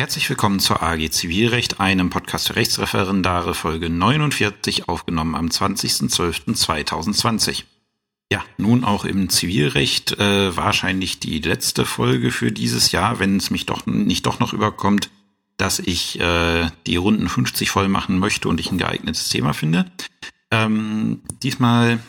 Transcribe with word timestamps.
Herzlich 0.00 0.28
willkommen 0.30 0.60
zur 0.60 0.82
AG 0.82 1.10
Zivilrecht, 1.10 1.78
einem 1.78 2.08
Podcast 2.08 2.48
für 2.48 2.56
Rechtsreferendare, 2.56 3.54
Folge 3.54 3.90
49, 3.90 4.88
aufgenommen 4.88 5.34
am 5.34 5.48
20.12.2020. 5.48 7.64
Ja, 8.32 8.42
nun 8.56 8.84
auch 8.84 9.04
im 9.04 9.28
Zivilrecht 9.28 10.18
äh, 10.18 10.56
wahrscheinlich 10.56 11.20
die 11.20 11.40
letzte 11.40 11.84
Folge 11.84 12.30
für 12.30 12.50
dieses 12.50 12.92
Jahr, 12.92 13.18
wenn 13.18 13.36
es 13.36 13.50
mich 13.50 13.66
doch 13.66 13.84
nicht 13.84 14.24
doch 14.24 14.40
noch 14.40 14.54
überkommt, 14.54 15.10
dass 15.58 15.80
ich 15.80 16.18
äh, 16.18 16.70
die 16.86 16.96
Runden 16.96 17.28
50 17.28 17.68
voll 17.68 17.90
machen 17.90 18.18
möchte 18.18 18.48
und 18.48 18.58
ich 18.58 18.72
ein 18.72 18.78
geeignetes 18.78 19.28
Thema 19.28 19.52
finde. 19.52 19.84
Ähm, 20.50 21.20
diesmal 21.42 22.00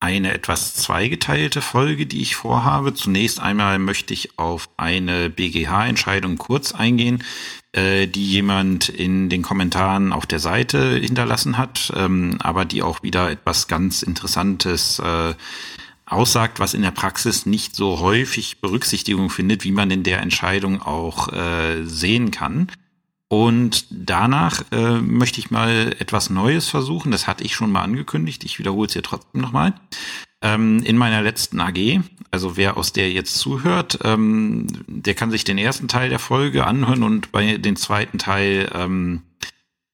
eine 0.00 0.32
etwas 0.32 0.74
zweigeteilte 0.74 1.62
Folge, 1.62 2.06
die 2.06 2.20
ich 2.20 2.36
vorhabe. 2.36 2.94
Zunächst 2.94 3.40
einmal 3.40 3.78
möchte 3.78 4.12
ich 4.12 4.38
auf 4.38 4.68
eine 4.76 5.30
BGH-Entscheidung 5.30 6.36
kurz 6.36 6.72
eingehen, 6.72 7.24
äh, 7.72 8.06
die 8.06 8.26
jemand 8.26 8.88
in 8.88 9.28
den 9.28 9.42
Kommentaren 9.42 10.12
auf 10.12 10.26
der 10.26 10.38
Seite 10.38 10.96
hinterlassen 10.96 11.56
hat, 11.56 11.92
ähm, 11.96 12.36
aber 12.40 12.64
die 12.64 12.82
auch 12.82 13.02
wieder 13.02 13.30
etwas 13.30 13.68
ganz 13.68 14.02
Interessantes 14.02 14.98
äh, 14.98 15.34
aussagt, 16.04 16.60
was 16.60 16.74
in 16.74 16.82
der 16.82 16.92
Praxis 16.92 17.46
nicht 17.46 17.74
so 17.74 17.98
häufig 17.98 18.60
Berücksichtigung 18.60 19.30
findet, 19.30 19.64
wie 19.64 19.72
man 19.72 19.90
in 19.90 20.04
der 20.04 20.20
Entscheidung 20.20 20.80
auch 20.82 21.32
äh, 21.32 21.84
sehen 21.84 22.30
kann. 22.30 22.68
Und 23.28 23.86
danach 23.90 24.62
äh, 24.70 25.00
möchte 25.00 25.40
ich 25.40 25.50
mal 25.50 25.94
etwas 25.98 26.30
Neues 26.30 26.68
versuchen. 26.68 27.10
Das 27.10 27.26
hatte 27.26 27.42
ich 27.44 27.54
schon 27.54 27.72
mal 27.72 27.82
angekündigt. 27.82 28.44
Ich 28.44 28.58
wiederhole 28.58 28.86
es 28.86 28.92
hier 28.92 29.02
trotzdem 29.02 29.40
nochmal. 29.40 29.74
Ähm, 30.42 30.82
in 30.84 30.96
meiner 30.96 31.22
letzten 31.22 31.60
AG, 31.60 32.00
also 32.30 32.56
wer 32.56 32.76
aus 32.76 32.92
der 32.92 33.10
jetzt 33.10 33.36
zuhört, 33.38 33.98
ähm, 34.04 34.66
der 34.86 35.14
kann 35.14 35.30
sich 35.30 35.44
den 35.44 35.58
ersten 35.58 35.88
Teil 35.88 36.08
der 36.08 36.18
Folge 36.18 36.66
anhören 36.66 37.02
und 37.02 37.32
bei 37.32 37.56
den 37.56 37.74
zweiten 37.76 38.18
Teil 38.18 38.70
ähm, 38.74 39.22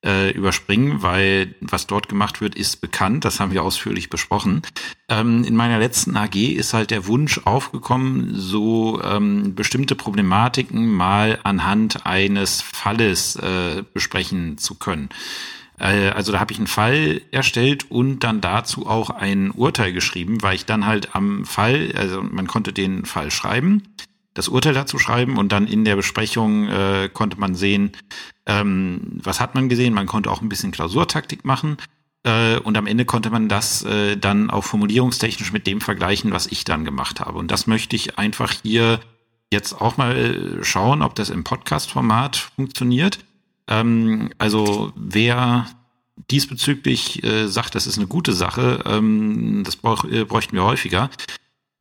äh, 0.04 0.30
überspringen, 0.32 1.02
weil 1.02 1.54
was 1.60 1.86
dort 1.86 2.08
gemacht 2.08 2.40
wird, 2.40 2.54
ist 2.54 2.80
bekannt. 2.80 3.24
Das 3.24 3.40
haben 3.40 3.52
wir 3.52 3.62
ausführlich 3.62 4.10
besprochen. 4.10 4.62
Ähm, 5.08 5.44
in 5.44 5.56
meiner 5.56 5.78
letzten 5.78 6.16
AG 6.16 6.34
ist 6.34 6.74
halt 6.74 6.90
der 6.90 7.06
Wunsch 7.06 7.40
aufgekommen, 7.44 8.32
so 8.34 9.00
ähm, 9.02 9.54
bestimmte 9.54 9.94
Problematiken 9.94 10.88
mal 10.88 11.38
anhand 11.44 12.06
eines 12.06 12.62
Falles 12.62 13.36
äh, 13.36 13.82
besprechen 13.94 14.58
zu 14.58 14.74
können. 14.74 15.08
Äh, 15.78 16.08
also 16.10 16.32
da 16.32 16.40
habe 16.40 16.52
ich 16.52 16.58
einen 16.58 16.66
Fall 16.66 17.22
erstellt 17.30 17.90
und 17.90 18.20
dann 18.20 18.40
dazu 18.40 18.86
auch 18.86 19.10
ein 19.10 19.50
Urteil 19.50 19.92
geschrieben, 19.92 20.42
weil 20.42 20.56
ich 20.56 20.66
dann 20.66 20.86
halt 20.86 21.14
am 21.14 21.44
Fall, 21.44 21.92
also 21.96 22.22
man 22.22 22.46
konnte 22.46 22.72
den 22.72 23.04
Fall 23.04 23.30
schreiben 23.30 23.82
das 24.34 24.48
Urteil 24.48 24.74
dazu 24.74 24.98
schreiben 24.98 25.36
und 25.36 25.52
dann 25.52 25.66
in 25.66 25.84
der 25.84 25.96
Besprechung 25.96 26.68
äh, 26.68 27.10
konnte 27.12 27.38
man 27.38 27.54
sehen, 27.54 27.92
ähm, 28.46 29.20
was 29.22 29.40
hat 29.40 29.54
man 29.54 29.68
gesehen. 29.68 29.94
Man 29.94 30.06
konnte 30.06 30.30
auch 30.30 30.42
ein 30.42 30.48
bisschen 30.48 30.72
Klausurtaktik 30.72 31.44
machen 31.44 31.76
äh, 32.24 32.58
und 32.58 32.76
am 32.76 32.86
Ende 32.86 33.04
konnte 33.04 33.30
man 33.30 33.48
das 33.48 33.82
äh, 33.84 34.16
dann 34.16 34.50
auch 34.50 34.64
formulierungstechnisch 34.64 35.52
mit 35.52 35.66
dem 35.66 35.80
vergleichen, 35.80 36.32
was 36.32 36.46
ich 36.46 36.64
dann 36.64 36.84
gemacht 36.84 37.20
habe. 37.20 37.38
Und 37.38 37.50
das 37.50 37.66
möchte 37.66 37.96
ich 37.96 38.18
einfach 38.18 38.52
hier 38.62 39.00
jetzt 39.52 39.74
auch 39.80 39.96
mal 39.96 40.58
schauen, 40.62 41.02
ob 41.02 41.14
das 41.14 41.30
im 41.30 41.44
Podcast-Format 41.44 42.36
funktioniert. 42.36 43.18
Ähm, 43.68 44.30
also 44.38 44.92
wer 44.96 45.66
diesbezüglich 46.30 47.22
äh, 47.24 47.46
sagt, 47.48 47.74
das 47.74 47.86
ist 47.86 47.98
eine 47.98 48.06
gute 48.06 48.32
Sache, 48.32 48.82
ähm, 48.86 49.62
das 49.64 49.76
brauch, 49.76 50.04
äh, 50.04 50.24
bräuchten 50.24 50.56
wir 50.56 50.64
häufiger, 50.64 51.10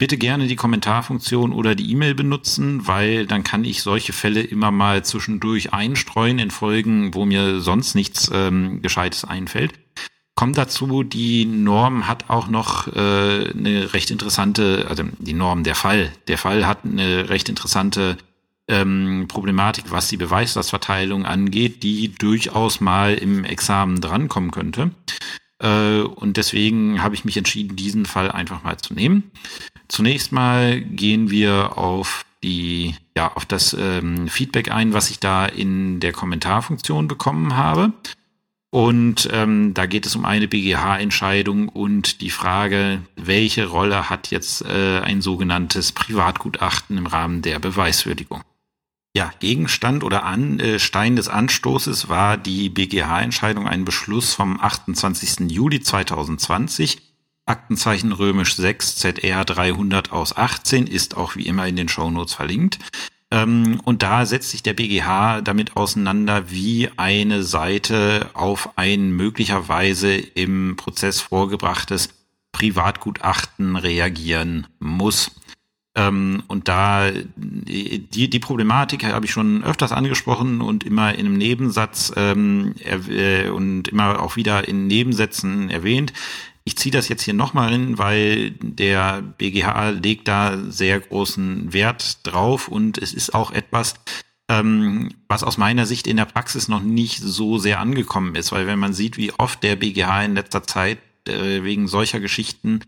bitte 0.01 0.17
gerne 0.17 0.47
die 0.47 0.55
Kommentarfunktion 0.55 1.53
oder 1.53 1.75
die 1.75 1.91
E-Mail 1.91 2.15
benutzen, 2.15 2.87
weil 2.87 3.27
dann 3.27 3.43
kann 3.43 3.63
ich 3.63 3.83
solche 3.83 4.13
Fälle 4.13 4.41
immer 4.41 4.71
mal 4.71 5.05
zwischendurch 5.05 5.73
einstreuen 5.73 6.39
in 6.39 6.49
Folgen, 6.49 7.13
wo 7.13 7.23
mir 7.23 7.59
sonst 7.61 7.93
nichts 7.93 8.31
ähm, 8.33 8.81
Gescheites 8.81 9.25
einfällt. 9.25 9.73
Kommt 10.33 10.57
dazu, 10.57 11.03
die 11.03 11.45
Norm 11.45 12.07
hat 12.07 12.31
auch 12.31 12.47
noch 12.47 12.87
äh, 12.87 13.51
eine 13.51 13.93
recht 13.93 14.09
interessante, 14.09 14.87
also 14.89 15.03
die 15.19 15.33
Norm, 15.33 15.63
der 15.63 15.75
Fall. 15.75 16.11
Der 16.27 16.39
Fall 16.39 16.65
hat 16.65 16.79
eine 16.83 17.29
recht 17.29 17.47
interessante 17.47 18.17
ähm, 18.67 19.27
Problematik, 19.27 19.91
was 19.91 20.07
die 20.07 20.17
Beweislastverteilung 20.17 21.27
angeht, 21.27 21.83
die 21.83 22.11
durchaus 22.11 22.81
mal 22.81 23.13
im 23.13 23.43
Examen 23.45 24.01
drankommen 24.01 24.49
könnte. 24.49 24.89
Äh, 25.61 26.01
und 26.01 26.37
deswegen 26.37 27.01
habe 27.01 27.15
ich 27.15 27.25
mich 27.25 27.37
entschieden, 27.37 27.75
diesen 27.75 28.05
Fall 28.05 28.31
einfach 28.31 28.63
mal 28.63 28.77
zu 28.77 28.93
nehmen. 28.93 29.31
Zunächst 29.87 30.31
mal 30.31 30.81
gehen 30.81 31.29
wir 31.29 31.77
auf 31.77 32.25
die, 32.43 32.95
ja, 33.15 33.31
auf 33.33 33.45
das 33.45 33.75
ähm, 33.79 34.27
Feedback 34.27 34.71
ein, 34.71 34.93
was 34.93 35.11
ich 35.11 35.19
da 35.19 35.45
in 35.45 35.99
der 35.99 36.11
Kommentarfunktion 36.11 37.07
bekommen 37.07 37.55
habe. 37.55 37.93
Und 38.73 39.29
ähm, 39.33 39.73
da 39.73 39.85
geht 39.85 40.05
es 40.05 40.15
um 40.15 40.23
eine 40.23 40.47
BGH-Entscheidung 40.47 41.67
und 41.67 42.21
die 42.21 42.29
Frage, 42.29 43.01
welche 43.17 43.67
Rolle 43.67 44.09
hat 44.09 44.31
jetzt 44.31 44.63
äh, 44.63 45.01
ein 45.01 45.21
sogenanntes 45.21 45.91
Privatgutachten 45.91 46.97
im 46.97 47.05
Rahmen 47.05 47.41
der 47.41 47.59
Beweiswürdigung? 47.59 48.41
Ja, 49.13 49.31
Gegenstand 49.39 50.05
oder 50.05 50.23
An, 50.23 50.59
äh, 50.59 50.79
Stein 50.79 51.17
des 51.17 51.27
Anstoßes 51.27 52.07
war 52.07 52.37
die 52.37 52.69
BGH-Entscheidung, 52.69 53.67
ein 53.67 53.83
Beschluss 53.83 54.33
vom 54.33 54.59
28. 54.59 55.51
Juli 55.51 55.81
2020 55.81 57.11
Aktenzeichen 57.45 58.13
römisch 58.13 58.55
6 58.55 58.95
ZR 58.95 59.43
300 59.43 60.13
aus 60.13 60.37
18 60.37 60.87
ist 60.87 61.17
auch 61.17 61.35
wie 61.35 61.47
immer 61.47 61.67
in 61.67 61.75
den 61.75 61.89
Shownotes 61.89 62.35
verlinkt. 62.35 62.79
Ähm, 63.31 63.81
und 63.83 64.03
da 64.03 64.25
setzt 64.25 64.51
sich 64.51 64.63
der 64.63 64.73
BGH 64.73 65.41
damit 65.41 65.75
auseinander, 65.75 66.49
wie 66.49 66.89
eine 66.95 67.43
Seite 67.43 68.29
auf 68.33 68.77
ein 68.77 69.11
möglicherweise 69.11 70.15
im 70.15 70.77
Prozess 70.77 71.19
vorgebrachtes 71.19 72.09
Privatgutachten 72.53 73.75
reagieren 73.75 74.67
muss. 74.79 75.31
Ähm, 75.93 76.43
und 76.47 76.67
da 76.69 77.11
die, 77.35 78.29
die 78.29 78.39
Problematik 78.39 79.03
habe 79.03 79.25
ich 79.25 79.31
schon 79.31 79.63
öfters 79.63 79.91
angesprochen 79.91 80.61
und 80.61 80.85
immer 80.85 81.13
in 81.13 81.25
einem 81.25 81.37
Nebensatz 81.37 82.13
ähm, 82.15 82.75
äh, 82.85 83.49
und 83.49 83.89
immer 83.89 84.21
auch 84.21 84.37
wieder 84.37 84.67
in 84.67 84.87
Nebensätzen 84.87 85.69
erwähnt. 85.69 86.13
Ich 86.63 86.77
ziehe 86.77 86.93
das 86.93 87.09
jetzt 87.09 87.23
hier 87.23 87.33
nochmal 87.33 87.71
hin, 87.71 87.97
weil 87.97 88.51
der 88.51 89.21
BGH 89.21 89.89
legt 89.89 90.27
da 90.27 90.57
sehr 90.69 90.99
großen 90.99 91.73
Wert 91.73 92.25
drauf 92.25 92.67
und 92.67 92.97
es 92.97 93.13
ist 93.13 93.33
auch 93.33 93.51
etwas, 93.51 93.95
ähm, 94.47 95.09
was 95.27 95.43
aus 95.43 95.57
meiner 95.57 95.85
Sicht 95.85 96.07
in 96.07 96.17
der 96.17 96.25
Praxis 96.25 96.67
noch 96.67 96.81
nicht 96.81 97.19
so 97.19 97.57
sehr 97.57 97.79
angekommen 97.79 98.35
ist, 98.35 98.51
weil 98.51 98.67
wenn 98.67 98.79
man 98.79 98.93
sieht, 98.93 99.17
wie 99.17 99.33
oft 99.33 99.63
der 99.63 99.75
BGH 99.75 100.23
in 100.23 100.35
letzter 100.35 100.63
Zeit 100.63 100.99
äh, 101.27 101.63
wegen 101.63 101.87
solcher 101.87 102.19
Geschichten 102.19 102.81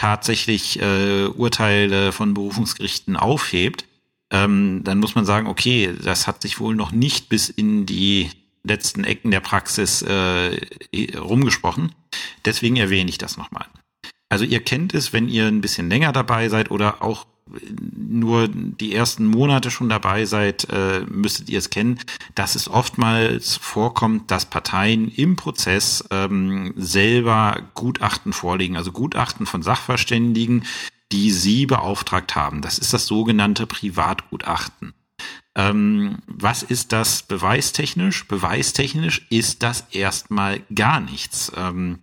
tatsächlich 0.00 0.80
äh, 0.80 1.26
Urteile 1.26 2.12
von 2.12 2.32
Berufungsgerichten 2.32 3.18
aufhebt, 3.18 3.84
ähm, 4.30 4.80
dann 4.82 4.98
muss 4.98 5.14
man 5.14 5.26
sagen, 5.26 5.46
okay, 5.46 5.94
das 6.02 6.26
hat 6.26 6.40
sich 6.40 6.58
wohl 6.58 6.74
noch 6.74 6.90
nicht 6.90 7.28
bis 7.28 7.50
in 7.50 7.84
die 7.84 8.30
letzten 8.62 9.04
Ecken 9.04 9.30
der 9.30 9.40
Praxis 9.40 10.00
äh, 10.00 10.58
rumgesprochen. 11.18 11.92
Deswegen 12.46 12.76
erwähne 12.76 13.10
ich 13.10 13.18
das 13.18 13.36
nochmal. 13.36 13.66
Also 14.30 14.46
ihr 14.46 14.64
kennt 14.64 14.94
es, 14.94 15.12
wenn 15.12 15.28
ihr 15.28 15.46
ein 15.46 15.60
bisschen 15.60 15.90
länger 15.90 16.12
dabei 16.12 16.48
seid 16.48 16.70
oder 16.70 17.02
auch 17.02 17.26
nur 17.96 18.48
die 18.48 18.94
ersten 18.94 19.26
Monate 19.26 19.70
schon 19.70 19.88
dabei 19.88 20.24
seid, 20.24 20.68
äh, 20.70 21.00
müsstet 21.08 21.48
ihr 21.48 21.58
es 21.58 21.70
kennen, 21.70 21.98
dass 22.34 22.54
es 22.54 22.68
oftmals 22.68 23.56
vorkommt, 23.56 24.30
dass 24.30 24.46
Parteien 24.46 25.08
im 25.08 25.36
Prozess 25.36 26.04
ähm, 26.10 26.72
selber 26.76 27.62
Gutachten 27.74 28.32
vorlegen, 28.32 28.76
also 28.76 28.92
Gutachten 28.92 29.46
von 29.46 29.62
Sachverständigen, 29.62 30.64
die 31.12 31.30
sie 31.30 31.66
beauftragt 31.66 32.36
haben. 32.36 32.62
Das 32.62 32.78
ist 32.78 32.92
das 32.92 33.06
sogenannte 33.06 33.66
Privatgutachten. 33.66 34.94
Ähm, 35.60 36.18
was 36.26 36.62
ist 36.62 36.92
das 36.92 37.22
beweistechnisch? 37.22 38.26
Beweistechnisch 38.26 39.26
ist 39.28 39.62
das 39.62 39.86
erstmal 39.90 40.60
gar 40.74 41.00
nichts, 41.00 41.52
ähm, 41.54 41.98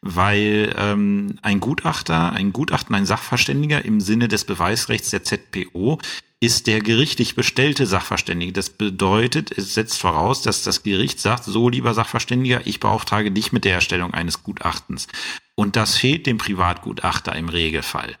weil 0.00 0.74
ähm, 0.78 1.38
ein 1.42 1.60
Gutachter, 1.60 2.32
ein 2.32 2.54
Gutachten, 2.54 2.94
ein 2.94 3.04
Sachverständiger 3.04 3.84
im 3.84 4.00
Sinne 4.00 4.28
des 4.28 4.44
Beweisrechts 4.44 5.10
der 5.10 5.22
ZPO 5.22 5.98
ist 6.40 6.66
der 6.66 6.80
gerichtlich 6.80 7.34
bestellte 7.34 7.86
Sachverständige. 7.86 8.52
Das 8.52 8.70
bedeutet, 8.70 9.50
es 9.56 9.74
setzt 9.74 9.98
voraus, 10.00 10.40
dass 10.42 10.62
das 10.62 10.82
Gericht 10.82 11.20
sagt, 11.20 11.44
so 11.44 11.68
lieber 11.68 11.92
Sachverständiger, 11.94 12.66
ich 12.66 12.80
beauftrage 12.80 13.30
dich 13.30 13.52
mit 13.52 13.64
der 13.64 13.74
Erstellung 13.74 14.14
eines 14.14 14.42
Gutachtens. 14.42 15.08
Und 15.54 15.76
das 15.76 15.96
fehlt 15.96 16.26
dem 16.26 16.38
Privatgutachter 16.38 17.34
im 17.36 17.48
Regelfall. 17.48 18.16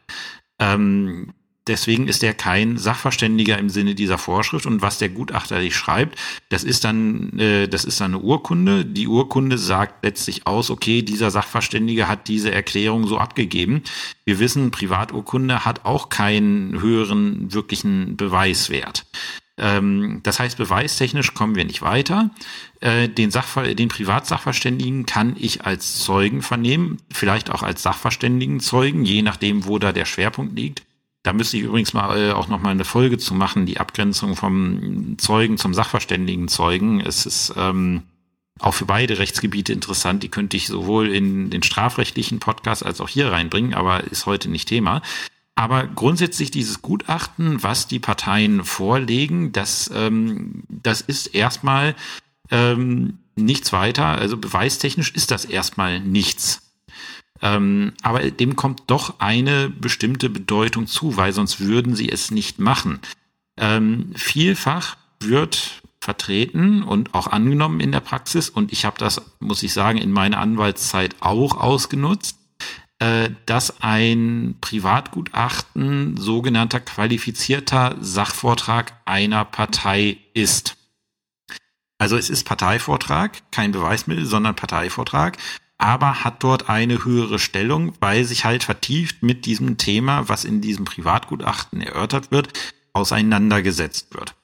Ähm, 0.58 1.32
Deswegen 1.66 2.08
ist 2.08 2.22
er 2.22 2.34
kein 2.34 2.76
Sachverständiger 2.76 3.58
im 3.58 3.70
Sinne 3.70 3.94
dieser 3.94 4.18
Vorschrift. 4.18 4.66
Und 4.66 4.82
was 4.82 4.98
der 4.98 5.08
Gutachter 5.08 5.60
sich 5.60 5.74
schreibt, 5.74 6.18
das 6.50 6.62
ist 6.62 6.84
dann, 6.84 7.38
äh, 7.38 7.68
das 7.68 7.84
ist 7.84 8.00
dann 8.00 8.14
eine 8.14 8.22
Urkunde. 8.22 8.84
Die 8.84 9.08
Urkunde 9.08 9.56
sagt 9.56 10.04
letztlich 10.04 10.46
aus, 10.46 10.70
okay, 10.70 11.00
dieser 11.02 11.30
Sachverständige 11.30 12.06
hat 12.06 12.28
diese 12.28 12.52
Erklärung 12.52 13.06
so 13.06 13.18
abgegeben. 13.18 13.82
Wir 14.26 14.38
wissen, 14.38 14.70
Privaturkunde 14.70 15.64
hat 15.64 15.86
auch 15.86 16.10
keinen 16.10 16.80
höheren 16.82 17.54
wirklichen 17.54 18.16
Beweiswert. 18.16 19.06
Ähm, 19.56 20.20
das 20.22 20.40
heißt, 20.40 20.58
beweistechnisch 20.58 21.32
kommen 21.32 21.54
wir 21.54 21.64
nicht 21.64 21.80
weiter. 21.80 22.30
Äh, 22.80 23.08
den, 23.08 23.30
Sachver 23.30 23.74
den 23.74 23.88
Privatsachverständigen 23.88 25.06
kann 25.06 25.36
ich 25.38 25.64
als 25.64 26.00
Zeugen 26.00 26.42
vernehmen, 26.42 26.98
vielleicht 27.10 27.50
auch 27.50 27.62
als 27.62 27.82
Sachverständigenzeugen, 27.82 29.04
je 29.04 29.22
nachdem, 29.22 29.64
wo 29.66 29.78
da 29.78 29.92
der 29.92 30.04
Schwerpunkt 30.04 30.56
liegt. 30.56 30.82
Da 31.24 31.32
müsste 31.32 31.56
ich 31.56 31.64
übrigens 31.64 31.94
mal 31.94 32.16
äh, 32.16 32.32
auch 32.32 32.48
noch 32.48 32.60
mal 32.60 32.70
eine 32.70 32.84
Folge 32.84 33.18
zu 33.18 33.34
machen, 33.34 33.64
die 33.64 33.80
Abgrenzung 33.80 34.36
vom 34.36 35.16
Zeugen 35.18 35.56
zum 35.56 35.72
Sachverständigenzeugen. 35.72 37.00
Es 37.00 37.24
ist 37.24 37.54
ähm, 37.56 38.02
auch 38.60 38.74
für 38.74 38.84
beide 38.84 39.18
Rechtsgebiete 39.18 39.72
interessant. 39.72 40.22
Die 40.22 40.28
könnte 40.28 40.58
ich 40.58 40.66
sowohl 40.66 41.08
in 41.08 41.48
den 41.48 41.62
strafrechtlichen 41.62 42.40
Podcast 42.40 42.84
als 42.84 43.00
auch 43.00 43.08
hier 43.08 43.32
reinbringen, 43.32 43.72
aber 43.72 44.04
ist 44.04 44.26
heute 44.26 44.50
nicht 44.50 44.68
Thema. 44.68 45.00
Aber 45.54 45.86
grundsätzlich 45.86 46.50
dieses 46.50 46.82
Gutachten, 46.82 47.62
was 47.62 47.88
die 47.88 48.00
Parteien 48.00 48.62
vorlegen, 48.62 49.52
das, 49.52 49.90
ähm, 49.94 50.64
das 50.68 51.00
ist 51.00 51.34
erstmal 51.34 51.94
ähm, 52.50 53.18
nichts 53.34 53.72
weiter. 53.72 54.06
Also 54.06 54.36
beweistechnisch 54.36 55.12
ist 55.12 55.30
das 55.30 55.46
erstmal 55.46 56.00
nichts. 56.00 56.60
Ähm, 57.44 57.92
aber 58.02 58.28
dem 58.30 58.56
kommt 58.56 58.82
doch 58.88 59.20
eine 59.20 59.70
bestimmte 59.70 60.28
Bedeutung 60.28 60.88
zu, 60.88 61.16
weil 61.16 61.32
sonst 61.32 61.60
würden 61.60 61.94
sie 61.94 62.08
es 62.08 62.32
nicht 62.32 62.58
machen. 62.58 62.98
Ähm, 63.56 64.10
vielfach 64.16 64.96
wird 65.20 65.82
vertreten 66.00 66.82
und 66.82 67.14
auch 67.14 67.28
angenommen 67.28 67.78
in 67.78 67.92
der 67.92 68.00
Praxis 68.00 68.48
und 68.50 68.72
ich 68.72 68.84
habe 68.84 68.98
das, 68.98 69.22
muss 69.38 69.62
ich 69.62 69.72
sagen, 69.72 69.98
in 69.98 70.10
meiner 70.10 70.38
Anwaltszeit 70.38 71.16
auch 71.20 71.56
ausgenutzt 71.56 72.38
äh, 73.00 73.30
dass 73.46 73.82
ein 73.82 74.56
Privatgutachten 74.60 76.16
sogenannter 76.16 76.80
qualifizierter 76.80 77.96
Sachvortrag 78.00 78.92
einer 79.04 79.44
Partei 79.44 80.18
ist. 80.32 80.76
Also 81.98 82.16
es 82.16 82.30
ist 82.30 82.44
Parteivortrag, 82.44 83.42
kein 83.50 83.72
Beweismittel, 83.72 84.26
sondern 84.26 84.56
Parteivortrag, 84.56 85.38
aber 85.78 86.24
hat 86.24 86.42
dort 86.42 86.68
eine 86.68 87.04
höhere 87.04 87.38
Stellung, 87.38 87.92
weil 88.00 88.24
sich 88.24 88.44
halt 88.44 88.64
vertieft 88.64 89.22
mit 89.22 89.46
diesem 89.46 89.76
Thema, 89.76 90.28
was 90.28 90.44
in 90.44 90.60
diesem 90.60 90.84
Privatgutachten 90.84 91.80
erörtert 91.80 92.30
wird, 92.30 92.48
auseinandergesetzt 92.92 94.14
wird. 94.14 94.34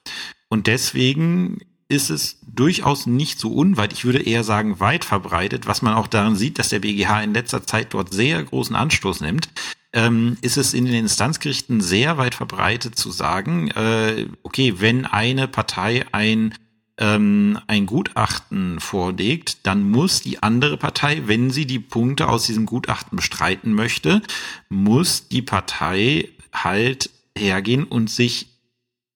Und 0.49 0.67
deswegen 0.67 1.59
ist 1.87 2.09
es 2.09 2.39
durchaus 2.41 3.05
nicht 3.05 3.39
so 3.39 3.51
unweit, 3.51 3.93
ich 3.93 4.05
würde 4.05 4.21
eher 4.21 4.43
sagen 4.43 4.79
weit 4.79 5.03
verbreitet, 5.03 5.67
was 5.67 5.81
man 5.81 5.93
auch 5.93 6.07
daran 6.07 6.35
sieht, 6.35 6.57
dass 6.57 6.69
der 6.69 6.79
BGH 6.79 7.21
in 7.21 7.33
letzter 7.33 7.65
Zeit 7.65 7.93
dort 7.93 8.13
sehr 8.13 8.41
großen 8.43 8.75
Anstoß 8.75 9.21
nimmt, 9.21 9.49
ähm, 9.93 10.37
ist 10.41 10.57
es 10.57 10.73
in 10.73 10.85
den 10.85 10.95
Instanzgerichten 10.95 11.81
sehr 11.81 12.17
weit 12.17 12.35
verbreitet 12.35 12.95
zu 12.95 13.11
sagen, 13.11 13.69
äh, 13.71 14.27
okay, 14.43 14.75
wenn 14.77 15.05
eine 15.05 15.47
Partei 15.47 16.05
ein 16.13 16.53
ähm, 16.97 17.59
ein 17.67 17.85
Gutachten 17.85 18.79
vorlegt, 18.79 19.65
dann 19.65 19.89
muss 19.89 20.21
die 20.21 20.43
andere 20.43 20.77
Partei, 20.77 21.23
wenn 21.25 21.49
sie 21.51 21.65
die 21.65 21.79
Punkte 21.79 22.27
aus 22.27 22.45
diesem 22.45 22.65
Gutachten 22.65 23.15
bestreiten 23.15 23.73
möchte, 23.73 24.21
muss 24.69 25.27
die 25.27 25.41
Partei 25.41 26.29
halt 26.53 27.09
hergehen 27.37 27.83
und 27.85 28.09
sich 28.09 28.47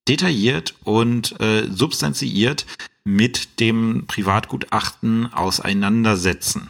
detailliert 0.08 0.76
und 0.84 1.40
äh, 1.40 1.68
substanziiert 1.70 2.66
mit 3.04 3.60
dem 3.60 4.06
Privatgutachten 4.08 5.32
auseinandersetzen. 5.34 6.70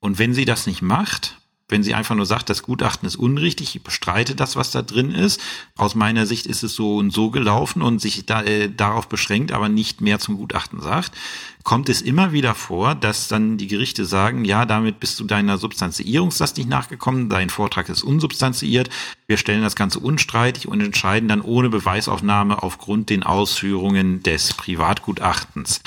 Und 0.00 0.18
wenn 0.18 0.34
sie 0.34 0.44
das 0.44 0.66
nicht 0.66 0.82
macht, 0.82 1.38
wenn 1.68 1.82
sie 1.82 1.94
einfach 1.94 2.14
nur 2.14 2.26
sagt, 2.26 2.48
das 2.48 2.62
Gutachten 2.62 3.06
ist 3.06 3.16
unrichtig, 3.16 3.74
ich 3.74 3.82
bestreite 3.82 4.36
das, 4.36 4.54
was 4.54 4.70
da 4.70 4.82
drin 4.82 5.10
ist. 5.10 5.40
Aus 5.76 5.96
meiner 5.96 6.24
Sicht 6.24 6.46
ist 6.46 6.62
es 6.62 6.74
so 6.74 6.96
und 6.96 7.12
so 7.12 7.30
gelaufen 7.30 7.82
und 7.82 8.00
sich 8.00 8.24
da, 8.24 8.42
äh, 8.42 8.70
darauf 8.70 9.08
beschränkt, 9.08 9.50
aber 9.50 9.68
nicht 9.68 10.00
mehr 10.00 10.20
zum 10.20 10.36
Gutachten 10.36 10.80
sagt, 10.80 11.12
kommt 11.64 11.88
es 11.88 12.02
immer 12.02 12.30
wieder 12.30 12.54
vor, 12.54 12.94
dass 12.94 13.26
dann 13.26 13.58
die 13.58 13.66
Gerichte 13.66 14.04
sagen, 14.04 14.44
ja, 14.44 14.64
damit 14.64 15.00
bist 15.00 15.18
du 15.18 15.24
deiner 15.24 15.58
Substanziierungslast 15.58 16.56
nicht 16.56 16.68
nachgekommen, 16.68 17.28
dein 17.28 17.50
Vortrag 17.50 17.88
ist 17.88 18.04
unsubstanziiert, 18.04 18.88
wir 19.26 19.36
stellen 19.36 19.62
das 19.62 19.74
Ganze 19.74 19.98
unstreitig 19.98 20.68
und 20.68 20.80
entscheiden 20.80 21.28
dann 21.28 21.40
ohne 21.40 21.68
Beweisaufnahme 21.68 22.62
aufgrund 22.62 23.10
den 23.10 23.24
Ausführungen 23.24 24.22
des 24.22 24.54
Privatgutachtens. 24.54 25.80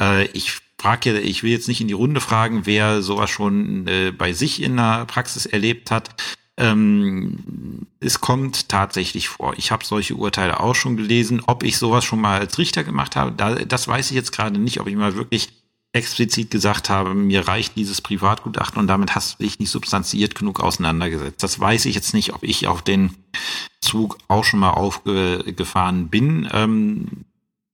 Äh, 0.00 0.26
ich 0.28 0.62
frage, 0.80 1.18
ich 1.18 1.42
will 1.42 1.50
jetzt 1.50 1.68
nicht 1.68 1.80
in 1.80 1.88
die 1.88 1.94
Runde 1.94 2.20
fragen, 2.20 2.66
wer 2.66 3.02
sowas 3.02 3.30
schon 3.30 3.86
äh, 3.86 4.12
bei 4.12 4.32
sich 4.32 4.62
in 4.62 4.76
der 4.76 5.06
Praxis 5.06 5.46
erlebt 5.46 5.90
hat. 5.90 6.10
Ähm, 6.58 7.86
es 8.00 8.20
kommt 8.20 8.68
tatsächlich 8.68 9.28
vor. 9.28 9.54
Ich 9.56 9.70
habe 9.70 9.84
solche 9.84 10.14
Urteile 10.14 10.60
auch 10.60 10.74
schon 10.74 10.96
gelesen. 10.96 11.42
Ob 11.46 11.62
ich 11.62 11.76
sowas 11.76 12.04
schon 12.04 12.20
mal 12.20 12.40
als 12.40 12.58
Richter 12.58 12.84
gemacht 12.84 13.16
habe, 13.16 13.32
da, 13.32 13.54
das 13.54 13.88
weiß 13.88 14.10
ich 14.10 14.16
jetzt 14.16 14.32
gerade 14.32 14.58
nicht, 14.58 14.80
ob 14.80 14.86
ich 14.86 14.96
mal 14.96 15.16
wirklich 15.16 15.50
explizit 15.96 16.50
gesagt 16.50 16.90
habe, 16.90 17.14
mir 17.14 17.48
reicht 17.48 17.74
dieses 17.76 18.02
Privatgutachten 18.02 18.78
und 18.78 18.86
damit 18.86 19.14
hast 19.14 19.34
du 19.34 19.44
dich 19.44 19.58
nicht 19.58 19.70
substanziert 19.70 20.34
genug 20.34 20.60
auseinandergesetzt. 20.60 21.42
Das 21.42 21.58
weiß 21.58 21.86
ich 21.86 21.94
jetzt 21.94 22.12
nicht, 22.12 22.34
ob 22.34 22.42
ich 22.42 22.66
auf 22.66 22.82
den 22.82 23.14
Zug 23.80 24.18
auch 24.28 24.44
schon 24.44 24.60
mal 24.60 24.72
aufgefahren 24.72 26.08
bin. 26.08 26.48
Ähm, 26.52 27.24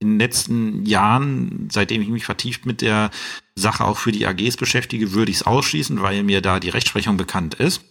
in 0.02 0.10
den 0.10 0.19
letzten 0.19 0.84
Jahren, 0.84 1.69
seitdem 1.72 2.02
ich 2.02 2.08
mich 2.08 2.25
vertieft 2.25 2.66
mit 2.66 2.82
der 2.82 3.10
Sache 3.54 3.84
auch 3.84 3.96
für 3.96 4.12
die 4.12 4.26
AGs 4.26 4.56
beschäftige, 4.56 5.12
würde 5.12 5.31
ich 5.31 5.38
es 5.38 5.43
ausschließen, 5.44 6.02
weil 6.02 6.22
mir 6.22 6.43
da 6.43 6.60
die 6.60 6.69
Rechtsprechung 6.69 7.16
bekannt 7.16 7.54
ist. 7.54 7.82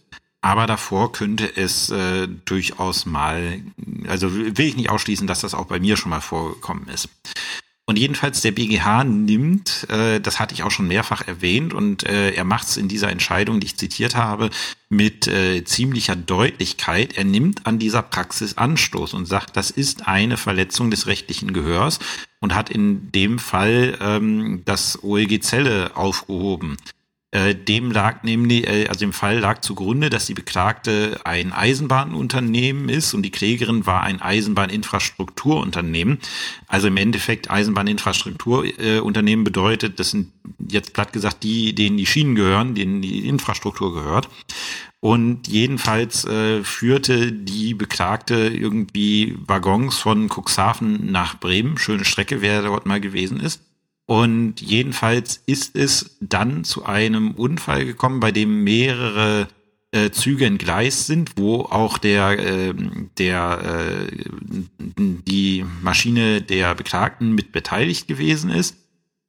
Aber 0.41 0.65
davor 0.65 1.11
könnte 1.11 1.55
es 1.55 1.89
äh, 1.91 2.27
durchaus 2.45 3.05
mal, 3.05 3.61
also 4.07 4.33
will 4.33 4.65
ich 4.65 4.75
nicht 4.75 4.89
ausschließen, 4.89 5.27
dass 5.27 5.41
das 5.41 5.53
auch 5.53 5.65
bei 5.65 5.79
mir 5.79 5.97
schon 5.97 6.09
mal 6.09 6.21
vorgekommen 6.21 6.87
ist. 6.87 7.09
Und 7.91 7.99
jedenfalls 7.99 8.39
der 8.39 8.53
BGH 8.53 9.03
nimmt, 9.03 9.85
äh, 9.89 10.21
das 10.21 10.39
hatte 10.39 10.53
ich 10.53 10.63
auch 10.63 10.71
schon 10.71 10.87
mehrfach 10.87 11.27
erwähnt, 11.27 11.73
und 11.73 12.05
äh, 12.05 12.31
er 12.31 12.45
macht 12.45 12.69
es 12.69 12.77
in 12.77 12.87
dieser 12.87 13.09
Entscheidung, 13.09 13.59
die 13.59 13.65
ich 13.65 13.75
zitiert 13.75 14.15
habe, 14.15 14.49
mit 14.87 15.27
äh, 15.27 15.65
ziemlicher 15.65 16.15
Deutlichkeit. 16.15 17.17
Er 17.17 17.25
nimmt 17.25 17.67
an 17.67 17.79
dieser 17.79 18.01
Praxis 18.01 18.57
Anstoß 18.57 19.13
und 19.13 19.25
sagt, 19.25 19.57
das 19.57 19.71
ist 19.71 20.07
eine 20.07 20.37
Verletzung 20.37 20.89
des 20.89 21.05
rechtlichen 21.05 21.51
Gehörs 21.51 21.99
und 22.39 22.55
hat 22.55 22.69
in 22.69 23.11
dem 23.11 23.39
Fall 23.39 23.97
ähm, 23.99 24.61
das 24.63 25.03
OLG 25.03 25.41
Zelle 25.41 25.91
aufgehoben. 25.97 26.77
Äh, 27.31 27.55
dem 27.55 27.91
lag 27.91 28.23
nämlich, 28.23 28.67
also 28.89 29.05
im 29.05 29.13
Fall 29.13 29.39
lag 29.39 29.61
zugrunde, 29.61 30.09
dass 30.09 30.25
die 30.25 30.33
Beklagte 30.33 31.21
ein 31.23 31.53
Eisenbahnunternehmen 31.53 32.89
ist 32.89 33.13
und 33.13 33.23
die 33.23 33.31
Klägerin 33.31 33.85
war 33.85 34.03
ein 34.03 34.21
Eisenbahninfrastrukturunternehmen. 34.21 36.19
Also 36.67 36.87
im 36.87 36.97
Endeffekt 36.97 37.49
Eisenbahninfrastrukturunternehmen 37.49 39.45
bedeutet, 39.45 39.99
das 39.99 40.11
sind 40.11 40.33
jetzt 40.69 40.93
platt 40.93 41.13
gesagt 41.13 41.43
die, 41.43 41.73
denen 41.73 41.95
die 41.95 42.05
Schienen 42.05 42.35
gehören, 42.35 42.75
denen 42.75 43.01
die 43.01 43.25
Infrastruktur 43.27 43.93
gehört. 43.93 44.27
Und 44.99 45.47
jedenfalls 45.47 46.25
äh, 46.25 46.63
führte 46.63 47.31
die 47.31 47.73
Beklagte 47.73 48.35
irgendwie 48.35 49.35
Waggons 49.47 49.97
von 49.97 50.29
Cuxhaven 50.29 51.11
nach 51.11 51.39
Bremen. 51.39 51.77
Schöne 51.77 52.05
Strecke, 52.05 52.41
wer 52.41 52.61
dort 52.61 52.85
mal 52.85 53.01
gewesen 53.01 53.39
ist. 53.39 53.61
Und 54.11 54.59
jedenfalls 54.59 55.41
ist 55.45 55.77
es 55.77 56.17
dann 56.19 56.65
zu 56.65 56.83
einem 56.83 57.31
Unfall 57.31 57.85
gekommen, 57.85 58.19
bei 58.19 58.33
dem 58.33 58.65
mehrere 58.65 59.47
äh, 59.91 60.09
Züge 60.11 60.45
entgleist 60.47 61.07
sind, 61.07 61.37
wo 61.37 61.61
auch 61.61 61.97
der, 61.97 62.37
äh, 62.37 62.73
der 63.17 64.09
äh, 64.09 64.17
die 64.99 65.63
Maschine 65.81 66.41
der 66.41 66.75
Beklagten 66.75 67.31
mit 67.31 67.53
beteiligt 67.53 68.09
gewesen 68.09 68.49
ist. 68.49 68.75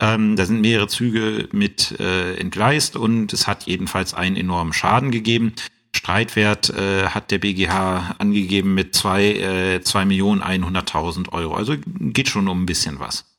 Ähm, 0.00 0.34
da 0.34 0.46
sind 0.46 0.62
mehrere 0.62 0.88
Züge 0.88 1.48
mit 1.52 2.00
äh, 2.00 2.34
entgleist 2.38 2.96
und 2.96 3.32
es 3.32 3.46
hat 3.46 3.68
jedenfalls 3.68 4.14
einen 4.14 4.34
enormen 4.34 4.72
Schaden 4.72 5.12
gegeben. 5.12 5.52
Streitwert 5.94 6.70
äh, 6.70 7.06
hat 7.06 7.30
der 7.30 7.38
BGH 7.38 8.16
angegeben 8.18 8.74
mit 8.74 8.96
zwei 8.96 9.26
äh, 9.26 9.80
zwei 9.82 10.04
Millionen 10.06 10.42
einhunderttausend 10.42 11.32
Euro. 11.32 11.54
Also 11.54 11.76
geht 11.86 12.28
schon 12.28 12.48
um 12.48 12.64
ein 12.64 12.66
bisschen 12.66 12.98
was. 12.98 13.31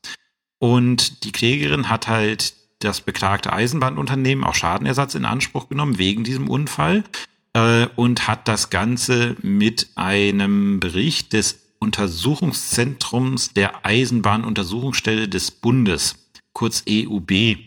Und 0.64 1.26
die 1.26 1.34
Klägerin 1.34 1.90
hat 1.90 2.08
halt 2.08 2.54
das 2.80 3.02
beklagte 3.02 3.52
Eisenbahnunternehmen 3.52 4.46
auch 4.46 4.56
Schadenersatz 4.56 5.14
in 5.14 5.26
Anspruch 5.26 5.68
genommen 5.68 5.98
wegen 5.98 6.24
diesem 6.24 6.50
Unfall 6.50 7.04
äh, 7.52 7.88
und 7.98 8.30
hat 8.30 8.48
das 8.48 8.70
Ganze 8.70 9.36
mit 9.42 9.90
einem 9.96 10.80
Bericht 10.80 11.34
des 11.34 11.60
Untersuchungszentrums 11.80 13.52
der 13.52 13.86
Eisenbahnuntersuchungsstelle 13.86 15.28
des 15.28 15.52
Bundes, 15.52 16.16
kurz 16.54 16.86
EUB, 16.88 17.58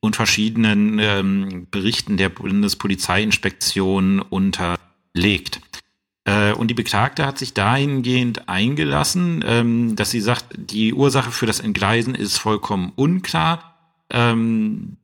und 0.00 0.16
verschiedenen 0.16 0.98
ähm, 1.00 1.66
Berichten 1.70 2.16
der 2.16 2.30
Bundespolizeiinspektion 2.30 4.20
unterlegt. 4.20 5.60
Äh, 6.28 6.52
und 6.52 6.68
die 6.68 6.74
Beklagte 6.74 7.24
hat 7.24 7.38
sich 7.38 7.54
dahingehend 7.54 8.50
eingelassen, 8.50 9.42
ähm, 9.46 9.96
dass 9.96 10.10
sie 10.10 10.20
sagt, 10.20 10.46
die 10.58 10.92
Ursache 10.92 11.30
für 11.30 11.46
das 11.46 11.58
Entgleisen 11.58 12.14
ist 12.14 12.36
vollkommen 12.36 12.92
unklar. 12.96 13.78
Ähm, 14.10 14.98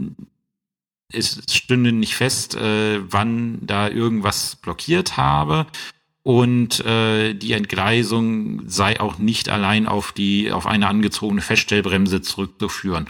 es 1.11 1.41
stünde 1.51 1.93
nicht 1.93 2.15
fest, 2.15 2.57
äh, 2.57 3.01
wann 3.11 3.59
da 3.63 3.89
irgendwas 3.89 4.57
blockiert 4.57 5.17
habe. 5.17 5.67
und 6.27 6.81
äh, 6.87 7.35
die 7.35 7.53
Entgleisung 7.53 8.67
sei 8.67 8.99
auch 8.99 9.19
nicht 9.19 9.51
allein 9.51 9.87
auf 9.87 10.13
die 10.13 10.53
auf 10.53 10.67
eine 10.67 10.89
angezogene 10.89 11.43
Feststellbremse 11.43 12.23
zurückzuführen 12.23 13.09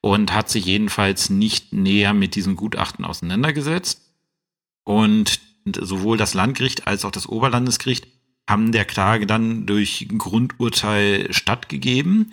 und 0.00 0.32
hat 0.32 0.50
sich 0.50 0.64
jedenfalls 0.64 1.30
nicht 1.30 1.72
näher 1.72 2.12
mit 2.12 2.34
diesem 2.34 2.56
Gutachten 2.56 3.04
auseinandergesetzt 3.04 4.02
und 4.82 5.40
sowohl 5.76 6.16
das 6.16 6.34
Landgericht 6.34 6.86
als 6.86 7.04
auch 7.04 7.10
das 7.10 7.28
Oberlandesgericht 7.28 8.06
haben 8.48 8.72
der 8.72 8.84
Klage 8.84 9.26
dann 9.26 9.66
durch 9.66 10.08
Grundurteil 10.16 11.32
stattgegeben 11.32 12.32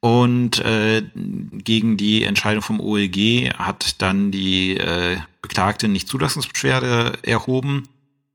und 0.00 0.60
äh, 0.60 1.02
gegen 1.14 1.98
die 1.98 2.24
Entscheidung 2.24 2.62
vom 2.62 2.80
OLG 2.80 3.52
hat 3.58 4.00
dann 4.00 4.30
die 4.30 4.78
äh, 4.78 5.18
Beklagte 5.42 5.88
nicht 5.88 6.08
Zulassungsbeschwerde 6.08 7.18
erhoben 7.22 7.86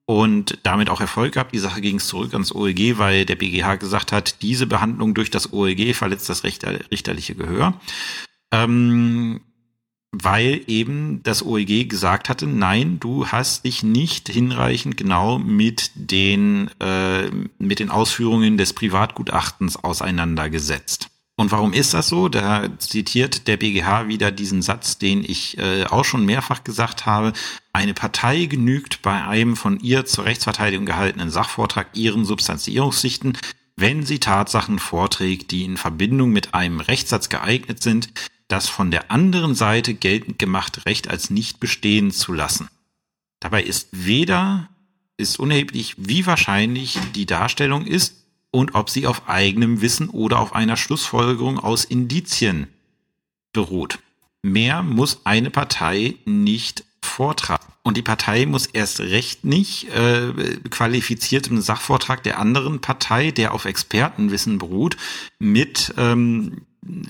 und 0.05 0.59
damit 0.61 0.91
auch 0.91 1.01
Erfolg 1.01 1.33
gehabt. 1.33 1.53
Die 1.53 1.59
Sache 1.59 1.81
ging 1.81 1.99
zurück 1.99 2.33
ans 2.33 2.53
OLG, 2.53 2.99
weil 2.99 3.25
der 3.25 3.35
BGH 3.35 3.77
gesagt 3.77 4.11
hat, 4.11 4.43
diese 4.43 4.67
Behandlung 4.67 5.15
durch 5.15 5.31
das 5.31 5.51
OLG 5.51 5.95
verletzt 5.95 6.29
das 6.29 6.43
Richter, 6.43 6.79
richterliche 6.91 7.33
Gehör. 7.33 7.73
Ähm, 8.51 9.41
weil 10.24 10.62
eben 10.67 11.22
das 11.24 11.43
OEG 11.43 11.89
gesagt 11.89 12.29
hatte, 12.29 12.48
nein, 12.48 13.00
du 13.00 13.27
hast 13.27 13.65
dich 13.65 13.84
nicht 13.84 14.29
hinreichend 14.29 14.98
genau 14.98 15.39
mit 15.39 15.91
den, 15.95 16.69
äh, 16.79 17.29
mit 17.60 17.79
den 17.79 17.89
Ausführungen 17.89 18.57
des 18.57 18.74
Privatgutachtens 18.74 19.77
auseinandergesetzt. 19.77 21.10
Und 21.38 21.51
warum 21.51 21.74
ist 21.74 21.93
das 21.93 22.07
so? 22.07 22.29
Da 22.29 22.69
zitiert 22.79 23.48
der 23.48 23.57
BGH 23.57 24.07
wieder 24.07 24.31
diesen 24.31 24.62
Satz, 24.62 24.98
den 24.98 25.24
ich 25.24 25.57
äh, 25.57 25.84
auch 25.84 26.05
schon 26.05 26.25
mehrfach 26.25 26.63
gesagt 26.63 27.05
habe. 27.05 27.34
Eine 27.74 27.93
Partei 27.93 28.45
genügt 28.45 29.01
bei 29.01 29.22
einem 29.22 29.57
von 29.57 29.79
ihr 29.81 30.05
zur 30.05 30.24
Rechtsverteidigung 30.24 30.86
gehaltenen 30.86 31.29
Sachvortrag 31.29 31.88
ihren 31.93 32.24
Substanzierungssichten, 32.24 33.38
wenn 33.75 34.05
sie 34.05 34.19
Tatsachen 34.19 34.79
vorträgt, 34.79 35.51
die 35.51 35.65
in 35.65 35.75
Verbindung 35.75 36.29
mit 36.29 36.53
einem 36.53 36.79
Rechtssatz 36.79 37.27
geeignet 37.27 37.84
sind, 37.84 38.10
das 38.47 38.69
von 38.69 38.91
der 38.91 39.11
anderen 39.11 39.55
Seite 39.55 39.93
geltend 39.93 40.39
gemachte 40.39 40.85
Recht 40.85 41.09
als 41.09 41.29
nicht 41.29 41.59
bestehen 41.59 42.11
zu 42.11 42.33
lassen. 42.33 42.67
Dabei 43.39 43.63
ist 43.63 43.89
weder 43.91 44.69
ist 45.17 45.39
unerheblich, 45.39 45.95
wie 45.97 46.25
wahrscheinlich 46.25 46.99
die 47.15 47.25
Darstellung 47.25 47.85
ist, 47.85 48.25
und 48.55 48.73
ob 48.73 48.89
sie 48.89 49.05
auf 49.05 49.27
eigenem 49.27 49.81
Wissen 49.81 50.07
oder 50.07 50.39
auf 50.39 50.55
einer 50.55 50.77
Schlussfolgerung 50.77 51.59
aus 51.59 51.83
Indizien 51.83 52.67
beruht. 53.51 53.99
Mehr 54.43 54.81
muss 54.81 55.25
eine 55.25 55.49
Partei 55.49 56.15
nicht 56.23 56.85
vortragen. 57.03 57.65
Und 57.83 57.97
die 57.97 58.01
Partei 58.01 58.45
muss 58.45 58.65
erst 58.65 59.01
recht 59.01 59.43
nicht 59.43 59.89
äh, 59.89 60.31
qualifiziertem 60.69 61.59
Sachvortrag 61.59 62.23
der 62.23 62.39
anderen 62.39 62.79
Partei, 62.79 63.31
der 63.31 63.53
auf 63.53 63.65
Expertenwissen 63.65 64.57
beruht, 64.57 64.95
mit 65.37 65.93
ähm, 65.97 66.61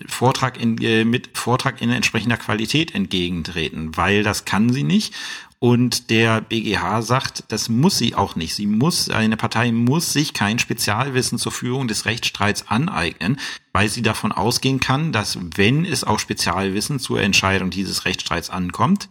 Vortrag 0.07 0.59
in, 0.59 0.77
äh, 0.81 1.05
mit 1.05 1.37
Vortrag 1.37 1.81
in 1.81 1.89
entsprechender 1.89 2.37
Qualität 2.37 2.95
entgegentreten, 2.95 3.97
weil 3.97 4.23
das 4.23 4.45
kann 4.45 4.71
sie 4.71 4.83
nicht. 4.83 5.13
Und 5.59 6.09
der 6.09 6.41
BGH 6.41 7.01
sagt, 7.01 7.45
das 7.47 7.69
muss 7.69 7.97
sie 7.97 8.13
auch 8.13 8.35
nicht. 8.35 8.53
Sie 8.53 8.67
muss, 8.67 9.09
eine 9.09 9.37
Partei 9.37 9.71
muss 9.71 10.13
sich 10.13 10.33
kein 10.33 10.59
Spezialwissen 10.59 11.39
zur 11.39 11.51
Führung 11.51 11.87
des 11.87 12.05
Rechtsstreits 12.05 12.67
aneignen, 12.67 13.39
weil 13.73 13.89
sie 13.89 14.01
davon 14.01 14.31
ausgehen 14.31 14.79
kann, 14.79 15.11
dass 15.11 15.39
wenn 15.55 15.85
es 15.85 16.03
auch 16.03 16.19
Spezialwissen 16.19 16.99
zur 16.99 17.21
Entscheidung 17.21 17.69
dieses 17.69 18.05
Rechtsstreits 18.05 18.49
ankommt, 18.49 19.09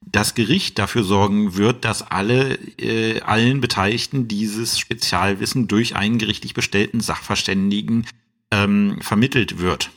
das 0.00 0.34
Gericht 0.34 0.78
dafür 0.78 1.04
sorgen 1.04 1.56
wird, 1.56 1.84
dass 1.84 2.02
alle 2.02 2.54
äh, 2.78 3.20
allen 3.20 3.60
Beteiligten 3.60 4.28
dieses 4.28 4.78
Spezialwissen 4.78 5.68
durch 5.68 5.96
einen 5.96 6.18
gerichtlich 6.18 6.54
bestellten 6.54 7.00
Sachverständigen 7.00 8.06
ähm, 8.50 8.98
vermittelt 9.02 9.58
wird. 9.58 9.90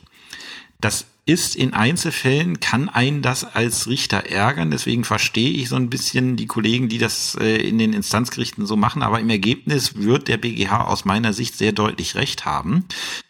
Das 0.84 1.06
ist 1.24 1.56
in 1.56 1.72
Einzelfällen, 1.72 2.60
kann 2.60 2.90
einen 2.90 3.22
das 3.22 3.44
als 3.44 3.88
Richter 3.88 4.26
ärgern. 4.26 4.70
Deswegen 4.70 5.04
verstehe 5.04 5.52
ich 5.52 5.70
so 5.70 5.76
ein 5.76 5.88
bisschen 5.88 6.36
die 6.36 6.46
Kollegen, 6.46 6.90
die 6.90 6.98
das 6.98 7.38
äh, 7.40 7.56
in 7.56 7.78
den 7.78 7.94
Instanzgerichten 7.94 8.66
so 8.66 8.76
machen. 8.76 9.02
Aber 9.02 9.18
im 9.18 9.30
Ergebnis 9.30 9.96
wird 9.96 10.28
der 10.28 10.36
BGH 10.36 10.84
aus 10.84 11.06
meiner 11.06 11.32
Sicht 11.32 11.56
sehr 11.56 11.72
deutlich 11.72 12.16
recht 12.16 12.44
haben. 12.44 12.84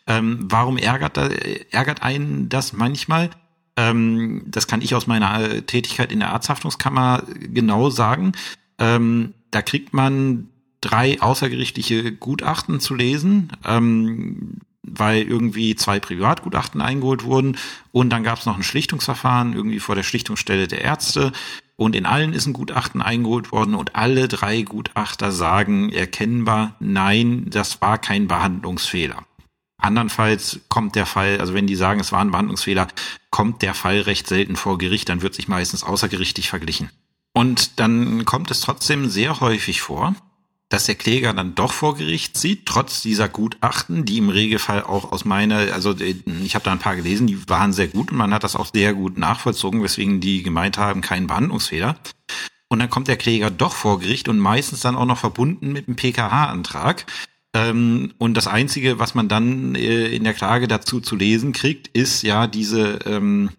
Ähm, 0.09 0.41
warum 0.51 0.79
ärgert, 0.79 1.17
da, 1.17 1.29
ärgert 1.71 2.03
einen 2.03 2.49
das 2.49 2.73
manchmal? 2.73 3.31
Ähm, 3.77 4.43
das 4.47 4.67
kann 4.67 4.83
ich 4.83 4.97
aus 4.97 5.07
meiner 5.07 5.65
Tätigkeit 5.65 6.11
in 6.11 6.19
der 6.19 6.33
Arzthaftungskammer 6.33 7.23
genau 7.39 7.89
sagen. 7.89 8.33
Ähm, 8.81 9.33
da 9.53 9.63
kriegt 9.63 9.95
man 9.95 10.49
drei 10.81 11.23
außergerichtliche 11.23 12.11
Gutachten 12.11 12.81
zu 12.81 12.97
lesen. 12.97 13.53
Ähm, 13.65 14.59
weil 14.87 15.23
irgendwie 15.23 15.75
zwei 15.77 16.01
Privatgutachten 16.01 16.81
eingeholt 16.81 17.25
wurden 17.25 17.57
und 17.93 18.11
dann 18.11 18.23
gab 18.23 18.39
es 18.39 18.47
noch 18.47 18.57
ein 18.57 18.63
Schlichtungsverfahren 18.63 19.55
irgendwie 19.55 19.81
vor 19.81 19.95
der 19.95 20.03
Schlichtungsstelle 20.03 20.69
der 20.69 20.83
Ärzte 20.83 21.33
und 21.77 21.97
in 21.97 22.07
allen 22.07 22.33
ist 22.33 22.47
ein 22.47 22.53
Gutachten 22.53 23.03
eingeholt 23.03 23.51
worden 23.51 23.75
und 23.75 23.97
alle 23.97 24.29
drei 24.29 24.63
Gutachter 24.63 25.33
sagen 25.33 25.91
erkennbar, 25.91 26.77
nein, 26.79 27.47
das 27.49 27.81
war 27.81 27.99
kein 27.99 28.29
Behandlungsfehler. 28.29 29.25
Andernfalls 29.79 30.61
kommt 30.69 30.95
der 30.95 31.05
Fall, 31.05 31.41
also 31.41 31.53
wenn 31.53 31.67
die 31.67 31.75
sagen, 31.75 32.01
es 32.01 32.13
war 32.13 32.21
ein 32.21 32.31
Behandlungsfehler, 32.31 32.89
kommt 33.31 33.63
der 33.63 33.75
Fall 33.75 34.01
recht 34.01 34.27
selten 34.27 34.57
vor 34.57 34.79
Gericht, 34.79 35.09
dann 35.09 35.21
wird 35.21 35.35
sich 35.35 35.49
meistens 35.49 35.83
außergerichtlich 35.83 36.49
verglichen. 36.49 36.91
Und 37.35 37.81
dann 37.81 38.25
kommt 38.25 38.51
es 38.51 38.61
trotzdem 38.61 39.09
sehr 39.09 39.41
häufig 39.41 39.83
vor, 39.83 40.15
dass 40.75 40.87
der 40.87 40.97
Kläger 40.97 41.33
dann 41.33 41.55
doch 41.55 41.73
vor 41.73 41.97
Gericht 41.97 42.37
zieht, 42.37 42.67
trotz 42.67 43.01
dieser 43.01 43.29
Gutachten, 43.29 44.05
die 44.05 44.19
im 44.19 44.29
Regelfall 44.29 44.83
auch 44.83 45.13
aus 45.13 45.25
meiner, 45.25 45.73
also 45.73 45.93
äh, 45.93 46.17
ich 46.43 46.57
habe 46.57 46.65
da 46.65 46.73
ein 46.73 46.81
paar 46.81 46.97
gelesen, 46.97 47.29
die 47.29 47.49
waren 47.49 47.73
sehr 47.73 47.87
gut 47.87 48.11
und 48.11 48.17
man 48.17 48.35
hat 48.35 48.43
das 48.43 48.57
auch 48.57 48.67
sehr 48.75 48.93
gut 48.93 49.17
nachvollzogen, 49.17 49.85
weswegen 49.85 50.21
die 50.21 50.43
gemeint 50.43 50.77
haben, 50.77 51.01
kein 51.01 51.29
Behandlungsfehler. 51.29 51.97
Und 52.67 52.81
dann 52.81 52.91
kommt 52.91 53.07
der 53.07 53.17
Kläger 53.17 53.53
doch 53.53 53.73
vor 53.73 54.01
Gericht 54.01 54.29
und 54.29 54.41
meistens 54.41 54.81
dann 54.81 54.97
auch 54.97 55.07
noch 55.07 55.19
verbunden 55.19 55.71
mit 55.71 55.87
einem 55.87 55.95
PKH-Antrag. 55.95 57.07
Ähm, 57.55 58.13
und 58.19 58.35
das 58.35 58.49
Einzige, 58.49 58.99
was 58.99 59.15
man 59.15 59.29
dann 59.29 59.77
äh, 59.77 60.09
in 60.09 60.25
der 60.25 60.35
Klage 60.35 60.67
dazu 60.67 61.01
zu 61.01 61.15
lesen 61.15 61.53
kriegt, 61.53 61.87
ist 61.87 62.23
ja, 62.23 62.49
diese, 62.49 62.99
ähm, 63.07 63.51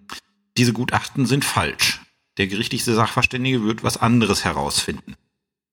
diese 0.57 0.73
Gutachten 0.73 1.25
sind 1.25 1.45
falsch. 1.45 2.01
Der 2.37 2.47
gerichtliche 2.47 2.93
Sachverständige 2.93 3.63
wird 3.63 3.85
was 3.85 3.95
anderes 3.95 4.43
herausfinden. 4.43 5.15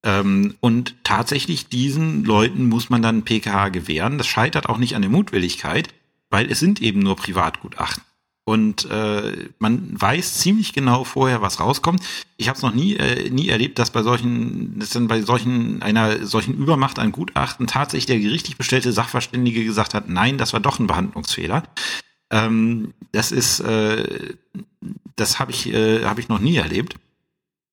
Ähm, 0.04 0.54
und 0.61 0.94
tatsächlich 1.04 1.68
diesen 1.68 2.25
Leuten 2.25 2.68
muss 2.68 2.90
man 2.90 3.02
dann 3.02 3.23
PKH 3.23 3.68
gewähren. 3.68 4.18
Das 4.18 4.26
scheitert 4.26 4.68
auch 4.68 4.78
nicht 4.78 4.97
an 4.97 5.02
der 5.02 5.11
Mutwilligkeit, 5.11 5.88
weil 6.30 6.50
es 6.50 6.59
sind 6.59 6.82
eben 6.82 7.00
nur 7.00 7.16
Privatgutachten. 7.16 8.02
Und 8.44 8.90
äh, 8.90 9.50
man 9.61 9.88
weiß 10.00 10.38
ziemlich 10.38 10.73
genau 10.73 11.04
vorher, 11.04 11.42
was 11.42 11.61
rauskommt. 11.61 12.02
Ich 12.37 12.49
habe 12.49 12.56
es 12.56 12.62
noch 12.62 12.75
nie 12.75 12.97
äh, 12.97 13.30
nie 13.30 13.49
erlebt, 13.49 13.78
dass 13.78 13.92
bei 13.92 14.02
solchen, 14.02 14.80
dass 14.80 14.90
dann 14.90 15.06
bei 15.06 15.23
solchen 15.23 15.80
einer 15.80 16.26
solchen 16.26 16.54
Übermacht 16.54 16.99
an 16.99 17.12
Gutachten 17.12 17.68
tatsächlich 17.68 18.06
der 18.06 18.18
gerichtlich 18.18 18.56
bestellte 18.56 18.90
Sachverständige 18.92 19.64
gesagt 19.64 19.94
hat, 19.94 20.09
nein, 20.09 20.38
das 20.38 20.52
war 20.52 20.59
doch 20.59 20.80
ein 20.80 20.88
Behandlungsfehler. 20.88 21.62
Ähm, 22.30 22.94
das 23.12 23.30
ist, 23.30 23.61
äh, 23.61 24.35
das 25.14 25.38
habe 25.38 25.52
ich 25.52 25.73
äh, 25.73 26.04
habe 26.04 26.21
ich 26.21 26.28
noch 26.28 26.40
nie 26.40 26.56
erlebt. 26.56 26.97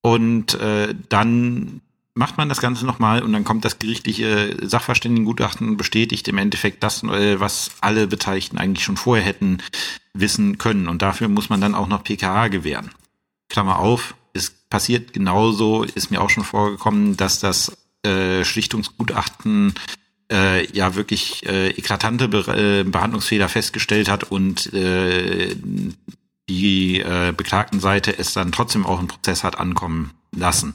Und 0.02 0.54
äh, 0.54 0.94
dann 1.08 1.80
macht 2.14 2.36
man 2.36 2.48
das 2.48 2.60
Ganze 2.60 2.86
nochmal 2.86 3.22
und 3.22 3.32
dann 3.32 3.44
kommt 3.44 3.64
das 3.64 3.78
gerichtliche 3.78 4.56
Sachverständigengutachten 4.62 5.76
bestätigt 5.76 6.26
im 6.28 6.38
Endeffekt 6.38 6.82
das, 6.82 7.02
äh, 7.04 7.38
was 7.38 7.72
alle 7.80 8.06
Beteiligten 8.06 8.58
eigentlich 8.58 8.84
schon 8.84 8.96
vorher 8.96 9.24
hätten 9.24 9.58
wissen 10.12 10.58
können. 10.58 10.88
Und 10.88 11.02
dafür 11.02 11.28
muss 11.28 11.50
man 11.50 11.60
dann 11.60 11.74
auch 11.74 11.86
noch 11.86 12.04
PKA 12.04 12.48
gewähren. 12.48 12.90
Klammer 13.48 13.78
auf, 13.78 14.14
es 14.32 14.50
passiert 14.50 15.12
genauso, 15.12 15.84
ist 15.84 16.10
mir 16.10 16.20
auch 16.20 16.30
schon 16.30 16.44
vorgekommen, 16.44 17.16
dass 17.16 17.40
das 17.40 17.76
äh, 18.04 18.44
Schlichtungsgutachten 18.44 19.74
äh, 20.32 20.66
ja 20.72 20.94
wirklich 20.94 21.46
äh, 21.46 21.70
eklatante 21.70 22.28
Be 22.28 22.40
äh, 22.48 22.84
Behandlungsfehler 22.84 23.48
festgestellt 23.48 24.08
hat 24.08 24.24
und 24.24 24.72
äh, 24.72 25.54
die 26.48 27.00
äh, 27.00 27.32
Beklagtenseite 27.36 28.18
es 28.18 28.32
dann 28.32 28.52
trotzdem 28.52 28.86
auch 28.86 28.98
einen 28.98 29.08
Prozess 29.08 29.44
hat 29.44 29.58
ankommen 29.58 30.12
lassen 30.34 30.74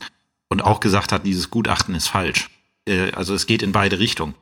und 0.50 0.64
auch 0.64 0.80
gesagt 0.80 1.12
hat, 1.12 1.26
dieses 1.26 1.50
Gutachten 1.50 1.96
ist 1.96 2.08
falsch. 2.08 2.50
Äh, 2.88 3.12
also 3.12 3.34
es 3.34 3.48
geht 3.48 3.64
in 3.64 3.72
beide 3.72 4.00
Richtungen. 4.00 4.36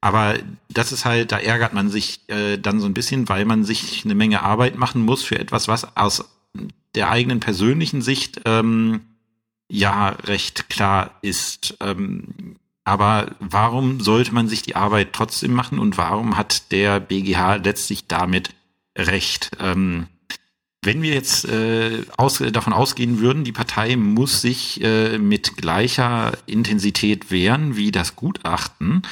Aber 0.00 0.34
das 0.68 0.92
ist 0.92 1.06
halt, 1.06 1.32
da 1.32 1.38
ärgert 1.38 1.72
man 1.72 1.88
sich 1.88 2.28
äh, 2.28 2.58
dann 2.58 2.78
so 2.78 2.86
ein 2.86 2.94
bisschen, 2.94 3.28
weil 3.30 3.46
man 3.46 3.64
sich 3.64 4.04
eine 4.04 4.14
Menge 4.14 4.42
Arbeit 4.42 4.76
machen 4.76 5.02
muss 5.02 5.22
für 5.22 5.38
etwas, 5.38 5.66
was 5.66 5.96
aus 5.96 6.28
der 6.94 7.10
eigenen 7.10 7.40
persönlichen 7.40 8.02
Sicht 8.02 8.42
ähm, 8.44 9.00
ja 9.68 10.10
recht 10.10 10.68
klar 10.68 11.18
ist. 11.22 11.78
Ähm, 11.80 12.56
aber 12.84 13.34
warum 13.40 14.00
sollte 14.00 14.34
man 14.34 14.46
sich 14.46 14.60
die 14.60 14.76
Arbeit 14.76 15.14
trotzdem 15.14 15.54
machen 15.54 15.78
und 15.78 15.96
warum 15.96 16.36
hat 16.36 16.70
der 16.70 17.00
BGH 17.00 17.56
letztlich 17.56 18.06
damit 18.06 18.50
recht? 18.96 19.52
Ähm, 19.58 20.08
wenn 20.84 21.02
wir 21.02 21.14
jetzt 21.14 21.44
äh, 21.46 22.02
aus, 22.16 22.38
davon 22.52 22.72
ausgehen 22.72 23.20
würden, 23.20 23.44
die 23.44 23.52
Partei 23.52 23.96
muss 23.96 24.40
sich 24.40 24.82
äh, 24.82 25.18
mit 25.18 25.56
gleicher 25.56 26.32
Intensität 26.46 27.30
wehren 27.30 27.76
wie 27.76 27.90
das 27.90 28.16
Gutachten, 28.16 29.02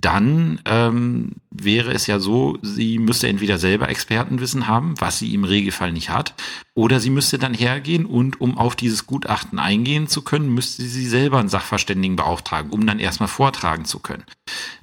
dann 0.00 0.60
ähm, 0.64 1.32
wäre 1.50 1.92
es 1.92 2.06
ja 2.06 2.18
so, 2.18 2.58
sie 2.62 2.98
müsste 2.98 3.28
entweder 3.28 3.58
selber 3.58 3.88
Expertenwissen 3.88 4.66
haben, 4.68 4.94
was 4.98 5.18
sie 5.18 5.34
im 5.34 5.44
Regelfall 5.44 5.92
nicht 5.92 6.10
hat, 6.10 6.34
oder 6.74 7.00
sie 7.00 7.10
müsste 7.10 7.38
dann 7.38 7.54
hergehen 7.54 8.06
und 8.06 8.40
um 8.40 8.56
auf 8.56 8.76
dieses 8.76 9.06
Gutachten 9.06 9.58
eingehen 9.58 10.08
zu 10.08 10.22
können, 10.22 10.54
müsste 10.54 10.82
sie 10.82 11.06
selber 11.06 11.38
einen 11.38 11.48
Sachverständigen 11.48 12.16
beauftragen, 12.16 12.70
um 12.70 12.86
dann 12.86 12.98
erstmal 12.98 13.28
vortragen 13.28 13.84
zu 13.84 13.98
können. 13.98 14.24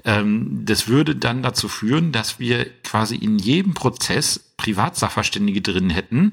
Ähm, 0.05 0.65
das 0.65 0.87
würde 0.87 1.15
dann 1.15 1.41
dazu 1.41 1.67
führen, 1.67 2.11
dass 2.11 2.39
wir 2.39 2.65
quasi 2.83 3.15
in 3.15 3.39
jedem 3.39 3.73
Prozess 3.73 4.51
Privatsachverständige 4.57 5.61
drin 5.61 5.89
hätten, 5.89 6.31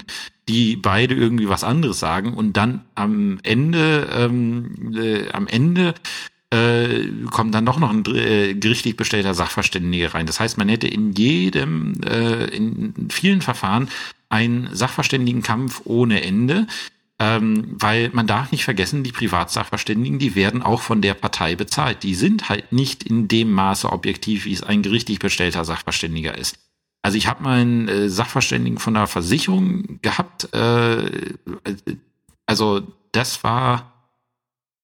die 0.49 0.77
beide 0.77 1.15
irgendwie 1.15 1.49
was 1.49 1.65
anderes 1.65 1.99
sagen 1.99 2.35
und 2.35 2.57
dann 2.57 2.85
am 2.95 3.39
Ende, 3.43 4.09
ähm, 4.13 4.93
äh, 4.97 5.31
am 5.31 5.47
Ende 5.47 5.95
äh, 6.51 7.09
kommt 7.31 7.55
dann 7.55 7.67
doch 7.67 7.79
noch 7.79 7.91
ein 7.91 8.05
äh, 8.15 8.55
gerichtlich 8.55 8.97
bestellter 8.97 9.35
Sachverständiger 9.35 10.15
rein. 10.15 10.27
Das 10.27 10.41
heißt, 10.41 10.59
man 10.59 10.69
hätte 10.69 10.87
in 10.87 11.13
jedem, 11.13 11.95
äh, 12.03 12.45
in 12.47 13.09
vielen 13.11 13.43
Verfahren 13.43 13.89
einen 14.29 14.69
Sachverständigenkampf 14.73 15.83
ohne 15.85 16.23
Ende. 16.23 16.67
Ähm, 17.19 17.77
weil 17.79 18.11
man 18.13 18.27
darf 18.27 18.53
nicht 18.53 18.65
vergessen, 18.65 19.03
die 19.03 19.13
Privatsachverständigen, 19.13 20.19
die 20.19 20.35
werden 20.35 20.63
auch 20.63 20.83
von 20.83 21.01
der 21.01 21.15
Partei 21.15 21.57
bezahlt. 21.57 22.03
Die 22.03 22.15
sind 22.15 22.51
halt 22.51 22.73
nicht 22.73 23.05
in 23.05 23.27
dem 23.27 23.53
Maße 23.53 23.91
objektiv, 23.91 24.45
wie 24.45 24.53
es 24.53 24.63
ein 24.63 24.83
gerichtlich 24.83 25.19
bestellter 25.19 25.65
Sachverständiger 25.65 26.37
ist. 26.37 26.59
Also 27.01 27.17
ich 27.17 27.27
habe 27.27 27.43
mal 27.43 27.61
einen 27.61 27.89
äh, 27.89 28.09
Sachverständigen 28.11 28.79
von 28.79 28.93
der 28.93 29.07
Versicherung 29.07 29.99
gehabt. 30.03 30.53
Äh, 30.53 31.11
also 32.45 32.83
das 33.13 33.43
war 33.43 33.96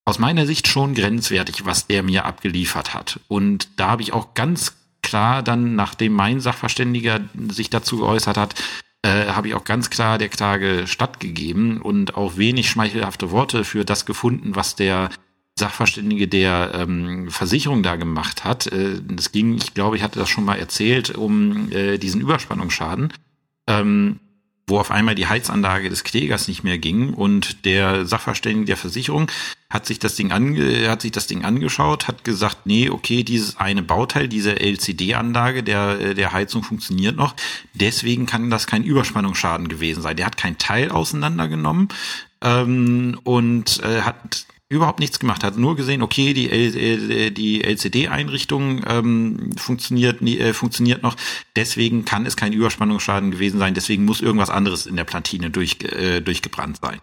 aus 0.04 0.18
meiner 0.18 0.46
Sicht 0.46 0.68
schon 0.68 0.94
grenzwertig, 0.94 1.64
was 1.64 1.86
der 1.86 2.02
mir 2.02 2.24
abgeliefert 2.24 2.94
hat. 2.94 3.20
Und 3.28 3.68
da 3.76 3.88
habe 3.88 4.02
ich 4.02 4.12
auch 4.12 4.34
ganz 4.34 4.76
klar 5.02 5.42
dann, 5.42 5.74
nachdem 5.74 6.12
mein 6.12 6.40
Sachverständiger 6.40 7.20
sich 7.50 7.70
dazu 7.70 7.98
geäußert 7.98 8.36
hat, 8.36 8.54
äh, 9.02 9.26
habe 9.26 9.48
ich 9.48 9.54
auch 9.54 9.64
ganz 9.64 9.90
klar 9.90 10.18
der 10.18 10.28
Klage 10.28 10.86
stattgegeben 10.86 11.80
und 11.80 12.16
auch 12.16 12.36
wenig 12.36 12.70
schmeichelhafte 12.70 13.30
Worte 13.30 13.64
für 13.64 13.84
das 13.84 14.06
gefunden, 14.06 14.54
was 14.54 14.76
der 14.76 15.10
Sachverständige 15.58 16.28
der 16.28 16.72
ähm, 16.74 17.28
Versicherung 17.30 17.82
da 17.82 17.96
gemacht 17.96 18.44
hat. 18.44 18.68
Äh, 18.68 19.00
das 19.02 19.32
ging, 19.32 19.54
ich 19.56 19.74
glaube, 19.74 19.96
ich 19.96 20.02
hatte 20.02 20.18
das 20.18 20.28
schon 20.28 20.44
mal 20.44 20.58
erzählt, 20.58 21.10
um 21.10 21.70
äh, 21.72 21.98
diesen 21.98 22.20
Überspannungsschaden. 22.20 23.12
Ähm, 23.66 24.20
wo 24.72 24.80
auf 24.80 24.90
einmal 24.90 25.14
die 25.14 25.26
Heizanlage 25.26 25.90
des 25.90 26.02
Klägers 26.02 26.48
nicht 26.48 26.64
mehr 26.64 26.78
ging 26.78 27.12
und 27.12 27.66
der 27.66 28.06
Sachverständige 28.06 28.64
der 28.64 28.76
Versicherung 28.78 29.30
hat 29.68 29.84
sich 29.84 29.98
das 29.98 30.16
Ding 30.16 30.32
ange 30.32 30.88
hat 30.88 31.02
sich 31.02 31.12
das 31.12 31.26
Ding 31.26 31.44
angeschaut, 31.44 32.08
hat 32.08 32.24
gesagt, 32.24 32.64
nee, 32.64 32.88
okay, 32.88 33.22
dieses 33.22 33.58
eine 33.58 33.82
Bauteil, 33.82 34.28
diese 34.28 34.58
LCD-Anlage 34.58 35.62
der 35.62 36.14
der 36.14 36.32
Heizung 36.32 36.62
funktioniert 36.62 37.16
noch, 37.16 37.34
deswegen 37.74 38.24
kann 38.24 38.48
das 38.48 38.66
kein 38.66 38.82
Überspannungsschaden 38.82 39.68
gewesen 39.68 40.02
sein. 40.02 40.16
Der 40.16 40.26
hat 40.26 40.38
kein 40.38 40.56
Teil 40.56 40.90
auseinandergenommen 40.90 41.88
ähm, 42.42 43.20
und 43.24 43.80
äh, 43.82 44.00
hat 44.00 44.46
überhaupt 44.72 44.98
nichts 45.00 45.18
gemacht, 45.18 45.44
hat 45.44 45.56
nur 45.56 45.76
gesehen, 45.76 46.02
okay, 46.02 46.32
die, 46.32 46.50
äh, 46.50 47.30
die 47.30 47.62
LCD-Einrichtung 47.62 48.82
ähm, 48.86 49.50
funktioniert, 49.56 50.22
äh, 50.22 50.54
funktioniert 50.54 51.02
noch, 51.02 51.16
deswegen 51.54 52.04
kann 52.04 52.26
es 52.26 52.36
kein 52.36 52.52
Überspannungsschaden 52.52 53.30
gewesen 53.30 53.58
sein, 53.58 53.74
deswegen 53.74 54.04
muss 54.04 54.20
irgendwas 54.20 54.50
anderes 54.50 54.86
in 54.86 54.96
der 54.96 55.04
Platine 55.04 55.50
durch, 55.50 55.76
äh, 55.82 56.20
durchgebrannt 56.20 56.78
sein. 56.82 57.00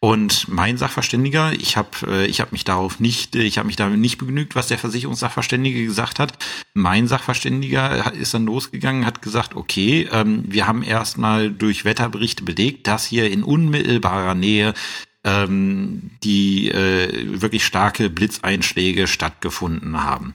Und 0.00 0.46
mein 0.46 0.76
Sachverständiger, 0.76 1.52
ich 1.54 1.76
habe 1.76 1.88
äh, 2.06 2.26
ich 2.26 2.40
hab 2.40 2.52
mich 2.52 2.62
darauf 2.62 3.00
nicht, 3.00 3.34
ich 3.34 3.58
habe 3.58 3.66
mich 3.66 3.74
damit 3.74 3.98
nicht 3.98 4.18
begnügt, 4.18 4.54
was 4.54 4.68
der 4.68 4.78
Versicherungssachverständige 4.78 5.84
gesagt 5.84 6.20
hat. 6.20 6.34
Mein 6.72 7.08
Sachverständiger 7.08 8.14
ist 8.14 8.32
dann 8.32 8.46
losgegangen, 8.46 9.06
hat 9.06 9.22
gesagt, 9.22 9.56
okay, 9.56 10.08
ähm, 10.12 10.44
wir 10.46 10.68
haben 10.68 10.84
erstmal 10.84 11.50
durch 11.50 11.84
Wetterberichte 11.84 12.44
belegt, 12.44 12.86
dass 12.86 13.06
hier 13.06 13.28
in 13.28 13.42
unmittelbarer 13.42 14.36
Nähe 14.36 14.72
ähm, 15.24 16.10
die 16.22 16.70
äh, 16.70 17.40
wirklich 17.40 17.64
starke 17.64 18.10
Blitzeinschläge 18.10 19.06
stattgefunden 19.06 20.02
haben. 20.02 20.34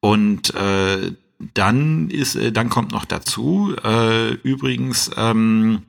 Und 0.00 0.54
äh, 0.54 1.12
dann 1.54 2.10
ist, 2.10 2.36
äh, 2.36 2.52
dann 2.52 2.68
kommt 2.68 2.92
noch 2.92 3.04
dazu, 3.04 3.74
äh, 3.82 4.32
übrigens, 4.34 5.10
ähm, 5.16 5.82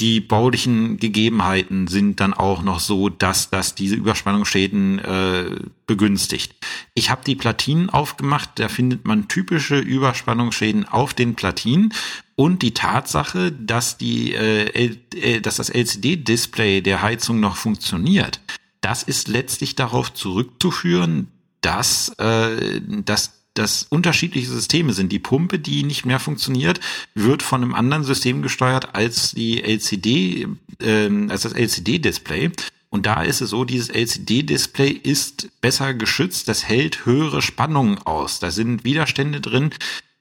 die 0.00 0.20
baulichen 0.20 0.96
Gegebenheiten 0.96 1.86
sind 1.86 2.18
dann 2.18 2.34
auch 2.34 2.62
noch 2.62 2.80
so, 2.80 3.08
dass 3.10 3.50
das 3.50 3.76
diese 3.76 3.94
Überspannungsschäden 3.94 4.98
äh, 4.98 5.44
begünstigt. 5.86 6.52
Ich 6.94 7.10
habe 7.10 7.22
die 7.24 7.36
Platinen 7.36 7.90
aufgemacht, 7.90 8.50
da 8.56 8.68
findet 8.68 9.06
man 9.06 9.28
typische 9.28 9.78
Überspannungsschäden 9.78 10.88
auf 10.88 11.14
den 11.14 11.36
Platinen 11.36 11.92
und 12.34 12.62
die 12.62 12.74
Tatsache, 12.74 13.52
dass 13.52 13.96
die, 13.96 14.34
äh, 14.34 14.96
äh, 15.14 15.40
dass 15.40 15.56
das 15.56 15.70
LCD-Display 15.70 16.80
der 16.80 17.02
Heizung 17.02 17.38
noch 17.38 17.56
funktioniert. 17.56 18.40
Das 18.80 19.04
ist 19.04 19.28
letztlich 19.28 19.76
darauf 19.76 20.12
zurückzuführen, 20.12 21.28
dass, 21.60 22.08
äh, 22.18 22.80
dass 22.82 23.43
das 23.54 23.84
unterschiedliche 23.88 24.48
Systeme 24.48 24.92
sind. 24.92 25.12
Die 25.12 25.18
Pumpe, 25.18 25.58
die 25.58 25.84
nicht 25.84 26.04
mehr 26.04 26.20
funktioniert, 26.20 26.80
wird 27.14 27.42
von 27.42 27.62
einem 27.62 27.74
anderen 27.74 28.04
System 28.04 28.42
gesteuert 28.42 28.94
als 28.94 29.32
die 29.32 29.62
LCD, 29.62 30.48
äh, 30.80 31.10
als 31.28 31.42
das 31.42 31.52
LCD-Display. 31.52 32.50
Und 32.90 33.06
da 33.06 33.22
ist 33.22 33.40
es 33.40 33.50
so, 33.50 33.64
dieses 33.64 33.88
LCD-Display 33.88 34.90
ist 34.90 35.48
besser 35.60 35.94
geschützt, 35.94 36.48
das 36.48 36.68
hält 36.68 37.06
höhere 37.06 37.42
Spannungen 37.42 37.98
aus. 37.98 38.38
Da 38.38 38.50
sind 38.50 38.84
Widerstände 38.84 39.40
drin, 39.40 39.70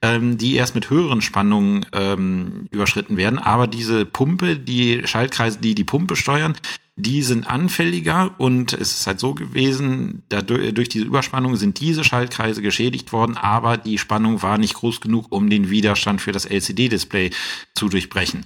ähm, 0.02 0.38
die 0.38 0.56
erst 0.56 0.76
mit 0.76 0.90
höheren 0.90 1.22
Spannungen 1.22 1.86
ähm, 1.94 2.68
überschritten 2.72 3.16
werden. 3.16 3.40
Aber 3.40 3.68
diese 3.68 4.06
Pumpe, 4.06 4.58
die 4.58 5.04
Schaltkreise, 5.06 5.60
die 5.60 5.76
die 5.76 5.84
Pumpe 5.84 6.16
steuern, 6.16 6.56
die 6.96 7.24
sind 7.24 7.48
anfälliger 7.48 8.36
und 8.38 8.74
es 8.74 8.94
ist 8.94 9.08
halt 9.08 9.20
so 9.20 9.34
gewesen, 9.34 10.22
dadurch, 10.30 10.74
durch 10.74 10.90
diese 10.90 11.06
Überspannung 11.06 11.56
sind 11.56 11.80
diese 11.80 12.04
Schaltkreise 12.04 12.62
geschädigt 12.62 13.12
worden, 13.12 13.36
aber 13.36 13.78
die 13.78 13.98
Spannung 13.98 14.44
war 14.44 14.60
nicht 14.60 14.76
groß 14.76 15.02
genug, 15.02 15.32
um 15.32 15.50
den 15.50 15.72
Widerstand 15.72 16.22
für 16.22 16.32
das 16.32 16.46
LCD-Display 16.46 17.32
zu 17.74 17.90
durchbrechen. 17.90 18.46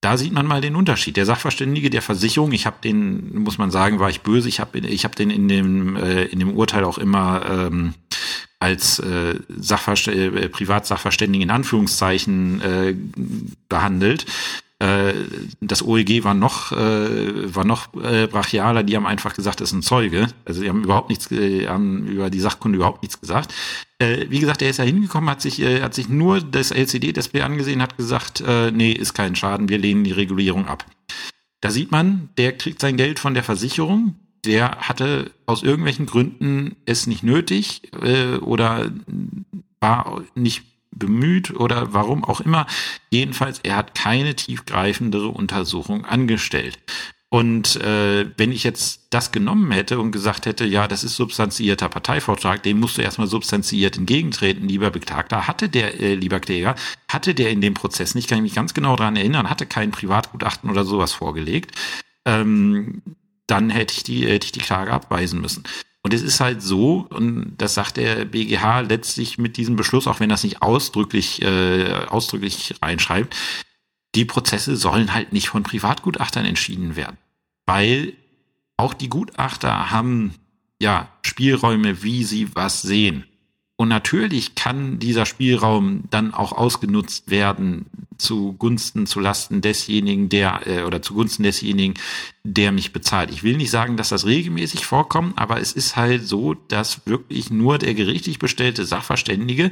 Da 0.00 0.16
sieht 0.16 0.32
man 0.32 0.46
mal 0.46 0.62
den 0.62 0.76
Unterschied. 0.76 1.16
Der 1.16 1.26
Sachverständige 1.26 1.90
der 1.90 2.02
Versicherung, 2.02 2.52
ich 2.52 2.66
habe 2.66 2.78
den, 2.82 3.38
muss 3.40 3.58
man 3.58 3.70
sagen, 3.70 4.00
war 4.00 4.08
ich 4.08 4.22
böse, 4.22 4.48
ich 4.48 4.58
habe 4.58 4.78
ich 4.78 5.04
hab 5.04 5.14
den 5.14 5.30
in 5.30 5.46
dem, 5.46 5.94
äh, 5.96 6.24
in 6.24 6.38
dem 6.38 6.54
Urteil 6.54 6.84
auch 6.84 6.98
immer 6.98 7.44
ähm, 7.48 7.94
als 8.58 8.98
äh, 8.98 9.38
Sachverst 9.48 10.08
äh, 10.08 10.48
Privatsachverständigen 10.48 11.42
in 11.42 11.50
Anführungszeichen 11.50 12.60
äh, 12.62 12.94
behandelt. 13.68 14.24
Äh, 14.80 15.12
das 15.60 15.82
OEG 15.82 16.24
war 16.24 16.32
noch 16.32 16.72
äh, 16.72 17.54
war 17.54 17.64
noch 17.64 17.92
äh, 18.02 18.26
brachialer. 18.26 18.82
Die 18.82 18.96
haben 18.96 19.06
einfach 19.06 19.34
gesagt, 19.34 19.60
das 19.60 19.70
ist 19.70 19.74
ein 19.74 19.82
Zeuge. 19.82 20.28
Also 20.46 20.62
die 20.62 20.68
haben 20.70 20.84
überhaupt 20.84 21.10
nichts, 21.10 21.30
äh, 21.30 21.66
haben 21.68 22.06
über 22.06 22.30
die 22.30 22.40
Sachkunde 22.40 22.76
überhaupt 22.76 23.02
nichts 23.02 23.20
gesagt. 23.20 23.54
Äh, 23.98 24.26
wie 24.30 24.40
gesagt, 24.40 24.62
er 24.62 24.70
ist 24.70 24.78
ja 24.78 24.84
hingekommen, 24.84 25.28
hat 25.28 25.42
sich 25.42 25.60
äh, 25.60 25.82
hat 25.82 25.92
sich 25.94 26.08
nur 26.08 26.40
das 26.40 26.70
LCD-Display 26.70 27.42
angesehen, 27.42 27.82
hat 27.82 27.98
gesagt, 27.98 28.40
äh, 28.40 28.70
nee, 28.70 28.92
ist 28.92 29.12
kein 29.12 29.36
Schaden, 29.36 29.68
wir 29.68 29.78
lehnen 29.78 30.02
die 30.02 30.12
Regulierung 30.12 30.66
ab. 30.66 30.86
Da 31.60 31.70
sieht 31.70 31.90
man, 31.90 32.30
der 32.38 32.56
kriegt 32.56 32.80
sein 32.80 32.96
Geld 32.96 33.18
von 33.18 33.34
der 33.34 33.42
Versicherung, 33.42 34.14
der 34.46 34.78
hatte 34.78 35.30
aus 35.44 35.62
irgendwelchen 35.62 36.06
Gründen 36.06 36.76
es 36.86 37.06
nicht 37.06 37.22
nötig 37.22 37.92
äh, 38.02 38.36
oder 38.36 38.90
war 39.78 40.22
nicht 40.34 40.62
bemüht 41.00 41.50
oder 41.50 41.92
warum 41.92 42.24
auch 42.24 42.40
immer. 42.40 42.68
Jedenfalls, 43.10 43.58
er 43.64 43.74
hat 43.74 43.96
keine 43.96 44.36
tiefgreifendere 44.36 45.28
Untersuchung 45.28 46.04
angestellt. 46.04 46.78
Und 47.32 47.76
äh, 47.76 48.28
wenn 48.36 48.50
ich 48.50 48.64
jetzt 48.64 49.06
das 49.10 49.30
genommen 49.30 49.70
hätte 49.70 50.00
und 50.00 50.10
gesagt 50.10 50.46
hätte, 50.46 50.64
ja, 50.64 50.88
das 50.88 51.04
ist 51.04 51.14
substanzierter 51.14 51.88
Parteivortrag, 51.88 52.64
dem 52.64 52.80
musst 52.80 52.98
du 52.98 53.02
erstmal 53.02 53.28
substanziert 53.28 53.96
entgegentreten, 53.96 54.66
lieber 54.66 54.90
Beklagter, 54.90 55.46
hatte 55.46 55.68
der, 55.68 56.00
äh, 56.00 56.16
lieber 56.16 56.40
Kläger, 56.40 56.74
hatte 57.08 57.32
der 57.32 57.50
in 57.50 57.60
dem 57.60 57.74
Prozess 57.74 58.16
nicht, 58.16 58.28
kann 58.28 58.38
ich 58.38 58.42
mich 58.42 58.54
ganz 58.54 58.74
genau 58.74 58.96
daran 58.96 59.14
erinnern, 59.14 59.48
hatte 59.48 59.64
kein 59.64 59.92
Privatgutachten 59.92 60.70
oder 60.70 60.84
sowas 60.84 61.12
vorgelegt, 61.12 61.70
ähm, 62.24 63.00
dann 63.46 63.70
hätte 63.70 63.94
ich 63.94 64.02
die, 64.02 64.26
hätte 64.26 64.46
ich 64.46 64.52
die 64.52 64.60
Klage 64.60 64.92
abweisen 64.92 65.40
müssen. 65.40 65.62
Und 66.02 66.14
es 66.14 66.22
ist 66.22 66.40
halt 66.40 66.62
so, 66.62 67.06
und 67.10 67.54
das 67.58 67.74
sagt 67.74 67.98
der 67.98 68.24
BGH 68.24 68.80
letztlich 68.80 69.36
mit 69.36 69.56
diesem 69.56 69.76
Beschluss, 69.76 70.06
auch 70.06 70.20
wenn 70.20 70.30
das 70.30 70.44
nicht 70.44 70.62
ausdrücklich, 70.62 71.42
äh, 71.42 71.92
ausdrücklich 72.08 72.74
reinschreibt, 72.80 73.36
die 74.14 74.24
Prozesse 74.24 74.76
sollen 74.76 75.12
halt 75.12 75.32
nicht 75.32 75.48
von 75.48 75.62
Privatgutachtern 75.62 76.46
entschieden 76.46 76.96
werden. 76.96 77.18
Weil 77.66 78.14
auch 78.76 78.94
die 78.94 79.10
Gutachter 79.10 79.90
haben 79.90 80.34
ja 80.80 81.08
Spielräume, 81.22 82.02
wie 82.02 82.24
sie 82.24 82.54
was 82.54 82.80
sehen. 82.82 83.26
Und 83.80 83.88
natürlich 83.88 84.56
kann 84.56 84.98
dieser 84.98 85.24
Spielraum 85.24 86.02
dann 86.10 86.34
auch 86.34 86.52
ausgenutzt 86.52 87.30
werden 87.30 87.86
zugunsten, 88.18 89.06
zulasten 89.06 89.62
desjenigen, 89.62 90.28
der 90.28 90.66
äh, 90.66 90.82
oder 90.82 91.00
zugunsten 91.00 91.44
desjenigen, 91.44 91.94
der 92.44 92.72
mich 92.72 92.92
bezahlt. 92.92 93.30
Ich 93.30 93.42
will 93.42 93.56
nicht 93.56 93.70
sagen, 93.70 93.96
dass 93.96 94.10
das 94.10 94.26
regelmäßig 94.26 94.84
vorkommt, 94.84 95.38
aber 95.38 95.62
es 95.62 95.72
ist 95.72 95.96
halt 95.96 96.28
so, 96.28 96.52
dass 96.52 97.06
wirklich 97.06 97.50
nur 97.50 97.78
der 97.78 97.94
gerichtlich 97.94 98.38
bestellte 98.38 98.84
Sachverständige, 98.84 99.70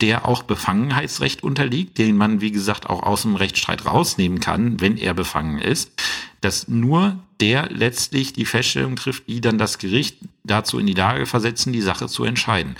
der 0.00 0.26
auch 0.26 0.42
Befangenheitsrecht 0.42 1.42
unterliegt, 1.42 1.98
den 1.98 2.16
man 2.16 2.40
wie 2.40 2.52
gesagt 2.52 2.88
auch 2.88 3.02
aus 3.02 3.22
dem 3.22 3.36
Rechtsstreit 3.36 3.84
rausnehmen 3.84 4.40
kann, 4.40 4.80
wenn 4.80 4.96
er 4.96 5.12
befangen 5.12 5.58
ist, 5.58 5.92
dass 6.40 6.66
nur 6.68 7.18
der 7.40 7.68
letztlich 7.68 8.32
die 8.32 8.46
Feststellung 8.46 8.96
trifft, 8.96 9.28
die 9.28 9.42
dann 9.42 9.58
das 9.58 9.76
Gericht 9.76 10.16
dazu 10.44 10.78
in 10.78 10.86
die 10.86 10.94
Lage 10.94 11.26
versetzen, 11.26 11.74
die 11.74 11.82
Sache 11.82 12.08
zu 12.08 12.24
entscheiden. 12.24 12.76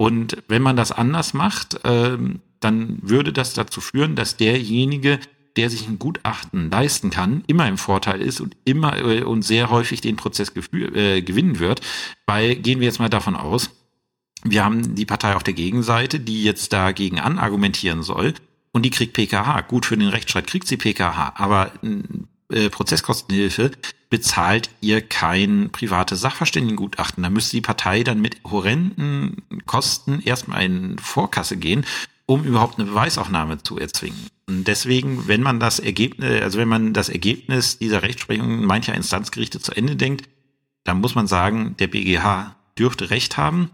Und 0.00 0.38
wenn 0.48 0.62
man 0.62 0.76
das 0.76 0.92
anders 0.92 1.34
macht, 1.34 1.78
ähm, 1.84 2.40
dann 2.60 3.00
würde 3.02 3.34
das 3.34 3.52
dazu 3.52 3.82
führen, 3.82 4.16
dass 4.16 4.38
derjenige, 4.38 5.20
der 5.56 5.68
sich 5.68 5.86
ein 5.86 5.98
Gutachten 5.98 6.70
leisten 6.70 7.10
kann, 7.10 7.44
immer 7.48 7.68
im 7.68 7.76
Vorteil 7.76 8.22
ist 8.22 8.40
und 8.40 8.56
immer 8.64 8.96
äh, 8.96 9.22
und 9.24 9.42
sehr 9.42 9.68
häufig 9.68 10.00
den 10.00 10.16
Prozess 10.16 10.54
äh, 10.56 11.20
gewinnen 11.20 11.58
wird. 11.58 11.82
Weil 12.24 12.56
gehen 12.56 12.80
wir 12.80 12.86
jetzt 12.86 12.98
mal 12.98 13.10
davon 13.10 13.36
aus, 13.36 13.72
wir 14.42 14.64
haben 14.64 14.94
die 14.94 15.04
Partei 15.04 15.36
auf 15.36 15.42
der 15.42 15.52
Gegenseite, 15.52 16.18
die 16.18 16.44
jetzt 16.44 16.72
dagegen 16.72 17.20
anargumentieren 17.20 18.02
soll 18.02 18.32
und 18.72 18.86
die 18.86 18.90
kriegt 18.90 19.12
PKH. 19.12 19.60
Gut, 19.68 19.84
für 19.84 19.98
den 19.98 20.08
Rechtsstreit 20.08 20.46
kriegt 20.46 20.66
sie 20.66 20.78
PKH, 20.78 21.34
aber 21.36 21.72
äh, 22.50 22.70
Prozesskostenhilfe 22.70 23.72
bezahlt 24.10 24.70
ihr 24.80 25.00
kein 25.00 25.70
privates 25.70 26.20
Sachverständigengutachten. 26.20 27.22
Da 27.22 27.30
müsste 27.30 27.56
die 27.56 27.60
Partei 27.60 28.02
dann 28.02 28.20
mit 28.20 28.38
horrenden 28.44 29.42
Kosten 29.66 30.20
erstmal 30.20 30.64
in 30.64 30.98
Vorkasse 30.98 31.56
gehen, 31.56 31.86
um 32.26 32.44
überhaupt 32.44 32.78
eine 32.78 32.88
Beweisaufnahme 32.88 33.62
zu 33.62 33.78
erzwingen. 33.78 34.28
Und 34.48 34.66
deswegen, 34.66 35.28
wenn 35.28 35.42
man 35.42 35.60
das 35.60 35.78
Ergebnis, 35.78 36.42
also 36.42 36.58
wenn 36.58 36.68
man 36.68 36.92
das 36.92 37.08
Ergebnis 37.08 37.78
dieser 37.78 38.02
Rechtsprechung 38.02 38.64
mancher 38.64 38.94
Instanzgerichte 38.94 39.60
zu 39.60 39.72
Ende 39.72 39.96
denkt, 39.96 40.28
dann 40.84 41.00
muss 41.00 41.14
man 41.14 41.26
sagen, 41.26 41.76
der 41.78 41.86
BGH 41.86 42.56
dürfte 42.78 43.10
Recht 43.10 43.36
haben 43.36 43.70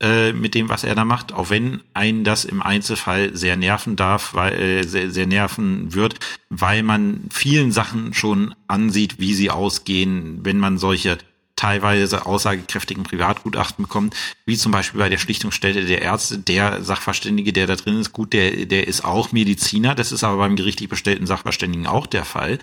äh, 0.00 0.32
mit 0.32 0.54
dem, 0.54 0.68
was 0.68 0.84
er 0.84 0.94
da 0.94 1.04
macht, 1.04 1.32
auch 1.32 1.50
wenn 1.50 1.82
einen 1.92 2.24
das 2.24 2.44
im 2.44 2.62
Einzelfall 2.62 3.36
sehr 3.36 3.56
nerven 3.56 3.96
darf, 3.96 4.34
weil 4.34 4.52
äh, 4.54 4.82
sehr, 4.82 5.10
sehr 5.10 5.26
nerven 5.26 5.92
wird, 5.94 6.18
weil 6.48 6.82
man 6.82 7.24
vielen 7.30 7.70
Sachen 7.70 8.14
schon 8.14 8.54
ansieht, 8.66 9.18
wie 9.18 9.34
sie 9.34 9.50
ausgehen, 9.50 10.40
wenn 10.42 10.58
man 10.58 10.78
solche 10.78 11.18
teilweise 11.60 12.24
aussagekräftigen 12.24 13.04
Privatgutachten 13.04 13.84
bekommt, 13.84 14.16
wie 14.46 14.56
zum 14.56 14.72
Beispiel 14.72 15.00
bei 15.00 15.10
der 15.10 15.18
Schlichtungsstelle 15.18 15.84
der 15.84 16.00
Ärzte, 16.00 16.38
der 16.38 16.82
Sachverständige, 16.82 17.52
der 17.52 17.66
da 17.66 17.76
drin 17.76 18.00
ist, 18.00 18.14
gut, 18.14 18.32
der, 18.32 18.64
der 18.64 18.88
ist 18.88 19.04
auch 19.04 19.32
Mediziner, 19.32 19.94
das 19.94 20.12
ist 20.12 20.24
aber 20.24 20.38
beim 20.38 20.56
gerichtlich 20.56 20.88
bestellten 20.88 21.26
Sachverständigen 21.26 21.86
auch 21.86 22.06
der 22.06 22.24
Fall. 22.24 22.58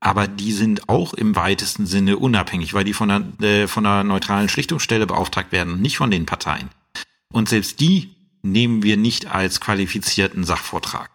Aber 0.00 0.28
die 0.28 0.52
sind 0.52 0.88
auch 0.88 1.12
im 1.12 1.36
weitesten 1.36 1.84
Sinne 1.84 2.16
unabhängig, 2.16 2.72
weil 2.72 2.84
die 2.84 2.94
von 2.94 3.10
einer, 3.10 3.42
äh, 3.42 3.66
von 3.66 3.84
einer 3.84 4.04
neutralen 4.04 4.48
Schlichtungsstelle 4.48 5.06
beauftragt 5.06 5.52
werden, 5.52 5.82
nicht 5.82 5.98
von 5.98 6.10
den 6.10 6.24
Parteien. 6.24 6.70
Und 7.32 7.48
selbst 7.48 7.80
die 7.80 8.14
nehmen 8.42 8.82
wir 8.82 8.96
nicht 8.96 9.26
als 9.26 9.60
qualifizierten 9.60 10.44
Sachvortrag. 10.44 11.10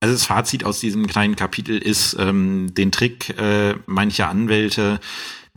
Also 0.00 0.14
das 0.14 0.26
Fazit 0.26 0.64
aus 0.64 0.78
diesem 0.78 1.06
kleinen 1.08 1.34
Kapitel 1.34 1.76
ist, 1.76 2.16
ähm, 2.18 2.72
den 2.74 2.92
Trick 2.92 3.36
äh, 3.38 3.74
mancher 3.86 4.28
Anwälte, 4.28 5.00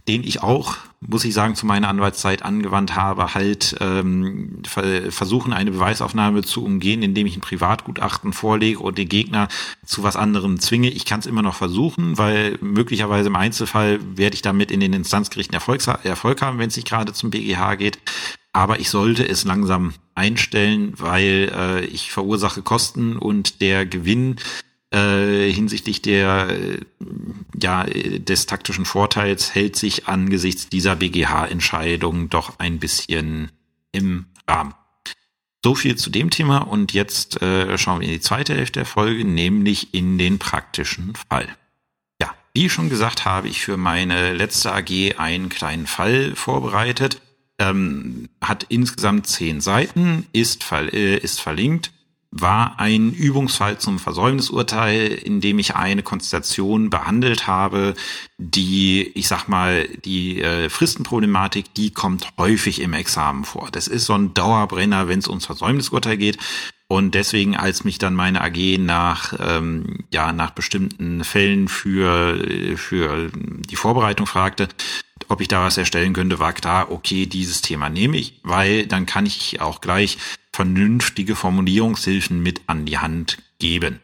den 0.07 0.23
ich 0.23 0.41
auch, 0.41 0.77
muss 0.99 1.25
ich 1.25 1.33
sagen, 1.33 1.53
zu 1.53 1.67
meiner 1.67 1.87
Anwaltszeit 1.87 2.41
angewandt 2.41 2.95
habe, 2.95 3.35
halt 3.35 3.75
ähm, 3.79 4.63
versuchen, 5.09 5.53
eine 5.53 5.71
Beweisaufnahme 5.71 6.41
zu 6.41 6.65
umgehen, 6.65 7.03
indem 7.03 7.27
ich 7.27 7.37
ein 7.37 7.41
Privatgutachten 7.41 8.33
vorlege 8.33 8.79
und 8.79 8.97
den 8.97 9.09
Gegner 9.09 9.47
zu 9.85 10.01
was 10.01 10.15
anderem 10.15 10.59
zwinge. 10.59 10.89
Ich 10.89 11.05
kann 11.05 11.19
es 11.19 11.27
immer 11.27 11.43
noch 11.43 11.55
versuchen, 11.55 12.17
weil 12.17 12.57
möglicherweise 12.61 13.29
im 13.29 13.35
Einzelfall 13.35 13.99
werde 14.17 14.33
ich 14.33 14.41
damit 14.41 14.71
in 14.71 14.79
den 14.79 14.93
Instanzgerichten 14.93 15.53
Erfolg, 15.53 15.85
Erfolg 16.03 16.41
haben, 16.41 16.57
wenn 16.57 16.69
es 16.69 16.75
nicht 16.75 16.87
gerade 16.87 17.13
zum 17.13 17.29
BGH 17.29 17.75
geht. 17.75 17.99
Aber 18.53 18.79
ich 18.79 18.89
sollte 18.89 19.27
es 19.27 19.45
langsam 19.45 19.93
einstellen, 20.13 20.93
weil 20.97 21.51
äh, 21.55 21.85
ich 21.85 22.11
verursache 22.11 22.61
Kosten 22.61 23.17
und 23.17 23.61
der 23.61 23.85
Gewinn 23.85 24.37
äh, 24.93 25.49
hinsichtlich 25.49 26.01
der 26.01 26.49
äh, 26.49 26.79
ja 27.61 27.85
des 27.85 28.45
taktischen 28.45 28.83
Vorteils 28.83 29.55
hält 29.55 29.77
sich 29.77 30.07
angesichts 30.07 30.67
dieser 30.67 30.97
BGH-Entscheidung 30.97 32.29
doch 32.29 32.59
ein 32.59 32.79
bisschen 32.79 33.51
im 33.93 34.25
Rahmen. 34.47 34.73
So 35.63 35.75
viel 35.75 35.95
zu 35.95 36.09
dem 36.09 36.29
Thema 36.29 36.57
und 36.57 36.91
jetzt 36.91 37.41
äh, 37.41 37.77
schauen 37.77 38.01
wir 38.01 38.07
in 38.07 38.13
die 38.13 38.19
zweite 38.19 38.55
Hälfte 38.55 38.79
der 38.79 38.85
Folge, 38.85 39.23
nämlich 39.23 39.93
in 39.93 40.17
den 40.17 40.39
praktischen 40.39 41.13
Fall. 41.29 41.47
Ja, 42.19 42.33
wie 42.53 42.69
schon 42.69 42.89
gesagt, 42.89 43.23
habe 43.23 43.47
ich 43.47 43.61
für 43.61 43.77
meine 43.77 44.33
letzte 44.33 44.73
AG 44.73 45.19
einen 45.19 45.49
kleinen 45.49 45.87
Fall 45.87 46.35
vorbereitet 46.35 47.21
ähm, 47.61 48.29
hat 48.41 48.65
insgesamt 48.69 49.27
zehn 49.27 49.61
Seiten, 49.61 50.25
ist, 50.33 50.63
ver 50.63 50.91
äh, 50.93 51.17
ist 51.17 51.39
verlinkt, 51.39 51.91
war 52.31 52.79
ein 52.79 53.11
Übungsfall 53.11 53.77
zum 53.77 53.99
Versäumnisurteil, 53.99 55.07
in 55.09 55.41
dem 55.41 55.59
ich 55.59 55.75
eine 55.75 56.01
Konstellation 56.01 56.89
behandelt 56.89 57.45
habe, 57.45 57.93
die, 58.37 59.11
ich 59.15 59.27
sag 59.27 59.47
mal, 59.49 59.87
die 60.05 60.41
äh, 60.41 60.69
Fristenproblematik, 60.69 61.73
die 61.73 61.91
kommt 61.91 62.29
häufig 62.37 62.81
im 62.81 62.93
Examen 62.93 63.43
vor. 63.43 63.67
Das 63.71 63.87
ist 63.87 64.05
so 64.05 64.13
ein 64.13 64.33
Dauerbrenner, 64.33 65.09
wenn 65.09 65.19
es 65.19 65.27
ums 65.27 65.45
Versäumnisurteil 65.45 66.17
geht. 66.17 66.37
Und 66.91 67.15
deswegen, 67.15 67.55
als 67.55 67.85
mich 67.85 67.99
dann 67.99 68.15
meine 68.15 68.41
AG 68.41 68.77
nach, 68.77 69.33
ähm, 69.39 69.99
ja, 70.11 70.33
nach 70.33 70.51
bestimmten 70.51 71.23
Fällen 71.23 71.69
für, 71.69 72.37
für 72.75 73.31
die 73.33 73.77
Vorbereitung 73.77 74.27
fragte, 74.27 74.67
ob 75.29 75.39
ich 75.39 75.47
da 75.47 75.63
was 75.63 75.77
erstellen 75.77 76.11
könnte, 76.11 76.39
war 76.39 76.51
klar, 76.51 76.91
okay, 76.91 77.27
dieses 77.27 77.61
Thema 77.61 77.87
nehme 77.87 78.17
ich, 78.17 78.41
weil 78.43 78.87
dann 78.87 79.05
kann 79.05 79.25
ich 79.25 79.61
auch 79.61 79.79
gleich 79.79 80.17
vernünftige 80.51 81.37
Formulierungshilfen 81.37 82.43
mit 82.43 82.59
an 82.67 82.85
die 82.85 82.97
Hand 82.97 83.37
geben. 83.57 84.01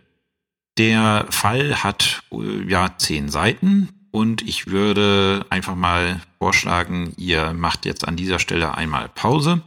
Der 0.78 1.26
Fall 1.30 1.84
hat 1.84 2.24
äh, 2.32 2.70
ja 2.70 2.96
zehn 2.98 3.28
Seiten 3.28 3.90
und 4.12 4.48
ich 4.48 4.68
würde 4.68 5.46
einfach 5.50 5.76
mal 5.76 6.22
vorschlagen, 6.40 7.12
ihr 7.18 7.52
macht 7.52 7.86
jetzt 7.86 8.08
an 8.08 8.16
dieser 8.16 8.40
Stelle 8.40 8.76
einmal 8.76 9.10
Pause, 9.10 9.62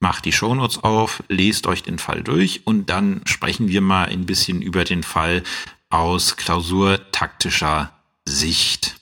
macht 0.00 0.24
die 0.24 0.32
Shownotes 0.32 0.78
auf, 0.84 1.22
lest 1.28 1.66
euch 1.66 1.82
den 1.82 1.98
Fall 1.98 2.22
durch 2.22 2.66
und 2.66 2.90
dann 2.90 3.22
sprechen 3.24 3.68
wir 3.68 3.80
mal 3.80 4.08
ein 4.08 4.26
bisschen 4.26 4.62
über 4.62 4.84
den 4.84 5.02
Fall 5.02 5.42
aus 5.88 6.36
klausurtaktischer 6.36 7.92
Sicht. 8.26 8.96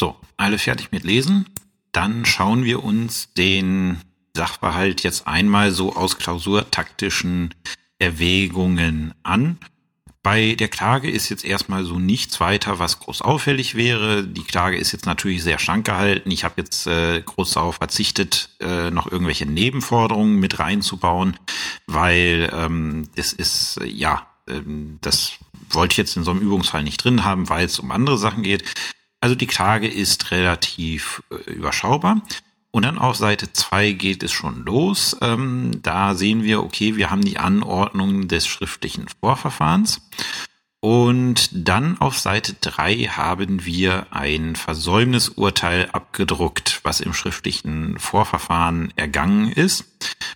So, 0.00 0.16
alle 0.36 0.58
fertig 0.58 0.90
mit 0.92 1.04
Lesen. 1.04 1.46
Dann 1.92 2.24
schauen 2.24 2.64
wir 2.64 2.84
uns 2.84 3.32
den 3.34 4.00
Sachverhalt 4.34 5.02
jetzt 5.02 5.26
einmal 5.26 5.72
so 5.72 5.96
aus 5.96 6.18
klausurtaktischen 6.18 7.54
Erwägungen 7.98 9.14
an. 9.22 9.58
Bei 10.30 10.54
der 10.56 10.68
Klage 10.68 11.10
ist 11.10 11.30
jetzt 11.30 11.42
erstmal 11.42 11.84
so 11.84 11.98
nichts 11.98 12.38
weiter, 12.38 12.78
was 12.78 13.00
groß 13.00 13.22
auffällig 13.22 13.76
wäre. 13.76 14.22
Die 14.22 14.44
Klage 14.44 14.76
ist 14.76 14.92
jetzt 14.92 15.06
natürlich 15.06 15.42
sehr 15.42 15.58
schlank 15.58 15.86
gehalten. 15.86 16.30
Ich 16.30 16.44
habe 16.44 16.56
jetzt 16.58 16.86
äh, 16.86 17.22
groß 17.22 17.52
darauf 17.52 17.76
verzichtet, 17.76 18.50
äh, 18.60 18.90
noch 18.90 19.10
irgendwelche 19.10 19.46
Nebenforderungen 19.46 20.38
mit 20.38 20.58
reinzubauen, 20.58 21.38
weil 21.86 22.50
ähm, 22.52 23.08
es 23.16 23.32
ist, 23.32 23.78
äh, 23.80 23.86
ja, 23.86 24.26
ähm, 24.46 24.98
das 25.00 25.32
wollte 25.70 25.94
ich 25.94 25.96
jetzt 25.96 26.18
in 26.18 26.24
so 26.24 26.32
einem 26.32 26.40
Übungsfall 26.40 26.82
nicht 26.82 27.02
drin 27.02 27.24
haben, 27.24 27.48
weil 27.48 27.64
es 27.64 27.78
um 27.78 27.90
andere 27.90 28.18
Sachen 28.18 28.42
geht. 28.42 28.64
Also 29.20 29.34
die 29.34 29.46
Klage 29.46 29.88
ist 29.88 30.30
relativ 30.30 31.22
äh, 31.30 31.50
überschaubar. 31.52 32.20
Und 32.70 32.84
dann 32.84 32.98
auf 32.98 33.16
Seite 33.16 33.52
2 33.52 33.92
geht 33.92 34.22
es 34.22 34.32
schon 34.32 34.64
los. 34.64 35.16
Ähm, 35.22 35.80
da 35.82 36.14
sehen 36.14 36.42
wir, 36.42 36.62
okay, 36.62 36.96
wir 36.96 37.10
haben 37.10 37.24
die 37.24 37.38
Anordnung 37.38 38.28
des 38.28 38.46
schriftlichen 38.46 39.06
Vorverfahrens. 39.20 40.02
Und 40.80 41.50
dann 41.52 42.00
auf 42.00 42.18
Seite 42.18 42.54
3 42.54 43.08
haben 43.08 43.64
wir 43.64 44.06
ein 44.10 44.54
Versäumnisurteil 44.54 45.90
abgedruckt, 45.90 46.78
was 46.84 47.00
im 47.00 47.14
schriftlichen 47.14 47.98
Vorverfahren 47.98 48.92
ergangen 48.94 49.50
ist. 49.50 49.86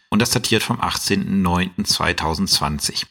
Und 0.08 0.20
das 0.20 0.30
datiert 0.30 0.64
vom 0.64 0.80
18.09.2020. 0.80 3.04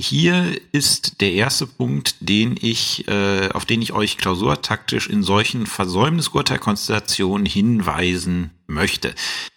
Hier 0.00 0.60
ist 0.70 1.20
der 1.20 1.32
erste 1.32 1.66
Punkt, 1.66 2.14
den 2.20 2.56
ich, 2.60 3.08
äh, 3.08 3.48
auf 3.48 3.64
den 3.64 3.82
ich 3.82 3.92
euch 3.92 4.16
klausurtaktisch 4.16 5.08
in 5.08 5.24
solchen 5.24 5.66
Versäumnisurteilkonstellationen 5.66 7.44
hinweisen 7.44 8.52
möchte. 8.68 9.12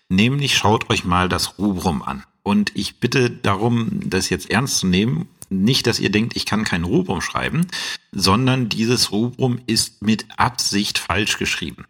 Nämlich 0.09 0.57
schaut 0.57 0.89
euch 0.89 1.05
mal 1.05 1.29
das 1.29 1.59
Rubrum 1.59 2.01
an. 2.01 2.23
Und 2.41 2.71
ich 2.75 2.99
bitte 2.99 3.29
darum, 3.29 3.99
das 4.03 4.29
jetzt 4.29 4.49
ernst 4.49 4.79
zu 4.79 4.87
nehmen. 4.87 5.27
Nicht, 5.49 5.85
dass 5.85 5.99
ihr 5.99 6.09
denkt, 6.09 6.35
ich 6.35 6.47
kann 6.47 6.63
kein 6.63 6.85
Rubrum 6.85 7.21
schreiben, 7.21 7.67
sondern 8.11 8.67
dieses 8.67 9.11
Rubrum 9.11 9.59
ist 9.67 10.01
mit 10.01 10.25
Absicht 10.37 10.97
falsch 10.97 11.37
geschrieben. 11.37 11.85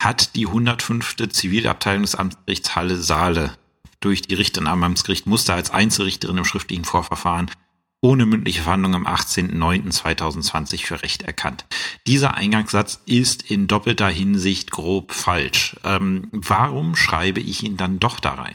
Hat 0.00 0.36
die 0.36 0.46
105. 0.46 1.16
Zivilabteilung 1.30 2.02
des 2.02 2.14
Amtsgerichts 2.14 2.76
Halle 2.76 3.02
Saale 3.02 3.56
durch 3.98 4.22
die 4.22 4.34
Richterin 4.34 4.68
am 4.68 4.84
Amtsgericht 4.84 5.26
Muster 5.26 5.54
als 5.54 5.70
Einzelrichterin 5.70 6.38
im 6.38 6.44
schriftlichen 6.44 6.84
Vorverfahren 6.84 7.50
ohne 8.06 8.24
mündliche 8.24 8.62
Verhandlung 8.62 8.94
am 8.94 9.04
18.09.2020 9.04 10.86
für 10.86 11.02
Recht 11.02 11.22
erkannt. 11.22 11.64
Dieser 12.06 12.34
Eingangssatz 12.34 13.00
ist 13.04 13.50
in 13.50 13.66
doppelter 13.66 14.08
Hinsicht 14.08 14.70
grob 14.70 15.10
falsch. 15.10 15.74
Ähm, 15.82 16.28
warum 16.30 16.94
schreibe 16.94 17.40
ich 17.40 17.64
ihn 17.64 17.76
dann 17.76 17.98
doch 17.98 18.20
da 18.20 18.34
rein? 18.34 18.54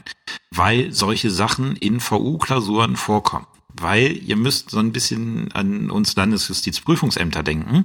Weil 0.50 0.92
solche 0.92 1.30
Sachen 1.30 1.76
in 1.76 2.00
VU-Klausuren 2.00 2.96
vorkommen 2.96 3.46
weil 3.80 4.18
ihr 4.26 4.36
müsst 4.36 4.70
so 4.70 4.78
ein 4.78 4.92
bisschen 4.92 5.50
an 5.52 5.90
uns 5.90 6.14
Landesjustizprüfungsämter 6.14 7.42
denken. 7.42 7.84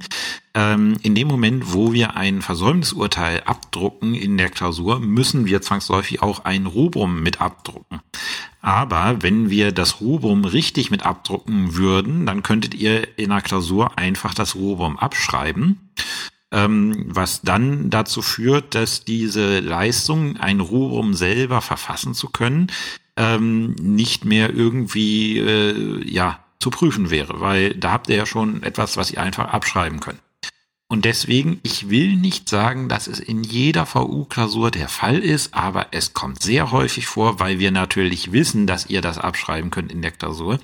Ähm, 0.53 0.97
in 1.01 1.15
dem 1.15 1.27
Moment, 1.27 1.73
wo 1.73 1.93
wir 1.93 2.17
ein 2.17 2.41
Versäumnisurteil 2.41 3.43
abdrucken 3.43 4.13
in 4.13 4.37
der 4.37 4.49
Klausur, 4.49 4.99
müssen 4.99 5.45
wir 5.45 5.61
zwangsläufig 5.61 6.21
auch 6.21 6.45
ein 6.45 6.65
Rubrum 6.65 7.21
mit 7.21 7.41
abdrucken. 7.41 8.01
Aber 8.67 9.23
wenn 9.23 9.49
wir 9.49 9.71
das 9.71 10.01
Rubrum 10.01 10.43
richtig 10.43 10.91
mit 10.91 11.05
abdrucken 11.05 11.75
würden, 11.75 12.25
dann 12.25 12.43
könntet 12.43 12.73
ihr 12.73 13.17
in 13.17 13.29
der 13.29 13.41
Klausur 13.41 13.97
einfach 13.97 14.33
das 14.33 14.55
Rubrum 14.55 14.99
abschreiben 14.99 15.79
ähm, 16.51 17.05
was 17.07 17.41
dann 17.41 17.89
dazu 17.89 18.21
führt, 18.21 18.75
dass 18.75 19.03
diese 19.03 19.59
Leistung, 19.59 20.37
ein 20.37 20.59
Rubrum 20.59 21.13
selber 21.13 21.61
verfassen 21.61 22.13
zu 22.13 22.29
können, 22.29 22.67
ähm, 23.17 23.71
nicht 23.81 24.25
mehr 24.25 24.53
irgendwie 24.53 25.39
äh, 25.39 26.09
ja 26.09 26.39
zu 26.59 26.69
prüfen 26.69 27.09
wäre, 27.09 27.41
weil 27.41 27.73
da 27.75 27.91
habt 27.91 28.09
ihr 28.09 28.15
ja 28.15 28.25
schon 28.25 28.63
etwas, 28.63 28.97
was 28.97 29.11
ihr 29.11 29.21
einfach 29.21 29.49
abschreiben 29.49 29.99
könnt. 29.99 30.19
Und 30.89 31.03
deswegen, 31.03 31.59
ich 31.63 31.89
will 31.89 32.15
nicht 32.15 32.47
sagen, 32.47 32.87
dass 32.87 33.07
es 33.07 33.19
in 33.19 33.43
jeder 33.43 33.85
VU-Klausur 33.85 34.71
der 34.71 34.87
Fall 34.87 35.19
ist, 35.19 35.53
aber 35.53 35.87
es 35.91 36.13
kommt 36.13 36.41
sehr 36.41 36.71
häufig 36.71 37.07
vor, 37.07 37.41
weil 37.41 37.59
wir 37.59 37.71
natürlich 37.71 38.31
wissen, 38.31 38.67
dass 38.67 38.89
ihr 38.89 39.01
das 39.01 39.17
abschreiben 39.17 39.69
könnt 39.69 39.91
in 39.91 40.01
der 40.01 40.11
Klausur. 40.11 40.59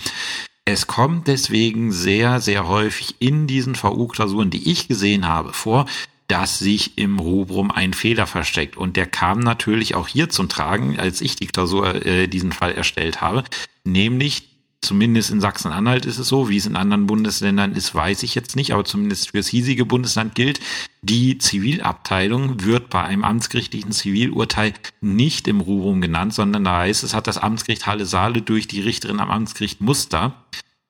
Es 0.66 0.88
kommt 0.88 1.28
deswegen 1.28 1.92
sehr, 1.92 2.40
sehr 2.40 2.70
häufig 2.70 3.16
in 3.20 3.48
diesen 3.48 3.76
VU-Klausuren, 3.76 4.50
die 4.50 4.72
ich 4.72 4.88
gesehen 4.88 5.28
habe, 5.28 5.52
vor, 5.52 5.88
dass 6.30 6.58
sich 6.58 6.98
im 6.98 7.20
Rubrum 7.20 7.70
ein 7.70 7.94
Fehler 7.94 8.26
versteckt. 8.26 8.78
Und 8.78 8.96
der 8.96 9.08
kam 9.08 9.40
natürlich 9.40 9.94
auch 9.96 10.08
hier 10.08 10.30
zum 10.30 10.48
Tragen, 10.48 10.98
als 10.98 11.20
ich 11.20 11.36
die 11.36 11.48
Klausur 11.48 12.06
äh, 12.06 12.28
diesen 12.28 12.54
Fall 12.54 12.72
erstellt 12.72 13.20
habe. 13.20 13.44
Nämlich, 13.84 14.53
zumindest 14.84 15.32
in 15.32 15.42
Sachsen-Anhalt 15.42 16.06
ist 16.06 16.20
es 16.20 16.28
so, 16.28 16.50
wie 16.50 16.58
es 16.58 16.66
in 16.66 16.76
anderen 16.76 17.08
Bundesländern 17.08 17.74
ist, 17.74 17.96
weiß 17.96 18.24
ich 18.24 18.36
jetzt 18.36 18.56
nicht, 18.56 18.74
aber 18.74 18.86
zumindest 18.86 19.32
fürs 19.32 19.48
hiesige 19.48 19.86
Bundesland 19.86 20.36
gilt, 20.36 20.60
die 21.02 21.38
Zivilabteilung 21.38 22.64
wird 22.64 22.90
bei 22.90 23.04
einem 23.04 23.24
amtsgerichtlichen 23.24 23.92
Zivilurteil 23.92 24.74
nicht 25.02 25.48
im 25.48 25.62
Rubrum 25.62 26.02
genannt, 26.02 26.34
sondern 26.34 26.64
da 26.64 26.80
heißt 26.80 27.04
es, 27.04 27.14
hat 27.14 27.28
das 27.28 27.38
Amtsgericht 27.38 27.88
Halle 27.88 28.06
Saale 28.06 28.42
durch 28.42 28.68
die 28.68 28.82
Richterin 28.82 29.20
am 29.20 29.32
Amtsgericht 29.32 29.82
Muster 29.82 30.44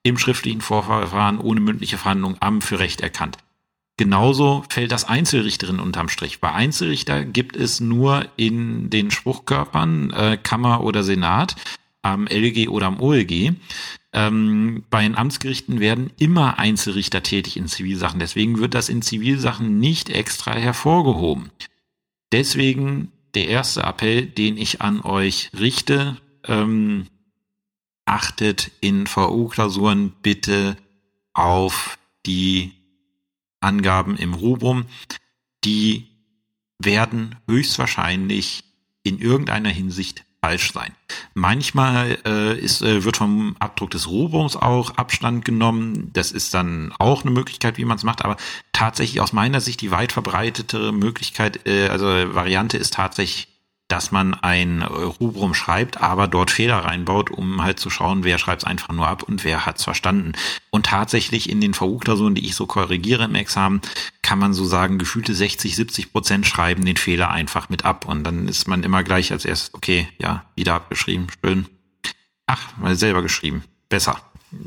im 0.04 0.18
schriftlichen 0.18 0.62
Vorverfahren 0.62 1.40
ohne 1.40 1.62
mündliche 1.62 1.98
Verhandlung 1.98 2.36
am 2.42 2.62
für 2.62 2.80
Recht 2.80 3.02
erkannt. 3.02 3.38
Genauso 3.98 4.64
fällt 4.70 4.92
das 4.92 5.06
Einzelrichterin 5.06 5.80
unterm 5.80 6.10
Strich. 6.10 6.40
Bei 6.40 6.52
Einzelrichter 6.52 7.24
gibt 7.24 7.56
es 7.56 7.80
nur 7.80 8.26
in 8.38 8.90
den 8.90 9.12
Spruchkörpern 9.12 10.10
äh, 10.12 10.38
Kammer 10.42 10.84
oder 10.84 11.04
Senat, 11.04 11.56
am 12.04 12.28
LG 12.28 12.70
oder 12.70 12.86
am 12.86 13.00
OLG. 13.00 13.54
Ähm, 14.14 14.84
bei 14.92 15.02
den 15.02 15.16
Amtsgerichten 15.16 15.80
werden 15.80 16.12
immer 16.20 16.60
Einzelrichter 16.60 17.24
tätig 17.24 17.58
in 17.58 17.68
Zivilsachen. 17.68 18.20
Deswegen 18.20 18.60
wird 18.60 18.76
das 18.76 18.90
in 18.90 19.02
Zivilsachen 19.02 19.80
nicht 19.80 20.10
extra 20.10 20.54
hervorgehoben. 20.54 21.50
Deswegen 22.32 23.12
der 23.34 23.48
erste 23.48 23.82
Appell, 23.82 24.28
den 24.28 24.58
ich 24.58 24.82
an 24.82 25.02
euch 25.02 25.50
richte, 25.58 26.18
ähm, 26.46 27.08
achtet 28.06 28.72
in 28.82 29.08
VU-Klausuren 29.08 30.14
bitte 30.22 30.78
auf 31.34 31.98
die 32.26 32.74
Angaben 33.60 34.18
im 34.18 34.34
Rubrum, 34.34 34.86
die 35.64 36.08
werden 36.78 37.38
höchstwahrscheinlich 37.48 38.64
in 39.04 39.20
irgendeiner 39.20 39.70
Hinsicht 39.70 40.26
falsch 40.44 40.74
sein. 40.74 40.92
Manchmal 41.34 42.18
äh, 42.26 42.60
ist, 42.60 42.82
äh, 42.82 43.06
wird 43.06 43.16
vom 43.16 43.56
Abdruck 43.60 43.92
des 43.92 44.10
Rubrums 44.10 44.58
auch 44.58 44.98
Abstand 44.98 45.46
genommen. 45.46 46.10
Das 46.12 46.34
ist 46.34 46.54
dann 46.54 46.94
auch 47.00 47.22
eine 47.24 47.32
Möglichkeit, 47.32 47.78
wie 47.78 47.86
man 47.86 47.96
es 47.96 48.04
macht. 48.04 48.26
Aber 48.26 48.36
tatsächlich 48.74 49.22
aus 49.22 49.32
meiner 49.32 49.62
Sicht 49.62 49.80
die 49.80 49.92
weit 49.92 50.12
verbreitetere 50.12 50.92
Möglichkeit, 50.92 51.66
äh, 51.66 51.88
also 51.88 52.08
Variante 52.36 52.78
ist 52.78 52.94
tatsächlich 52.94 53.53
dass 53.94 54.12
man 54.12 54.34
ein 54.34 54.82
Rubrum 54.82 55.54
schreibt, 55.54 56.02
aber 56.02 56.28
dort 56.28 56.50
Fehler 56.50 56.78
reinbaut, 56.78 57.30
um 57.30 57.62
halt 57.62 57.80
zu 57.80 57.92
schauen, 57.92 58.24
wer 58.24 58.40
schreibt 58.40 58.64
es 58.64 58.68
einfach 58.68 58.92
nur 58.92 59.08
ab 59.08 59.22
und 59.22 59.44
wer 59.44 59.68
hat 59.68 59.78
es 59.78 59.84
verstanden. 59.84 60.32
Und 60.72 60.88
tatsächlich 60.88 61.48
in 61.48 61.62
den 61.62 61.76
VU-Klausuren, 61.76 62.34
die 62.34 62.44
ich 62.44 62.56
so 62.56 62.66
korrigiere 62.66 63.26
im 63.26 63.36
Examen, 63.36 63.82
kann 64.24 64.40
man 64.40 64.56
so 64.56 64.66
sagen, 64.66 64.98
gefühlte 64.98 65.36
60, 65.36 65.76
70 65.76 66.12
Prozent 66.12 66.48
schreiben 66.48 66.84
den 66.84 66.98
Fehler 66.98 67.30
einfach 67.30 67.70
mit 67.70 67.86
ab. 67.86 68.08
Und 68.08 68.24
dann 68.24 68.48
ist 68.48 68.68
man 68.68 68.82
immer 68.82 69.04
gleich 69.04 69.32
als 69.32 69.46
erstes, 69.46 69.76
okay, 69.76 70.08
ja, 70.18 70.44
wieder 70.56 70.74
abgeschrieben, 70.74 71.28
schön. 71.46 71.68
Ach, 72.48 72.76
mal 72.78 72.96
selber 72.96 73.22
geschrieben. 73.22 73.64
Besser. 73.90 74.20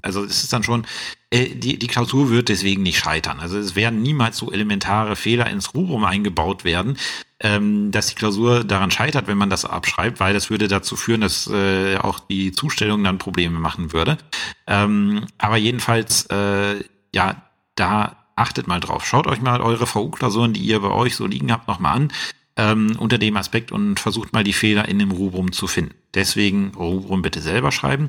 Also 0.03 0.25
es 0.25 0.42
ist 0.42 0.53
dann 0.53 0.62
schon, 0.62 0.87
äh, 1.31 1.49
die, 1.55 1.79
die 1.79 1.87
Klausur 1.87 2.31
wird 2.31 2.49
deswegen 2.49 2.83
nicht 2.83 2.99
scheitern. 2.99 3.40
Also 3.40 3.59
es 3.59 3.77
werden 3.77 4.03
niemals 4.03 4.37
so 4.37 4.53
elementare 4.53 5.16
Fehler 5.16 5.49
ins 5.49 5.75
Rubrum 5.75 6.05
eingebaut 6.05 6.64
werden, 6.64 6.96
ähm, 7.40 7.90
dass 7.90 8.07
die 8.07 8.14
Klausur 8.14 8.64
daran 8.64 8.90
scheitert, 8.90 9.27
wenn 9.27 9.38
man 9.38 9.51
das 9.51 9.64
abschreibt, 9.64 10.20
weil 10.20 10.35
das 10.35 10.51
würde 10.51 10.68
dazu 10.68 10.96
führen, 10.96 11.20
dass 11.20 11.49
äh, 11.49 11.96
auch 11.99 12.20
die 12.20 12.53
Zustellung 12.53 13.03
dann 13.05 13.18
Probleme 13.18 13.59
machen 13.59 13.92
würde. 13.92 14.18
Ähm, 14.66 15.27
aber 15.38 15.57
jedenfalls, 15.57 16.27
äh, 16.27 16.83
ja, 17.14 17.42
da 17.75 18.16
achtet 18.37 18.68
mal 18.68 18.81
drauf. 18.81 19.05
Schaut 19.07 19.27
euch 19.27 19.40
mal 19.40 19.61
eure 19.61 19.87
VU-Klausuren, 19.87 20.53
die 20.53 20.61
ihr 20.61 20.81
bei 20.81 20.90
euch 20.90 21.16
so 21.16 21.27
liegen 21.27 21.51
habt, 21.51 21.68
nochmal 21.68 21.96
an. 21.96 22.12
Ähm, 22.59 22.96
unter 22.99 23.18
dem 23.18 23.37
Aspekt 23.37 23.70
und 23.70 24.01
versucht 24.01 24.33
mal 24.33 24.44
die 24.44 24.55
Fehler 24.55 24.88
in 24.88 24.99
dem 24.99 25.11
Rubrum 25.11 25.53
zu 25.53 25.66
finden. 25.66 25.94
Deswegen 26.14 26.72
Rubrum 26.75 27.20
bitte 27.20 27.42
selber 27.42 27.70
schreiben. 27.70 28.09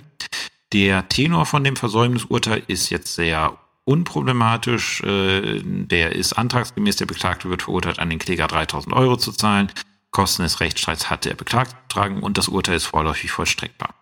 Der 0.74 1.08
Tenor 1.08 1.46
von 1.46 1.64
dem 1.64 1.76
Versäumnisurteil 1.76 2.64
ist 2.68 2.90
jetzt 2.90 3.16
sehr 3.16 3.58
unproblematisch. 3.86 5.02
Äh, 5.02 5.62
der 5.64 6.14
ist 6.16 6.34
antragsgemäß. 6.34 6.98
Der 6.98 7.06
Beklagte 7.06 7.50
wird 7.50 7.64
verurteilt, 7.64 8.00
an 8.00 8.10
den 8.10 8.20
Kläger 8.20 8.48
3000 8.48 8.94
Euro 8.94 9.18
zu 9.18 9.32
zahlen. 9.32 9.72
Kosten 10.12 10.44
des 10.44 10.60
Rechtsstreits 10.60 11.10
hat 11.10 11.26
der 11.26 11.36
Beklagte 11.36 11.76
getragen 11.88 12.22
und 12.22 12.38
das 12.38 12.48
Urteil 12.48 12.76
ist 12.76 12.86
vorläufig 12.86 13.32
vollstreckbar. 13.32 13.94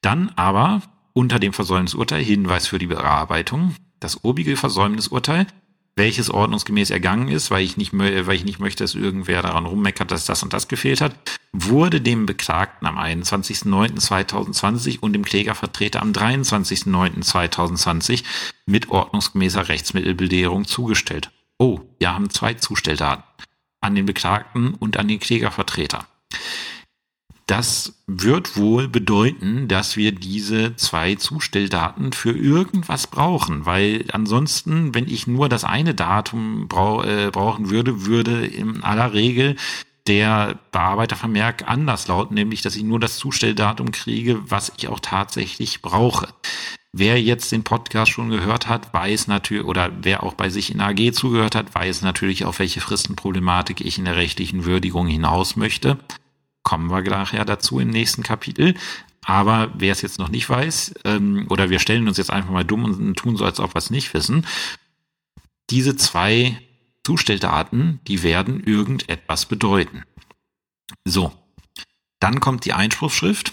Dann 0.00 0.30
aber 0.36 0.82
unter 1.12 1.38
dem 1.38 1.52
Versäumnisurteil 1.52 2.22
Hinweis 2.22 2.66
für 2.66 2.78
die 2.78 2.86
Bearbeitung. 2.86 3.76
Das 4.00 4.24
obige 4.24 4.56
Versäumnisurteil 4.56 5.46
welches 5.96 6.30
ordnungsgemäß 6.30 6.90
ergangen 6.90 7.28
ist, 7.28 7.50
weil 7.50 7.64
ich 7.64 7.76
nicht, 7.76 7.92
weil 7.92 8.34
ich 8.34 8.44
nicht 8.44 8.58
möchte, 8.58 8.82
dass 8.82 8.94
irgendwer 8.94 9.42
daran 9.42 9.66
rummeckert, 9.66 10.10
dass 10.10 10.24
das 10.26 10.42
und 10.42 10.52
das 10.52 10.66
gefehlt 10.68 11.00
hat, 11.00 11.14
wurde 11.52 12.00
dem 12.00 12.26
Beklagten 12.26 12.86
am 12.86 12.98
21.09.2020 12.98 14.98
und 15.00 15.12
dem 15.12 15.24
Klägervertreter 15.24 16.02
am 16.02 16.10
23.09.2020 16.12 18.24
mit 18.66 18.88
ordnungsgemäßer 18.88 19.68
Rechtsmittelbelehrung 19.68 20.66
zugestellt. 20.66 21.30
Oh, 21.58 21.78
wir 21.98 22.12
haben 22.12 22.30
zwei 22.30 22.54
Zustelldaten 22.54 23.22
an 23.80 23.94
den 23.94 24.06
Beklagten 24.06 24.74
und 24.74 24.96
an 24.96 25.06
den 25.06 25.20
Klägervertreter. 25.20 26.06
Das 27.46 27.92
wird 28.06 28.56
wohl 28.56 28.88
bedeuten, 28.88 29.68
dass 29.68 29.96
wir 29.96 30.12
diese 30.12 30.76
zwei 30.76 31.14
Zustelldaten 31.16 32.12
für 32.12 32.32
irgendwas 32.32 33.06
brauchen, 33.06 33.66
weil 33.66 34.06
ansonsten, 34.12 34.94
wenn 34.94 35.06
ich 35.08 35.26
nur 35.26 35.50
das 35.50 35.64
eine 35.64 35.94
Datum 35.94 36.68
brau 36.68 37.02
äh, 37.02 37.30
brauchen 37.30 37.68
würde, 37.68 38.06
würde 38.06 38.46
in 38.46 38.82
aller 38.82 39.12
Regel 39.12 39.56
der 40.06 40.58
Bearbeitervermerk 40.72 41.68
anders 41.68 42.08
lauten, 42.08 42.34
nämlich 42.34 42.62
dass 42.62 42.76
ich 42.76 42.82
nur 42.82 43.00
das 43.00 43.16
Zustelldatum 43.18 43.90
kriege, 43.90 44.40
was 44.50 44.72
ich 44.78 44.88
auch 44.88 45.00
tatsächlich 45.00 45.82
brauche. 45.82 46.28
Wer 46.92 47.20
jetzt 47.20 47.52
den 47.52 47.64
Podcast 47.64 48.12
schon 48.12 48.30
gehört 48.30 48.68
hat, 48.68 48.94
weiß 48.94 49.26
natürlich, 49.26 49.64
oder 49.64 49.90
wer 50.00 50.22
auch 50.22 50.34
bei 50.34 50.48
sich 50.48 50.72
in 50.72 50.80
AG 50.80 51.12
zugehört 51.12 51.56
hat, 51.56 51.74
weiß 51.74 52.02
natürlich, 52.02 52.44
auf 52.44 52.58
welche 52.58 52.80
Fristenproblematik 52.80 53.80
ich 53.82 53.98
in 53.98 54.04
der 54.04 54.16
rechtlichen 54.16 54.64
Würdigung 54.64 55.08
hinaus 55.08 55.56
möchte 55.56 55.98
kommen 56.64 56.90
wir 56.90 57.02
nachher 57.02 57.44
dazu 57.44 57.78
im 57.78 57.90
nächsten 57.90 58.24
Kapitel. 58.24 58.74
Aber 59.24 59.70
wer 59.74 59.92
es 59.92 60.02
jetzt 60.02 60.18
noch 60.18 60.28
nicht 60.28 60.50
weiß, 60.50 60.94
ähm, 61.04 61.46
oder 61.48 61.70
wir 61.70 61.78
stellen 61.78 62.08
uns 62.08 62.18
jetzt 62.18 62.32
einfach 62.32 62.50
mal 62.50 62.64
dumm 62.64 62.84
und 62.84 63.14
tun 63.16 63.36
so, 63.36 63.44
als 63.44 63.60
ob 63.60 63.74
wir 63.74 63.78
es 63.78 63.90
nicht 63.90 64.12
wissen, 64.12 64.44
diese 65.70 65.96
zwei 65.96 66.60
Zustelldaten, 67.04 68.00
die 68.06 68.22
werden 68.22 68.62
irgendetwas 68.64 69.46
bedeuten. 69.46 70.02
So, 71.04 71.32
dann 72.20 72.38
kommt 72.40 72.64
die 72.64 72.74
Einspruchsschrift. 72.74 73.52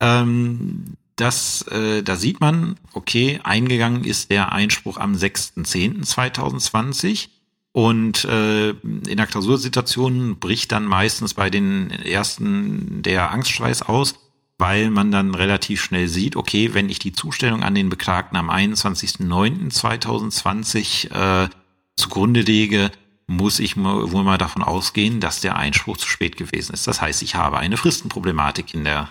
Ähm, 0.00 0.96
das, 1.16 1.62
äh, 1.68 2.02
da 2.02 2.16
sieht 2.16 2.40
man, 2.40 2.78
okay, 2.92 3.40
eingegangen 3.44 4.04
ist 4.04 4.30
der 4.30 4.52
Einspruch 4.52 4.98
am 4.98 5.14
6.10.2020. 5.14 7.28
Und 7.72 8.24
äh, 8.26 8.70
in 8.70 9.16
der 9.16 9.26
Klausursituation 9.26 10.38
bricht 10.38 10.70
dann 10.72 10.84
meistens 10.84 11.32
bei 11.34 11.48
den 11.48 11.90
ersten 11.90 13.02
der 13.02 13.30
Angstschweiß 13.30 13.80
aus, 13.82 14.16
weil 14.58 14.90
man 14.90 15.10
dann 15.10 15.34
relativ 15.34 15.82
schnell 15.82 16.08
sieht, 16.08 16.36
okay, 16.36 16.74
wenn 16.74 16.90
ich 16.90 16.98
die 16.98 17.12
Zustellung 17.12 17.62
an 17.62 17.74
den 17.74 17.88
Beklagten 17.88 18.36
am 18.36 18.50
21.09.2020 18.50 21.44
äh, 21.44 21.48
zugrunde 21.96 22.42
lege, 22.42 22.90
muss 23.26 23.58
ich 23.58 23.74
wohl 23.76 24.24
mal 24.24 24.36
davon 24.36 24.62
ausgehen, 24.62 25.20
dass 25.20 25.40
der 25.40 25.56
Einspruch 25.56 25.96
zu 25.96 26.06
spät 26.06 26.36
gewesen 26.36 26.74
ist. 26.74 26.86
Das 26.86 27.00
heißt, 27.00 27.22
ich 27.22 27.34
habe 27.34 27.56
eine 27.58 27.78
Fristenproblematik 27.78 28.74
in 28.74 28.84
der, 28.84 29.08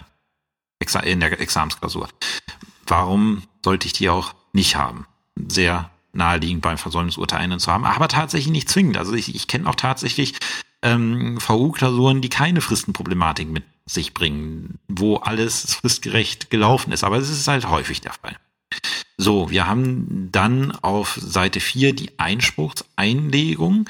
Exa 0.79 0.99
in 0.99 1.19
der 1.19 1.39
Examensklausur. 1.39 2.07
Warum 2.85 3.41
sollte 3.63 3.87
ich 3.87 3.93
die 3.93 4.09
auch 4.09 4.35
nicht 4.53 4.75
haben? 4.75 5.07
Sehr 5.47 5.89
naheliegend 6.13 6.61
beim 6.61 6.77
Versäumnisurteil 6.77 7.39
einen 7.39 7.59
zu 7.59 7.71
haben, 7.71 7.85
aber 7.85 8.07
tatsächlich 8.07 8.51
nicht 8.51 8.69
zwingend. 8.69 8.97
Also 8.97 9.13
ich, 9.13 9.33
ich 9.35 9.47
kenne 9.47 9.69
auch 9.69 9.75
tatsächlich 9.75 10.33
ähm, 10.81 11.39
VU-Klausuren, 11.39 12.21
die 12.21 12.29
keine 12.29 12.61
Fristenproblematik 12.61 13.49
mit 13.49 13.63
sich 13.85 14.13
bringen, 14.13 14.79
wo 14.87 15.17
alles 15.17 15.75
fristgerecht 15.75 16.49
gelaufen 16.49 16.91
ist. 16.91 17.03
Aber 17.03 17.17
es 17.17 17.29
ist 17.29 17.47
halt 17.47 17.69
häufig 17.69 18.01
der 18.01 18.13
Fall. 18.13 18.37
So, 19.17 19.51
wir 19.51 19.67
haben 19.67 20.29
dann 20.31 20.71
auf 20.71 21.19
Seite 21.21 21.59
4 21.59 21.93
die 21.93 22.17
Einspruchseinlegung. 22.17 23.89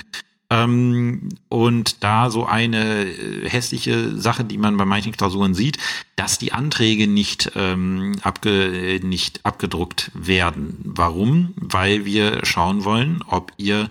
Ähm, 0.52 1.30
und 1.48 2.04
da 2.04 2.30
so 2.30 2.46
eine 2.46 3.06
äh, 3.06 3.50
hässliche 3.50 4.18
Sache, 4.18 4.44
die 4.44 4.58
man 4.58 4.76
bei 4.76 4.84
manchen 4.84 5.14
Klausuren 5.14 5.54
sieht, 5.54 5.78
dass 6.18 6.40
die 6.40 6.52
Anträge 6.52 7.08
nicht, 7.08 7.54
ähm, 7.56 8.20
abge, 8.22 9.00
nicht 9.02 9.46
abgedruckt 9.46 10.12
werden. 10.14 10.78
Warum? 10.84 11.54
Weil 11.56 12.04
wir 12.04 12.46
schauen 12.46 12.84
wollen, 12.84 13.24
ob 13.28 13.54
ihr 13.56 13.90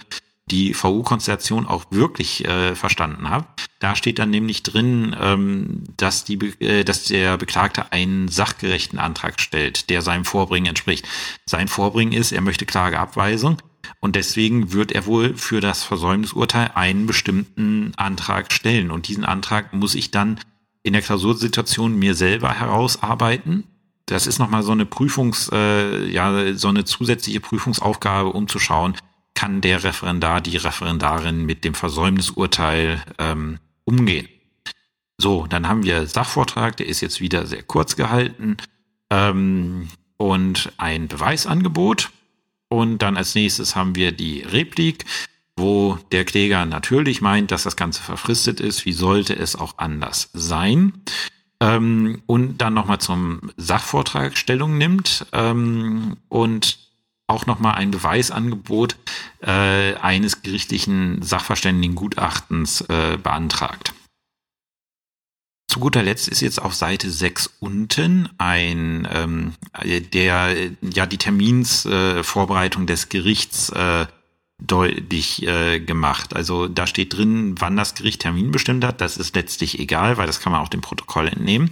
die 0.51 0.75
VU-Konstellation 0.75 1.67
auch 1.67 1.85
wirklich 1.91 2.45
äh, 2.45 2.75
verstanden 2.75 3.31
habt. 3.31 3.67
Da 3.79 3.95
steht 3.95 4.19
dann 4.19 4.31
nämlich 4.31 4.63
drin, 4.63 5.17
ähm, 5.19 5.85
dass, 5.97 6.25
die, 6.25 6.35
äh, 6.61 6.85
dass 6.85 7.05
der 7.05 7.39
Beklagte 7.39 7.93
einen 7.93 8.29
sachgerechten 8.29 8.99
Antrag 8.99 9.41
stellt, 9.41 9.89
der 9.89 10.03
seinem 10.03 10.27
Vorbringen 10.27 10.67
entspricht. 10.67 11.07
Sein 11.47 11.69
Vorbringen 11.69 12.13
ist, 12.13 12.33
er 12.33 12.43
möchte 12.43 12.67
Klageabweisung 12.67 13.63
und 14.01 14.17
deswegen 14.17 14.73
wird 14.73 14.93
er 14.93 15.07
wohl 15.07 15.37
für 15.37 15.61
das 15.61 15.83
Versäumnisurteil 15.85 16.73
einen 16.75 17.07
bestimmten 17.07 17.93
Antrag 17.97 18.53
stellen. 18.53 18.91
Und 18.91 19.09
diesen 19.09 19.25
Antrag 19.25 19.73
muss 19.73 19.95
ich 19.95 20.11
dann 20.11 20.41
in 20.83 20.93
der 20.93 21.03
Klausursituation 21.03 21.99
mir 21.99 22.15
selber 22.15 22.53
herausarbeiten. 22.53 23.65
Das 24.07 24.27
ist 24.27 24.39
nochmal 24.39 24.63
so 24.63 24.73
eine 24.73 24.87
Prüfungs, 24.87 25.51
äh, 25.53 26.07
ja, 26.09 26.55
so 26.55 26.69
eine 26.69 26.85
zusätzliche 26.85 27.41
Prüfungsaufgabe, 27.41 28.31
um 28.31 28.49
zu 28.49 28.59
schauen, 28.59 28.97
kann 29.35 29.61
der 29.61 29.85
Referendar, 29.85 30.41
die 30.41 30.57
Referendarin 30.57 31.45
mit 31.45 31.65
dem 31.65 31.75
Versäumnisurteil 31.75 33.03
ähm, 33.19 33.59
umgehen. 33.85 34.29
So, 35.19 35.47
dann 35.47 35.69
haben 35.69 35.83
wir 35.85 36.07
Sachvortrag, 36.07 36.77
der 36.79 36.87
ist 36.87 37.03
jetzt 37.03 37.21
wieder 37.21 37.47
sehr 37.47 37.63
kurz 37.63 37.95
gehalten 37.95 38.57
ähm, 39.11 39.89
und 40.17 40.73
ein 40.79 41.09
Beweisangebot. 41.09 42.11
Und 42.71 42.99
dann 42.99 43.17
als 43.17 43.35
nächstes 43.35 43.75
haben 43.75 43.97
wir 43.97 44.13
die 44.13 44.41
Replik, 44.43 45.05
wo 45.57 45.99
der 46.13 46.25
Kläger 46.25 46.65
natürlich 46.65 47.21
meint, 47.21 47.51
dass 47.51 47.65
das 47.65 47.77
Ganze 47.77 48.01
verfristet 48.01 48.61
ist. 48.61 48.87
Wie 48.87 48.93
sollte 48.93 49.35
es 49.35 49.57
auch 49.57 49.75
anders 49.77 50.31
sein? 50.33 50.93
Ähm, 51.61 52.23
und 52.27 52.59
dann 52.59 52.73
nochmal 52.73 53.01
zum 53.01 53.51
Sachvortrag 53.57 54.39
Stellung 54.39 54.79
nimmt 54.79 55.27
ähm, 55.33 56.17
und 56.29 56.79
auch 57.27 57.47
nochmal 57.47 57.75
ein 57.75 57.91
Beweisangebot 57.91 58.97
äh, 59.43 59.95
eines 59.97 60.43
gerichtlichen 60.43 61.23
Sachverständigengutachtens 61.23 62.83
äh, 62.83 63.19
beantragt. 63.23 63.93
Zu 65.81 65.85
guter 65.85 66.03
Letzt 66.03 66.29
ist 66.29 66.43
jetzt 66.43 66.61
auf 66.61 66.75
Seite 66.75 67.11
6 67.11 67.55
unten 67.59 68.29
ein 68.37 69.09
ähm, 69.11 69.55
der 70.13 70.55
ja 70.83 71.07
die 71.07 71.17
Terminsvorbereitung 71.17 72.83
äh, 72.83 72.87
des 72.87 73.09
Gerichts 73.09 73.71
äh, 73.71 74.05
deutlich 74.59 75.47
äh, 75.47 75.81
gemacht. 75.81 76.37
Also 76.37 76.69
da 76.69 76.87
steht 76.87 77.17
drin, 77.17 77.55
wann 77.61 77.79
das 77.79 77.95
Gericht 77.95 78.21
Termin 78.21 78.51
bestimmt 78.51 78.85
hat. 78.85 79.01
Das 79.01 79.17
ist 79.17 79.35
letztlich 79.35 79.79
egal, 79.79 80.19
weil 80.19 80.27
das 80.27 80.41
kann 80.41 80.53
man 80.53 80.61
auch 80.61 80.69
dem 80.69 80.83
Protokoll 80.83 81.29
entnehmen. 81.29 81.71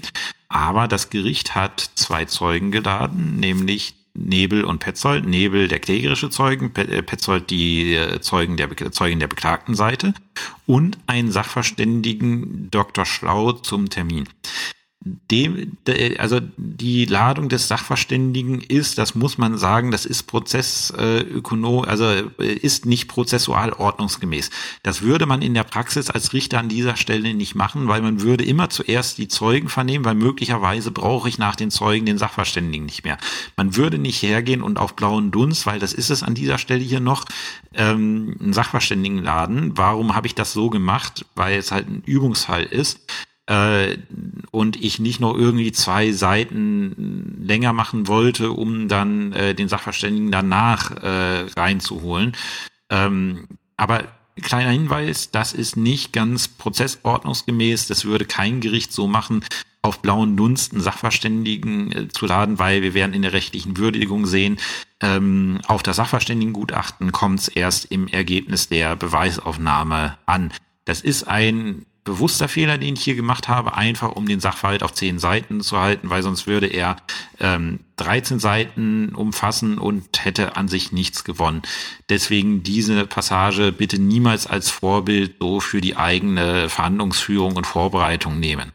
Aber 0.48 0.88
das 0.88 1.10
Gericht 1.10 1.54
hat 1.54 1.90
zwei 1.94 2.24
Zeugen 2.24 2.70
geladen, 2.70 3.36
nämlich 3.36 3.94
Nebel 4.18 4.64
und 4.64 4.78
Petzold. 4.80 5.26
Nebel 5.26 5.68
der 5.68 5.78
klägerische 5.78 6.30
Zeugen, 6.30 6.74
äh, 6.76 7.02
Petzold 7.02 7.50
die 7.50 7.94
äh, 7.94 8.20
Zeugen 8.20 8.56
der, 8.56 8.68
Zeugin 8.92 9.20
der 9.20 9.28
beklagten 9.28 9.74
Seite 9.74 10.14
und 10.66 10.98
einen 11.06 11.30
Sachverständigen 11.30 12.70
Dr. 12.70 13.06
Schlau 13.06 13.52
zum 13.52 13.90
Termin 13.90 14.28
dem, 15.00 15.76
also 16.18 16.40
die 16.56 17.04
Ladung 17.04 17.48
des 17.48 17.68
Sachverständigen 17.68 18.60
ist, 18.60 18.98
das 18.98 19.14
muss 19.14 19.38
man 19.38 19.56
sagen, 19.56 19.92
das 19.92 20.04
ist 20.04 20.24
prozessökonom, 20.24 21.84
also 21.84 22.04
äh, 22.04 22.52
ist 22.52 22.84
nicht 22.84 23.06
prozessual 23.06 23.72
ordnungsgemäß. 23.72 24.50
Das 24.82 25.02
würde 25.02 25.26
man 25.26 25.40
in 25.40 25.54
der 25.54 25.62
Praxis 25.62 26.10
als 26.10 26.32
Richter 26.32 26.58
an 26.58 26.68
dieser 26.68 26.96
Stelle 26.96 27.32
nicht 27.34 27.54
machen, 27.54 27.86
weil 27.86 28.02
man 28.02 28.22
würde 28.22 28.44
immer 28.44 28.70
zuerst 28.70 29.18
die 29.18 29.28
Zeugen 29.28 29.68
vernehmen, 29.68 30.04
weil 30.04 30.16
möglicherweise 30.16 30.90
brauche 30.90 31.28
ich 31.28 31.38
nach 31.38 31.54
den 31.54 31.70
Zeugen 31.70 32.04
den 32.04 32.18
Sachverständigen 32.18 32.84
nicht 32.84 33.04
mehr. 33.04 33.18
Man 33.56 33.76
würde 33.76 33.98
nicht 33.98 34.20
hergehen 34.22 34.62
und 34.62 34.78
auf 34.78 34.96
blauen 34.96 35.30
Dunst, 35.30 35.64
weil 35.64 35.78
das 35.78 35.92
ist 35.92 36.10
es 36.10 36.24
an 36.24 36.34
dieser 36.34 36.58
Stelle 36.58 36.82
hier 36.82 37.00
noch, 37.00 37.24
ähm, 37.74 38.36
einen 38.40 38.52
Sachverständigen 38.52 39.22
laden. 39.22 39.72
Warum 39.76 40.16
habe 40.16 40.26
ich 40.26 40.34
das 40.34 40.52
so 40.52 40.70
gemacht? 40.70 41.24
Weil 41.36 41.58
es 41.58 41.70
halt 41.70 41.88
ein 41.88 42.02
Übungsfall 42.04 42.64
ist 42.64 43.00
äh, 43.48 43.96
und 44.50 44.76
ich 44.76 44.98
nicht 44.98 45.20
noch 45.20 45.34
irgendwie 45.34 45.72
zwei 45.72 46.12
Seiten 46.12 47.38
länger 47.40 47.72
machen 47.72 48.06
wollte, 48.06 48.52
um 48.52 48.88
dann 48.88 49.32
äh, 49.32 49.54
den 49.54 49.68
Sachverständigen 49.68 50.30
danach 50.30 50.90
äh, 50.90 51.46
reinzuholen. 51.56 52.36
Ähm, 52.90 53.48
aber 53.76 54.04
kleiner 54.42 54.70
Hinweis, 54.70 55.30
das 55.30 55.54
ist 55.54 55.76
nicht 55.76 56.12
ganz 56.12 56.48
prozessordnungsgemäß. 56.48 57.86
Das 57.86 58.04
würde 58.04 58.26
kein 58.26 58.60
Gericht 58.60 58.92
so 58.92 59.06
machen, 59.06 59.42
auf 59.80 60.02
blauen 60.02 60.36
Dunsten 60.36 60.80
Sachverständigen 60.80 61.92
äh, 61.92 62.08
zu 62.08 62.26
laden, 62.26 62.58
weil 62.58 62.82
wir 62.82 62.92
werden 62.92 63.14
in 63.14 63.22
der 63.22 63.32
rechtlichen 63.32 63.78
Würdigung 63.78 64.26
sehen, 64.26 64.58
ähm, 65.00 65.60
auf 65.66 65.82
das 65.82 65.96
Sachverständigengutachten 65.96 67.12
kommt 67.12 67.40
es 67.40 67.48
erst 67.48 67.86
im 67.86 68.08
Ergebnis 68.08 68.68
der 68.68 68.94
Beweisaufnahme 68.96 70.18
an. 70.26 70.52
Das 70.84 71.00
ist 71.00 71.24
ein 71.24 71.86
bewusster 72.08 72.48
Fehler, 72.48 72.78
den 72.78 72.94
ich 72.94 73.02
hier 73.02 73.14
gemacht 73.14 73.48
habe, 73.48 73.74
einfach 73.74 74.12
um 74.12 74.26
den 74.26 74.40
Sachverhalt 74.40 74.82
auf 74.82 74.94
zehn 74.94 75.18
Seiten 75.18 75.60
zu 75.60 75.78
halten, 75.78 76.10
weil 76.10 76.22
sonst 76.22 76.46
würde 76.46 76.66
er 76.66 76.96
ähm, 77.38 77.80
13 77.96 78.38
Seiten 78.38 79.14
umfassen 79.14 79.78
und 79.78 80.24
hätte 80.24 80.56
an 80.56 80.68
sich 80.68 80.90
nichts 80.90 81.22
gewonnen. 81.22 81.62
Deswegen 82.08 82.62
diese 82.62 83.06
Passage 83.06 83.72
bitte 83.72 84.00
niemals 84.00 84.46
als 84.46 84.70
Vorbild 84.70 85.36
so 85.38 85.60
für 85.60 85.80
die 85.80 85.96
eigene 85.96 86.68
Verhandlungsführung 86.68 87.56
und 87.56 87.66
Vorbereitung 87.66 88.40
nehmen. 88.40 88.72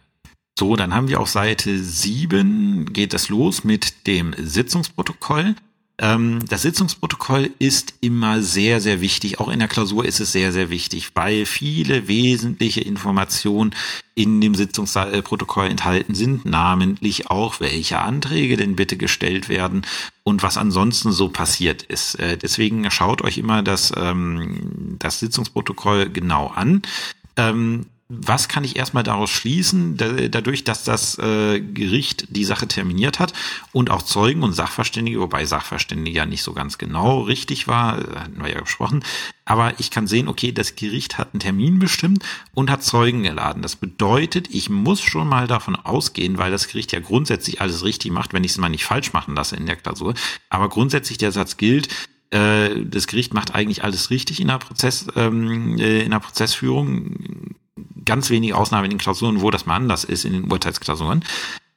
So, 0.57 0.75
dann 0.75 0.93
haben 0.93 1.07
wir 1.07 1.19
auf 1.19 1.29
Seite 1.29 1.79
7 1.79 2.93
geht 2.93 3.15
es 3.15 3.29
los 3.29 3.63
mit 3.63 4.05
dem 4.05 4.35
Sitzungsprotokoll. 4.37 5.55
Ähm, 5.99 6.39
das 6.49 6.63
Sitzungsprotokoll 6.63 7.51
ist 7.59 7.93
immer 8.01 8.41
sehr, 8.41 8.81
sehr 8.81 8.99
wichtig. 8.99 9.39
Auch 9.39 9.47
in 9.49 9.59
der 9.59 9.67
Klausur 9.67 10.05
ist 10.05 10.19
es 10.19 10.31
sehr, 10.31 10.51
sehr 10.51 10.69
wichtig, 10.69 11.11
weil 11.13 11.45
viele 11.45 12.07
wesentliche 12.07 12.81
Informationen 12.81 13.75
in 14.15 14.41
dem 14.41 14.55
Sitzungsprotokoll 14.55 15.67
enthalten 15.67 16.15
sind, 16.15 16.45
namentlich 16.45 17.29
auch, 17.29 17.59
welche 17.59 17.99
Anträge 17.99 18.57
denn 18.57 18.75
bitte 18.75 18.97
gestellt 18.97 19.49
werden 19.49 19.85
und 20.23 20.41
was 20.41 20.57
ansonsten 20.57 21.11
so 21.11 21.29
passiert 21.29 21.83
ist. 21.83 22.15
Äh, 22.15 22.37
deswegen 22.37 22.89
schaut 22.89 23.21
euch 23.21 23.37
immer 23.37 23.61
das, 23.61 23.93
ähm, 23.95 24.97
das 24.97 25.19
Sitzungsprotokoll 25.19 26.09
genau 26.09 26.47
an. 26.47 26.81
Ähm, 27.37 27.85
was 28.21 28.47
kann 28.47 28.63
ich 28.63 28.75
erstmal 28.75 29.03
daraus 29.03 29.29
schließen, 29.29 29.97
dadurch, 29.97 30.63
dass 30.63 30.83
das 30.83 31.17
äh, 31.17 31.59
Gericht 31.59 32.27
die 32.29 32.45
Sache 32.45 32.67
terminiert 32.67 33.19
hat 33.19 33.33
und 33.71 33.89
auch 33.89 34.01
Zeugen 34.01 34.43
und 34.43 34.53
Sachverständige, 34.53 35.19
wobei 35.19 35.45
Sachverständige 35.45 36.17
ja 36.17 36.25
nicht 36.25 36.43
so 36.43 36.53
ganz 36.53 36.77
genau 36.77 37.21
richtig 37.21 37.67
war, 37.67 37.99
äh, 37.99 38.19
hatten 38.19 38.41
wir 38.43 38.51
ja 38.51 38.61
gesprochen, 38.61 39.03
aber 39.45 39.79
ich 39.79 39.91
kann 39.91 40.07
sehen, 40.07 40.27
okay, 40.27 40.51
das 40.51 40.75
Gericht 40.75 41.17
hat 41.17 41.33
einen 41.33 41.39
Termin 41.39 41.79
bestimmt 41.79 42.23
und 42.53 42.69
hat 42.69 42.83
Zeugen 42.83 43.23
geladen. 43.23 43.61
Das 43.61 43.75
bedeutet, 43.75 44.47
ich 44.53 44.69
muss 44.69 45.01
schon 45.01 45.27
mal 45.27 45.47
davon 45.47 45.75
ausgehen, 45.75 46.37
weil 46.37 46.51
das 46.51 46.67
Gericht 46.67 46.91
ja 46.91 46.99
grundsätzlich 46.99 47.61
alles 47.61 47.83
richtig 47.83 48.11
macht, 48.11 48.33
wenn 48.33 48.43
ich 48.43 48.51
es 48.51 48.57
mal 48.57 48.69
nicht 48.69 48.85
falsch 48.85 49.13
machen 49.13 49.35
lasse 49.35 49.55
in 49.55 49.65
der 49.65 49.75
Klausur, 49.75 50.13
aber 50.49 50.69
grundsätzlich 50.69 51.17
der 51.17 51.31
Satz 51.31 51.57
gilt, 51.57 51.89
äh, 52.33 52.83
das 52.85 53.07
Gericht 53.07 53.33
macht 53.33 53.53
eigentlich 53.53 53.83
alles 53.83 54.09
richtig 54.09 54.39
in 54.39 54.47
der 54.47 54.57
Prozess, 54.57 55.05
ähm, 55.15 55.77
in 55.77 56.09
der 56.09 56.19
Prozessführung 56.19 57.55
ganz 58.05 58.29
wenige 58.29 58.55
Ausnahmen 58.55 58.85
in 58.85 58.91
den 58.91 58.99
Klausuren, 58.99 59.41
wo 59.41 59.51
das 59.51 59.65
mal 59.65 59.75
anders 59.75 60.03
ist, 60.03 60.25
in 60.25 60.33
den 60.33 60.51
Urteilsklausuren. 60.51 61.23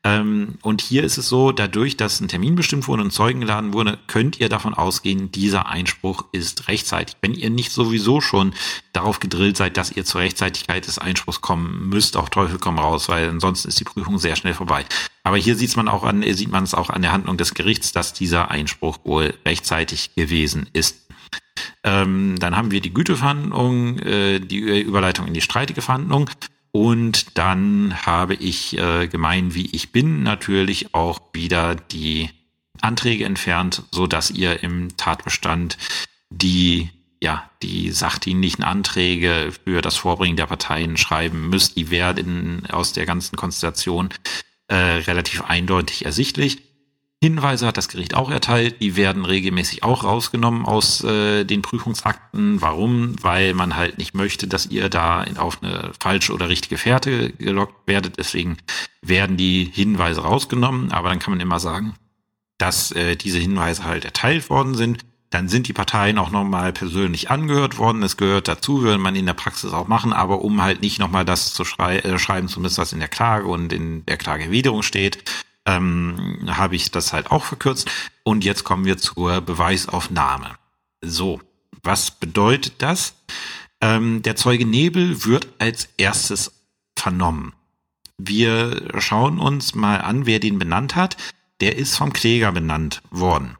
Ähm, 0.06 0.58
und 0.62 0.82
hier 0.82 1.02
ist 1.02 1.18
es 1.18 1.28
so, 1.28 1.50
dadurch, 1.50 1.96
dass 1.96 2.20
ein 2.20 2.28
Termin 2.28 2.54
bestimmt 2.54 2.86
wurde 2.86 3.02
und 3.02 3.10
Zeugen 3.10 3.40
geladen 3.40 3.72
wurde, 3.72 3.98
könnt 4.06 4.38
ihr 4.38 4.48
davon 4.48 4.72
ausgehen, 4.72 5.32
dieser 5.32 5.66
Einspruch 5.66 6.24
ist 6.30 6.68
rechtzeitig. 6.68 7.16
Wenn 7.22 7.34
ihr 7.34 7.50
nicht 7.50 7.72
sowieso 7.72 8.20
schon 8.20 8.54
darauf 8.92 9.18
gedrillt 9.18 9.56
seid, 9.56 9.76
dass 9.76 9.90
ihr 9.90 10.04
zur 10.04 10.20
Rechtzeitigkeit 10.20 10.86
des 10.86 11.00
Einspruchs 11.00 11.40
kommen 11.40 11.88
müsst, 11.88 12.16
auf 12.16 12.30
Teufel 12.30 12.58
komm 12.60 12.78
raus, 12.78 13.08
weil 13.08 13.28
ansonsten 13.28 13.66
ist 13.66 13.80
die 13.80 13.84
Prüfung 13.84 14.18
sehr 14.18 14.36
schnell 14.36 14.54
vorbei. 14.54 14.84
Aber 15.24 15.38
hier 15.38 15.56
sieht 15.56 15.76
man 15.76 15.88
auch 15.88 16.04
an, 16.04 16.22
sieht 16.22 16.52
man 16.52 16.62
es 16.62 16.74
auch 16.74 16.90
an 16.90 17.02
der 17.02 17.10
Handlung 17.10 17.36
des 17.36 17.54
Gerichts, 17.54 17.90
dass 17.90 18.12
dieser 18.12 18.52
Einspruch 18.52 18.98
wohl 19.02 19.34
rechtzeitig 19.44 20.14
gewesen 20.14 20.68
ist. 20.72 21.05
Ähm, 21.84 22.36
dann 22.38 22.56
haben 22.56 22.70
wir 22.70 22.80
die 22.80 22.92
Güteverhandlung, 22.92 23.98
äh, 24.00 24.40
die 24.40 24.58
Überleitung 24.58 25.26
in 25.26 25.34
die 25.34 25.40
streitige 25.40 25.82
Verhandlung. 25.82 26.28
Und 26.72 27.38
dann 27.38 27.94
habe 28.04 28.34
ich 28.34 28.76
äh, 28.76 29.08
gemein, 29.08 29.54
wie 29.54 29.70
ich 29.72 29.92
bin, 29.92 30.22
natürlich 30.22 30.94
auch 30.94 31.20
wieder 31.32 31.74
die 31.74 32.30
Anträge 32.82 33.24
entfernt, 33.24 33.82
so 33.90 34.06
dass 34.06 34.30
ihr 34.30 34.62
im 34.62 34.96
Tatbestand 34.96 35.78
die 36.30 36.90
ja, 37.22 37.50
die 37.62 37.90
sachdienlichen 37.92 38.62
Anträge 38.62 39.50
für 39.64 39.80
das 39.80 39.96
Vorbringen 39.96 40.36
der 40.36 40.46
Parteien 40.46 40.96
schreiben 40.96 41.48
müsst, 41.48 41.76
die 41.76 41.90
werden 41.90 42.66
aus 42.70 42.92
der 42.92 43.06
ganzen 43.06 43.36
Konstellation 43.36 44.10
äh, 44.68 44.74
relativ 44.74 45.42
eindeutig 45.42 46.04
ersichtlich. 46.04 46.62
Hinweise 47.26 47.66
hat 47.66 47.76
das 47.76 47.88
Gericht 47.88 48.14
auch 48.14 48.30
erteilt, 48.30 48.80
die 48.80 48.94
werden 48.94 49.24
regelmäßig 49.24 49.82
auch 49.82 50.04
rausgenommen 50.04 50.64
aus 50.64 51.02
äh, 51.02 51.44
den 51.44 51.60
Prüfungsakten. 51.60 52.62
Warum? 52.62 53.16
Weil 53.20 53.52
man 53.52 53.74
halt 53.74 53.98
nicht 53.98 54.14
möchte, 54.14 54.46
dass 54.46 54.66
ihr 54.66 54.88
da 54.88 55.24
auf 55.36 55.60
eine 55.60 55.90
falsche 55.98 56.32
oder 56.32 56.48
richtige 56.48 56.78
Fährte 56.78 57.32
gelockt 57.32 57.88
werdet. 57.88 58.18
Deswegen 58.18 58.58
werden 59.02 59.36
die 59.36 59.64
Hinweise 59.64 60.20
rausgenommen. 60.20 60.92
Aber 60.92 61.08
dann 61.08 61.18
kann 61.18 61.32
man 61.32 61.40
immer 61.40 61.58
sagen, 61.58 61.94
dass 62.58 62.92
äh, 62.92 63.16
diese 63.16 63.38
Hinweise 63.38 63.82
halt 63.82 64.04
erteilt 64.04 64.48
worden 64.48 64.76
sind. 64.76 65.04
Dann 65.30 65.48
sind 65.48 65.66
die 65.66 65.72
Parteien 65.72 66.18
auch 66.18 66.30
nochmal 66.30 66.72
persönlich 66.72 67.28
angehört 67.28 67.78
worden. 67.78 68.04
Es 68.04 68.16
gehört 68.16 68.46
dazu, 68.46 68.82
würde 68.82 68.98
man 68.98 69.16
in 69.16 69.26
der 69.26 69.34
Praxis 69.34 69.72
auch 69.72 69.88
machen, 69.88 70.12
aber 70.12 70.42
um 70.42 70.62
halt 70.62 70.80
nicht 70.80 71.00
nochmal 71.00 71.24
das 71.24 71.52
zu 71.52 71.64
schrei 71.64 71.98
äh, 71.98 72.20
schreiben 72.20 72.46
zu 72.46 72.60
müssen, 72.60 72.78
was 72.78 72.92
in 72.92 73.00
der 73.00 73.08
Klage 73.08 73.46
und 73.46 73.72
in 73.72 74.06
der 74.06 74.16
Klageerwiderung 74.16 74.82
steht, 74.82 75.24
ähm, 75.66 76.38
habe 76.46 76.76
ich 76.76 76.90
das 76.90 77.12
halt 77.12 77.30
auch 77.30 77.44
verkürzt. 77.44 77.90
Und 78.22 78.44
jetzt 78.44 78.64
kommen 78.64 78.84
wir 78.84 78.96
zur 78.96 79.40
Beweisaufnahme. 79.40 80.56
So, 81.02 81.40
was 81.82 82.12
bedeutet 82.12 82.74
das? 82.78 83.14
Ähm, 83.80 84.22
der 84.22 84.36
Zeuge 84.36 84.64
Nebel 84.64 85.24
wird 85.24 85.48
als 85.58 85.88
erstes 85.96 86.52
vernommen. 86.96 87.52
Wir 88.18 88.88
schauen 88.98 89.38
uns 89.38 89.74
mal 89.74 90.00
an, 90.00 90.24
wer 90.24 90.40
den 90.40 90.58
benannt 90.58 90.96
hat. 90.96 91.16
Der 91.60 91.76
ist 91.76 91.96
vom 91.96 92.12
Kläger 92.12 92.52
benannt 92.52 93.02
worden. 93.10 93.56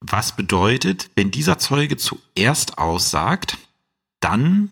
Was 0.00 0.36
bedeutet, 0.36 1.10
wenn 1.14 1.30
dieser 1.30 1.58
Zeuge 1.58 1.96
zuerst 1.96 2.78
aussagt, 2.78 3.56
dann 4.20 4.70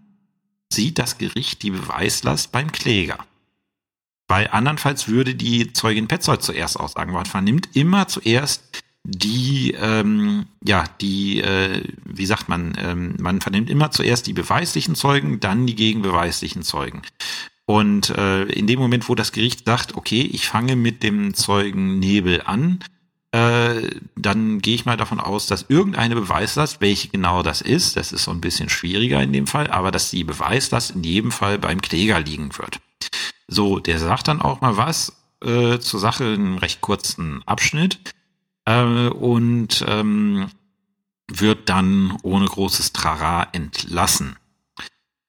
sieht 0.73 0.99
das 0.99 1.19
Gericht 1.19 1.63
die 1.63 1.71
Beweislast 1.71 2.53
beim 2.53 2.73
Kläger. 2.73 3.19
Weil 4.33 4.49
andernfalls 4.49 5.09
würde 5.09 5.35
die 5.35 5.75
Zeugin 5.75 6.09
Petzold 6.09 6.43
zuerst 6.43 6.81
aussagen. 6.81 7.13
Man 7.13 7.27
vernimmt 7.27 7.69
immer 7.77 8.09
zuerst 8.09 8.83
die, 9.05 9.75
ähm, 9.79 10.47
ja, 10.65 10.85
die, 11.03 11.43
äh, 11.43 11.83
wie 12.07 12.25
sagt 12.25 12.49
man, 12.49 12.75
ähm, 12.79 13.17
man 13.21 13.43
vernimmt 13.43 13.69
immer 13.69 13.91
zuerst 13.91 14.27
die 14.27 14.33
beweislichen 14.33 14.95
Zeugen, 14.95 15.39
dann 15.41 15.67
die 15.67 15.75
gegenbeweislichen 15.75 16.63
Zeugen. 16.63 17.03
Und 17.67 18.09
äh, 18.09 18.45
in 18.45 18.67
dem 18.67 18.79
Moment, 18.79 19.11
wo 19.11 19.15
das 19.15 19.33
Gericht 19.33 19.67
sagt, 19.67 19.97
okay, 19.97 20.23
ich 20.23 20.47
fange 20.47 20.77
mit 20.77 21.03
dem 21.03 21.35
Zeugen 21.35 21.99
Nebel 21.99 22.41
an, 22.47 22.79
äh, 23.33 23.89
dann 24.15 24.61
gehe 24.61 24.75
ich 24.75 24.85
mal 24.85 24.99
davon 24.99 25.19
aus, 25.19 25.47
dass 25.47 25.67
irgendeine 25.69 26.15
Beweislast, 26.15 26.81
welche 26.81 27.09
genau 27.09 27.43
das 27.43 27.63
ist, 27.63 27.97
das 27.97 28.13
ist 28.13 28.25
so 28.25 28.31
ein 28.31 28.43
bisschen 28.43 28.69
schwieriger 28.69 29.23
in 29.23 29.33
dem 29.33 29.47
Fall, 29.47 29.69
aber 29.69 29.91
dass 29.91 30.11
die 30.11 30.23
Beweislast 30.23 30.93
in 30.93 31.03
jedem 31.03 31.33
Fall 31.33 31.59
beim 31.59 31.81
Kläger 31.81 32.21
liegen 32.21 32.51
wird. 32.59 32.81
So, 33.49 33.79
der 33.79 33.99
sagt 33.99 34.29
dann 34.29 34.43
auch 34.43 34.61
mal 34.61 34.77
was 34.77 35.17
äh, 35.43 35.79
zur 35.79 35.99
Sache, 35.99 36.25
einen 36.25 36.59
recht 36.59 36.83
kurzen 36.83 37.43
Abschnitt 37.47 37.99
äh, 38.67 39.09
und 39.09 39.83
ähm, 39.89 40.49
wird 41.27 41.71
dann 41.71 42.19
ohne 42.23 42.47
großes 42.47 42.93
Trara 42.93 43.49
entlassen. 43.53 44.37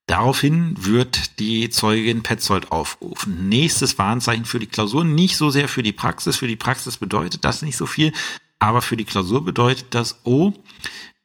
Daraufhin 0.07 0.75
wird 0.77 1.39
die 1.39 1.69
Zeugin 1.69 2.23
Petzold 2.23 2.71
aufrufen. 2.71 3.47
Nächstes 3.47 3.97
Warnzeichen 3.97 4.45
für 4.45 4.59
die 4.59 4.67
Klausur, 4.67 5.05
nicht 5.05 5.37
so 5.37 5.49
sehr 5.49 5.69
für 5.69 5.83
die 5.83 5.93
Praxis. 5.93 6.35
Für 6.35 6.47
die 6.47 6.57
Praxis 6.57 6.97
bedeutet 6.97 7.45
das 7.45 7.61
nicht 7.61 7.77
so 7.77 7.85
viel, 7.85 8.11
aber 8.59 8.81
für 8.81 8.97
die 8.97 9.05
Klausur 9.05 9.43
bedeutet 9.43 9.87
das, 9.91 10.19
oh, 10.23 10.53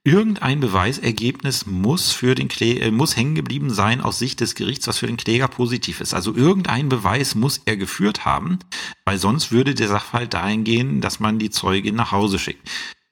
Irgendein 0.08 0.60
Beweisergebnis 0.60 1.66
muss 1.66 2.12
für 2.12 2.34
den 2.34 2.48
Kläger, 2.48 2.86
äh, 2.86 2.90
muss 2.90 3.14
hängen 3.14 3.34
geblieben 3.34 3.68
sein 3.68 4.00
aus 4.00 4.18
Sicht 4.18 4.40
des 4.40 4.54
Gerichts, 4.54 4.86
was 4.86 4.96
für 4.96 5.06
den 5.06 5.18
Kläger 5.18 5.48
positiv 5.48 6.00
ist. 6.00 6.14
Also 6.14 6.34
irgendein 6.34 6.88
Beweis 6.88 7.34
muss 7.34 7.60
er 7.66 7.76
geführt 7.76 8.24
haben, 8.24 8.58
weil 9.04 9.18
sonst 9.18 9.52
würde 9.52 9.74
der 9.74 9.88
Sachverhalt 9.88 10.32
dahin 10.32 10.64
gehen, 10.64 11.02
dass 11.02 11.20
man 11.20 11.38
die 11.38 11.50
Zeugin 11.50 11.94
nach 11.94 12.10
Hause 12.10 12.38
schickt. 12.38 12.66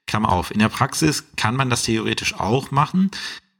Klammer 0.07 0.29
auf. 0.29 0.49
In 0.49 0.57
der 0.57 0.69
Praxis 0.69 1.25
kann 1.35 1.55
man 1.55 1.69
das 1.69 1.83
theoretisch 1.83 2.33
auch 2.33 2.71
machen. 2.71 3.11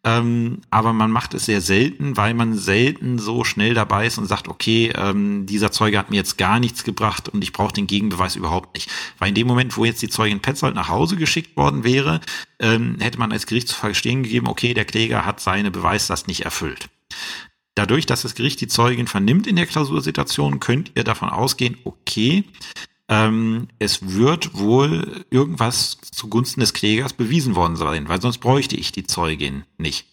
Ähm, 0.04 0.62
aber 0.70 0.94
man 0.94 1.12
macht 1.12 1.34
es 1.34 1.46
sehr 1.46 1.60
selten, 1.60 2.18
weil 2.18 2.34
man 2.34 2.58
selten 2.58 3.20
so 3.20 3.44
schnell 3.44 3.74
dabei 3.74 4.08
ist 4.08 4.18
und 4.18 4.28
sagt, 4.28 4.48
okay, 4.48 4.94
ähm, 4.96 5.46
dieser 5.46 5.72
Zeuge 5.72 5.98
hat 5.98 6.10
mir 6.10 6.18
jetzt 6.18 6.38
gar 6.38 6.60
nichts 6.60 6.84
gebracht 6.84 7.30
und 7.30 7.44
ich 7.44 7.52
brauche 7.52 7.74
den 7.74 7.88
Gegenbeweis 7.88 8.36
überhaupt 8.36 8.76
nicht. 8.76 8.90
Weil 9.18 9.30
in 9.30 9.36
dem 9.36 9.48
Moment, 9.48 9.76
wo 9.76 9.86
jetzt 9.86 10.02
die 10.02 10.10
Zeugin 10.10 10.40
Petzold 10.40 10.76
nach 10.76 10.90
Hause 10.90 11.16
geschickt 11.18 11.58
worden 11.58 11.84
wäre, 11.84 12.22
ähm, 12.60 12.98
hätte 13.00 13.20
man 13.20 13.32
als 13.32 13.48
Gericht 13.48 13.68
zu 13.68 13.76
verstehen 13.76 14.24
gegeben, 14.24 14.48
okay, 14.48 14.74
der 14.74 14.86
Kläger 14.86 15.26
hat 15.26 15.40
seine 15.40 15.72
Beweislast 15.72 16.28
nicht 16.28 16.46
erfüllt. 16.46 16.90
Dadurch, 17.76 18.06
dass 18.06 18.24
das 18.24 18.34
Gericht 18.34 18.62
die 18.62 18.68
Zeugin 18.68 19.08
vernimmt 19.08 19.46
in 19.46 19.56
der 19.56 19.68
Klausursituation, 19.68 20.60
könnt 20.60 20.92
ihr 20.96 21.04
davon 21.04 21.30
ausgehen, 21.30 21.78
okay, 21.84 22.44
ähm, 23.10 23.68
es 23.80 24.14
wird 24.16 24.58
wohl 24.58 25.26
irgendwas 25.30 25.98
zugunsten 26.12 26.60
des 26.60 26.74
Klägers 26.74 27.14
bewiesen 27.14 27.56
worden 27.56 27.78
sein, 27.78 28.10
weil 28.10 28.22
sonst 28.22 28.40
bräuchte 28.40 28.76
ich 28.76 28.92
die 28.92 29.06
Zeugin 29.06 29.64
nicht. 29.78 30.06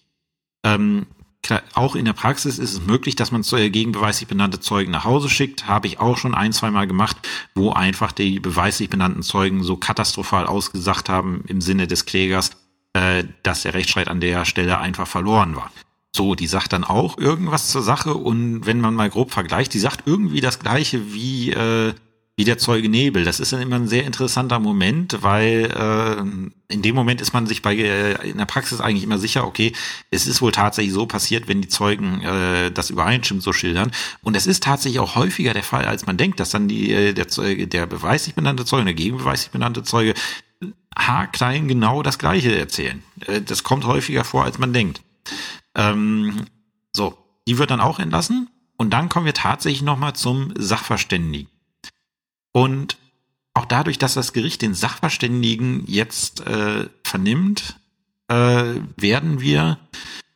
Ähm, 0.64 1.06
klar, 1.42 1.62
auch 1.74 1.96
in 1.96 2.04
der 2.04 2.12
Praxis 2.12 2.58
ist 2.58 2.72
es 2.72 2.86
möglich, 2.86 3.16
dass 3.16 3.32
man 3.32 3.42
gegen 3.42 3.92
beweislich 3.92 4.28
benannte 4.28 4.60
Zeugen 4.60 4.92
nach 4.92 5.04
Hause 5.04 5.28
schickt. 5.28 5.66
Habe 5.66 5.88
ich 5.88 5.98
auch 5.98 6.16
schon 6.16 6.34
ein, 6.34 6.52
zwei 6.52 6.70
Mal 6.70 6.86
gemacht, 6.86 7.16
wo 7.54 7.72
einfach 7.72 8.12
die 8.12 8.38
beweislich 8.38 8.90
benannten 8.90 9.22
Zeugen 9.22 9.64
so 9.64 9.76
katastrophal 9.76 10.46
ausgesagt 10.46 11.08
haben 11.08 11.44
im 11.48 11.60
Sinne 11.60 11.88
des 11.88 12.06
Klägers, 12.06 12.52
äh, 12.92 13.24
dass 13.42 13.62
der 13.62 13.74
Rechtsstreit 13.74 14.08
an 14.08 14.20
der 14.20 14.44
Stelle 14.44 14.78
einfach 14.78 15.08
verloren 15.08 15.56
war. 15.56 15.72
So, 16.16 16.36
die 16.36 16.46
sagt 16.46 16.72
dann 16.72 16.84
auch 16.84 17.18
irgendwas 17.18 17.70
zur 17.70 17.82
Sache 17.82 18.14
und 18.14 18.66
wenn 18.66 18.80
man 18.80 18.94
mal 18.94 19.10
grob 19.10 19.32
vergleicht, 19.32 19.74
die 19.74 19.80
sagt 19.80 20.06
irgendwie 20.06 20.40
das 20.40 20.60
gleiche 20.60 21.12
wie 21.12 21.50
äh, 21.50 21.92
wie 22.36 22.44
der 22.44 22.58
Zeuge 22.58 22.88
Nebel. 22.88 23.24
Das 23.24 23.38
ist 23.38 23.52
dann 23.52 23.62
immer 23.62 23.76
ein 23.76 23.86
sehr 23.86 24.04
interessanter 24.04 24.58
Moment, 24.58 25.22
weil 25.22 25.70
äh, 25.70 26.72
in 26.72 26.82
dem 26.82 26.94
Moment 26.94 27.20
ist 27.20 27.32
man 27.32 27.46
sich 27.46 27.62
bei 27.62 27.76
äh, 27.76 28.28
in 28.28 28.38
der 28.38 28.44
Praxis 28.44 28.80
eigentlich 28.80 29.04
immer 29.04 29.18
sicher, 29.18 29.46
okay, 29.46 29.72
es 30.10 30.26
ist 30.26 30.42
wohl 30.42 30.50
tatsächlich 30.50 30.92
so 30.92 31.06
passiert, 31.06 31.46
wenn 31.46 31.62
die 31.62 31.68
Zeugen 31.68 32.22
äh, 32.22 32.72
das 32.72 32.90
übereinstimmt 32.90 33.42
so 33.42 33.52
schildern. 33.52 33.92
Und 34.22 34.36
es 34.36 34.46
ist 34.46 34.64
tatsächlich 34.64 35.00
auch 35.00 35.14
häufiger 35.14 35.54
der 35.54 35.62
Fall, 35.62 35.84
als 35.84 36.06
man 36.06 36.16
denkt, 36.16 36.40
dass 36.40 36.50
dann 36.50 36.66
die 36.66 36.90
äh, 36.90 37.12
der 37.12 37.28
Zeuge, 37.28 37.68
der 37.68 37.86
beweislich 37.86 38.34
benannte 38.34 38.64
Zeuge, 38.64 38.84
der 38.84 38.94
gegenbeweislich 38.94 39.50
benannte 39.50 39.84
Zeuge 39.84 40.14
haarklein 40.96 41.68
genau 41.68 42.02
das 42.02 42.18
Gleiche 42.18 42.56
erzählen. 42.56 43.02
Äh, 43.26 43.42
das 43.42 43.62
kommt 43.62 43.84
häufiger 43.84 44.24
vor, 44.24 44.44
als 44.44 44.58
man 44.58 44.72
denkt. 44.72 45.02
Ähm, 45.76 46.46
so, 46.92 47.16
die 47.46 47.58
wird 47.58 47.70
dann 47.70 47.80
auch 47.80 48.00
entlassen. 48.00 48.50
Und 48.76 48.90
dann 48.90 49.08
kommen 49.08 49.26
wir 49.26 49.34
tatsächlich 49.34 49.82
nochmal 49.82 50.14
zum 50.14 50.52
Sachverständigen. 50.56 51.48
Und 52.54 52.98
auch 53.52 53.64
dadurch, 53.64 53.98
dass 53.98 54.14
das 54.14 54.32
Gericht 54.32 54.62
den 54.62 54.74
Sachverständigen 54.74 55.84
jetzt 55.86 56.40
äh, 56.46 56.88
vernimmt, 57.02 57.80
äh, 58.28 58.74
werden 58.96 59.40
wir 59.40 59.78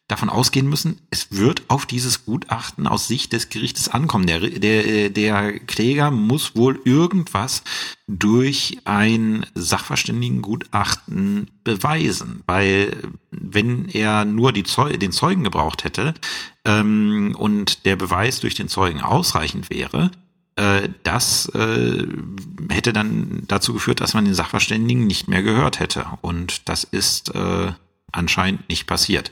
davon 0.08 0.30
ausgehen 0.30 0.68
müssen, 0.68 1.00
es 1.10 1.32
wird 1.32 1.62
auf 1.68 1.86
dieses 1.86 2.24
Gutachten 2.24 2.86
aus 2.86 3.06
Sicht 3.06 3.34
des 3.34 3.50
Gerichtes 3.50 3.88
ankommen. 3.88 4.26
Der, 4.26 4.40
der, 4.40 5.10
der 5.10 5.60
Kläger 5.60 6.10
muss 6.10 6.56
wohl 6.56 6.80
irgendwas 6.84 7.62
durch 8.08 8.78
ein 8.84 9.46
Sachverständigengutachten 9.54 11.50
beweisen, 11.62 12.42
weil 12.46 12.96
wenn 13.30 13.86
er 13.90 14.24
nur 14.24 14.52
die 14.52 14.64
Zeu 14.64 14.96
den 14.96 15.12
Zeugen 15.12 15.44
gebraucht 15.44 15.84
hätte 15.84 16.14
ähm, 16.64 17.36
und 17.38 17.84
der 17.84 17.96
Beweis 17.96 18.40
durch 18.40 18.54
den 18.54 18.68
Zeugen 18.68 19.02
ausreichend 19.02 19.68
wäre, 19.70 20.10
das 21.04 21.46
äh, 21.50 22.06
hätte 22.68 22.92
dann 22.92 23.44
dazu 23.46 23.72
geführt, 23.72 24.00
dass 24.00 24.14
man 24.14 24.24
den 24.24 24.34
Sachverständigen 24.34 25.06
nicht 25.06 25.28
mehr 25.28 25.42
gehört 25.42 25.78
hätte. 25.78 26.06
Und 26.20 26.68
das 26.68 26.82
ist 26.82 27.34
äh, 27.34 27.72
anscheinend 28.10 28.68
nicht 28.68 28.86
passiert. 28.86 29.30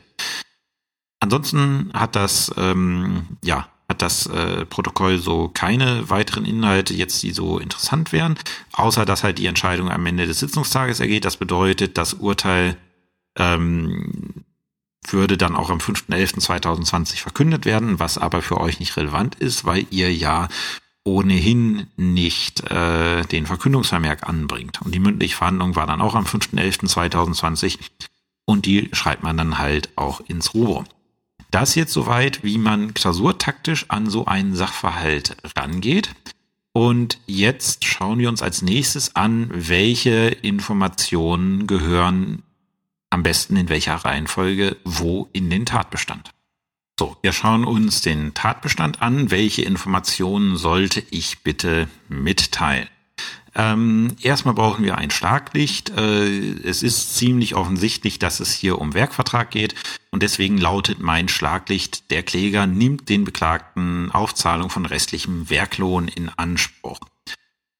Ansonsten 1.18 1.90
hat 1.94 2.14
das, 2.14 2.52
ähm, 2.56 3.38
ja, 3.42 3.68
hat 3.88 4.02
das 4.02 4.26
äh, 4.26 4.66
Protokoll 4.66 5.18
so 5.18 5.48
keine 5.52 6.08
weiteren 6.10 6.44
Inhalte 6.44 6.94
jetzt, 6.94 7.22
die 7.22 7.32
so 7.32 7.58
interessant 7.58 8.12
wären, 8.12 8.38
außer 8.72 9.04
dass 9.04 9.24
halt 9.24 9.38
die 9.38 9.46
Entscheidung 9.46 9.90
am 9.90 10.06
Ende 10.06 10.26
des 10.26 10.38
Sitzungstages 10.38 11.00
ergeht. 11.00 11.24
Das 11.24 11.38
bedeutet, 11.38 11.98
das 11.98 12.14
Urteil 12.14 12.76
ähm, 13.36 14.44
würde 15.08 15.36
dann 15.36 15.56
auch 15.56 15.70
am 15.70 15.78
5.11.2020 15.78 17.16
verkündet 17.16 17.64
werden, 17.64 17.98
was 17.98 18.18
aber 18.18 18.42
für 18.42 18.60
euch 18.60 18.78
nicht 18.78 18.96
relevant 18.96 19.34
ist, 19.36 19.64
weil 19.64 19.86
ihr 19.90 20.14
ja 20.14 20.48
ohnehin 21.06 21.86
nicht 21.96 22.68
äh, 22.70 23.22
den 23.24 23.46
Verkündungsvermerk 23.46 24.28
anbringt. 24.28 24.82
Und 24.82 24.94
die 24.94 24.98
mündliche 24.98 25.36
Verhandlung 25.36 25.76
war 25.76 25.86
dann 25.86 26.00
auch 26.00 26.14
am 26.14 26.24
5.11.2020 26.24 27.78
und 28.44 28.66
die 28.66 28.90
schreibt 28.92 29.22
man 29.22 29.36
dann 29.36 29.58
halt 29.58 29.90
auch 29.96 30.20
ins 30.20 30.52
Rubo. 30.52 30.84
Das 31.50 31.76
jetzt 31.76 31.92
soweit, 31.92 32.42
wie 32.42 32.58
man 32.58 32.92
klausurtaktisch 32.92 33.86
an 33.88 34.10
so 34.10 34.26
einen 34.26 34.54
Sachverhalt 34.54 35.36
rangeht. 35.56 36.10
Und 36.72 37.18
jetzt 37.26 37.84
schauen 37.84 38.18
wir 38.18 38.28
uns 38.28 38.42
als 38.42 38.60
nächstes 38.60 39.16
an, 39.16 39.48
welche 39.50 40.28
Informationen 40.28 41.66
gehören 41.66 42.42
am 43.10 43.22
besten 43.22 43.56
in 43.56 43.68
welcher 43.68 43.94
Reihenfolge 43.94 44.76
wo 44.84 45.28
in 45.32 45.48
den 45.48 45.64
Tatbestand. 45.64 46.32
So, 46.98 47.14
wir 47.20 47.34
schauen 47.34 47.66
uns 47.66 48.00
den 48.00 48.32
Tatbestand 48.32 49.02
an. 49.02 49.30
Welche 49.30 49.60
Informationen 49.60 50.56
sollte 50.56 51.02
ich 51.10 51.42
bitte 51.42 51.88
mitteilen? 52.08 52.88
Ähm, 53.54 54.16
erstmal 54.22 54.54
brauchen 54.54 54.82
wir 54.82 54.96
ein 54.96 55.10
Schlaglicht. 55.10 55.90
Äh, 55.90 56.52
es 56.62 56.82
ist 56.82 57.16
ziemlich 57.16 57.54
offensichtlich, 57.54 58.18
dass 58.18 58.40
es 58.40 58.52
hier 58.54 58.78
um 58.78 58.94
Werkvertrag 58.94 59.50
geht 59.50 59.74
und 60.10 60.22
deswegen 60.22 60.56
lautet 60.56 60.98
mein 60.98 61.28
Schlaglicht, 61.28 62.10
der 62.10 62.22
Kläger 62.22 62.66
nimmt 62.66 63.10
den 63.10 63.24
Beklagten 63.24 64.10
Aufzahlung 64.10 64.70
von 64.70 64.86
restlichem 64.86 65.50
Werklohn 65.50 66.08
in 66.08 66.30
Anspruch. 66.30 67.00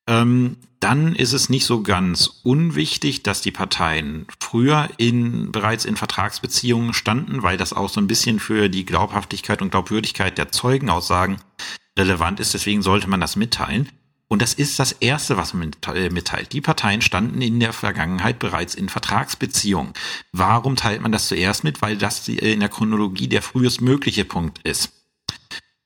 Ähm, 0.07 0.57
dann 0.87 1.17
ist 1.17 1.33
es 1.33 1.49
nicht 1.49 1.65
so 1.65 1.83
ganz 1.83 2.31
unwichtig, 2.45 3.25
dass 3.25 3.41
die 3.41 3.51
Parteien 3.51 4.25
früher 4.39 4.89
in, 4.99 5.51
bereits 5.51 5.85
in 5.85 5.97
Vertragsbeziehungen 5.97 6.95
standen, 6.95 7.43
weil 7.43 7.57
das 7.57 7.73
auch 7.73 7.89
so 7.89 8.01
ein 8.01 8.07
bisschen 8.07 8.39
für 8.39 8.69
die 8.69 8.87
Glaubhaftigkeit 8.87 9.63
und 9.63 9.73
Glaubwürdigkeit 9.73 10.39
der 10.39 10.53
Zeugenaussagen 10.53 11.39
relevant 11.99 12.39
ist. 12.39 12.55
Deswegen 12.55 12.83
sollte 12.83 13.11
man 13.11 13.21
das 13.21 13.35
mitteilen. 13.35 13.89
Und 14.29 14.43
das 14.43 14.55
ist 14.55 14.79
das 14.79 14.93
Erste, 14.93 15.37
was 15.37 15.55
man 15.55 15.73
äh, 15.93 16.09
mitteilt. 16.09 16.53
Die 16.53 16.61
Parteien 16.61 17.03
standen 17.03 17.43
in 17.43 17.59
der 17.59 17.73
Vergangenheit 17.73 18.39
bereits 18.39 18.77
in 18.77 18.89
Vertragsbeziehungen. 18.89 19.93
Warum 20.31 20.77
teilt 20.77 21.01
man 21.01 21.11
das 21.11 21.27
zuerst 21.27 21.65
mit? 21.65 21.83
Weil 21.83 21.97
das 21.97 22.29
in 22.29 22.61
der 22.61 22.69
Chronologie 22.69 23.27
der 23.27 23.43
frühestmögliche 23.43 24.25
Punkt 24.25 24.61
ist. 24.63 24.96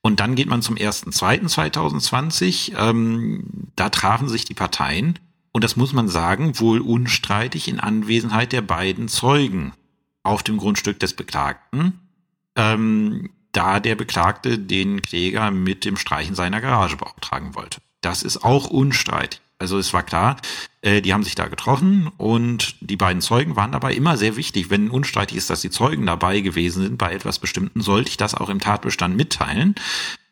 Und 0.01 0.19
dann 0.19 0.35
geht 0.35 0.47
man 0.47 0.61
zum 0.61 0.75
1.2.2020. 0.75 2.73
Ähm, 2.77 3.71
da 3.75 3.89
trafen 3.89 4.27
sich 4.27 4.45
die 4.45 4.53
Parteien 4.53 5.19
und 5.51 5.63
das 5.63 5.75
muss 5.75 5.93
man 5.93 6.07
sagen, 6.07 6.59
wohl 6.59 6.79
unstreitig 6.79 7.67
in 7.67 7.79
Anwesenheit 7.79 8.51
der 8.51 8.61
beiden 8.61 9.07
Zeugen 9.07 9.73
auf 10.23 10.43
dem 10.43 10.57
Grundstück 10.57 10.99
des 10.99 11.15
Beklagten, 11.15 11.99
ähm, 12.55 13.29
da 13.51 13.79
der 13.79 13.95
Beklagte 13.95 14.57
den 14.57 15.01
Kläger 15.01 15.51
mit 15.51 15.83
dem 15.83 15.97
Streichen 15.97 16.35
seiner 16.35 16.61
Garage 16.61 16.97
beauftragen 16.97 17.55
wollte. 17.55 17.81
Das 18.01 18.23
ist 18.23 18.43
auch 18.43 18.69
unstreitig. 18.69 19.41
Also 19.61 19.77
es 19.77 19.93
war 19.93 20.01
klar, 20.01 20.37
äh, 20.81 21.03
die 21.03 21.13
haben 21.13 21.23
sich 21.23 21.35
da 21.35 21.47
getroffen 21.47 22.09
und 22.17 22.75
die 22.81 22.97
beiden 22.97 23.21
Zeugen 23.21 23.55
waren 23.55 23.71
dabei 23.71 23.93
immer 23.93 24.17
sehr 24.17 24.35
wichtig. 24.35 24.71
Wenn 24.71 24.89
unstreitig 24.89 25.37
ist, 25.37 25.51
dass 25.51 25.61
die 25.61 25.69
Zeugen 25.69 26.07
dabei 26.07 26.41
gewesen 26.41 26.81
sind 26.81 26.97
bei 26.97 27.13
etwas 27.13 27.37
Bestimmten, 27.37 27.81
sollte 27.81 28.09
ich 28.09 28.17
das 28.17 28.33
auch 28.33 28.49
im 28.49 28.59
Tatbestand 28.59 29.15
mitteilen 29.15 29.75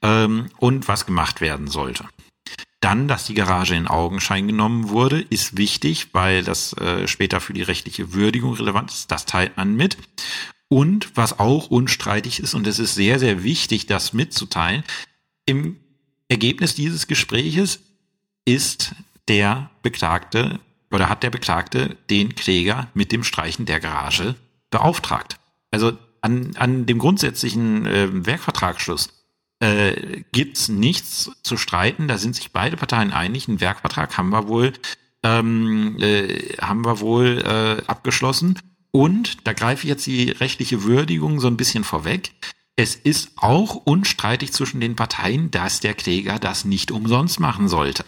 ähm, 0.02 0.48
und 0.58 0.88
was 0.88 1.06
gemacht 1.06 1.42
werden 1.42 1.68
sollte. 1.68 2.06
Dann, 2.80 3.08
dass 3.08 3.26
die 3.26 3.36
Garage 3.36 3.76
in 3.76 3.86
Augenschein 3.86 4.48
genommen 4.48 4.90
wurde, 4.90 5.22
ist 5.22 5.58
wichtig, 5.58 6.08
weil 6.14 6.44
das 6.44 6.74
äh, 6.74 7.08
später 7.08 7.40
für 7.40 7.54
die 7.54 7.62
rechtliche 7.62 8.14
Würdigung 8.14 8.56
relevant 8.56 8.90
ist. 8.90 9.12
Das 9.12 9.28
teilt 9.28 9.58
man 9.58 9.76
mit. 9.76 9.96
Und 10.70 11.16
was 11.16 11.38
auch 11.38 11.70
unstreitig 11.70 12.40
ist, 12.40 12.56
und 12.56 12.66
es 12.66 12.80
ist 12.80 12.96
sehr, 12.96 13.20
sehr 13.20 13.44
wichtig, 13.44 13.86
das 13.86 14.12
mitzuteilen, 14.14 14.84
im 15.46 15.78
Ergebnis 16.30 16.74
dieses 16.74 17.06
Gespräches 17.06 17.82
ist 18.46 18.96
der 19.30 19.70
Beklagte 19.82 20.60
oder 20.92 21.08
hat 21.08 21.24
der 21.24 21.30
Beklagte 21.30 21.96
den 22.10 22.36
Kläger 22.36 22.88
mit 22.94 23.12
dem 23.12 23.24
Streichen 23.24 23.66
der 23.66 23.80
Garage 23.80 24.36
beauftragt. 24.72 25.38
Also 25.72 25.94
an, 26.22 26.52
an 26.56 26.86
dem 26.86 26.98
grundsätzlichen 26.98 27.86
äh, 27.86 28.26
Werkvertragsschluss 28.26 29.10
äh, 29.60 30.24
gibt's 30.32 30.68
nichts 30.68 31.32
zu 31.44 31.58
streiten. 31.58 32.08
Da 32.08 32.18
sind 32.18 32.36
sich 32.36 32.52
beide 32.52 32.76
Parteien 32.76 33.14
einig. 33.14 33.48
Einen 33.48 33.62
Werkvertrag 33.62 34.18
haben 34.18 34.30
wir 34.30 34.48
wohl 34.48 34.74
ähm, 35.22 35.98
äh, 36.00 36.56
haben 36.60 36.86
wir 36.86 37.00
wohl 37.00 37.44
äh, 37.46 37.84
abgeschlossen. 37.88 38.58
Und 38.92 39.46
da 39.46 39.54
greife 39.54 39.84
ich 39.84 39.90
jetzt 39.90 40.08
die 40.08 40.32
rechtliche 40.32 40.84
Würdigung 40.84 41.40
so 41.40 41.48
ein 41.48 41.58
bisschen 41.58 41.84
vorweg. 41.84 42.32
Es 42.76 42.96
ist 42.96 43.34
auch 43.36 43.76
unstreitig 43.76 44.54
zwischen 44.54 44.80
den 44.80 44.96
Parteien, 44.96 45.52
dass 45.52 45.82
der 45.82 45.94
Kläger 45.94 46.40
das 46.40 46.66
nicht 46.66 46.92
umsonst 46.92 47.40
machen 47.40 47.68
sollte 47.68 48.06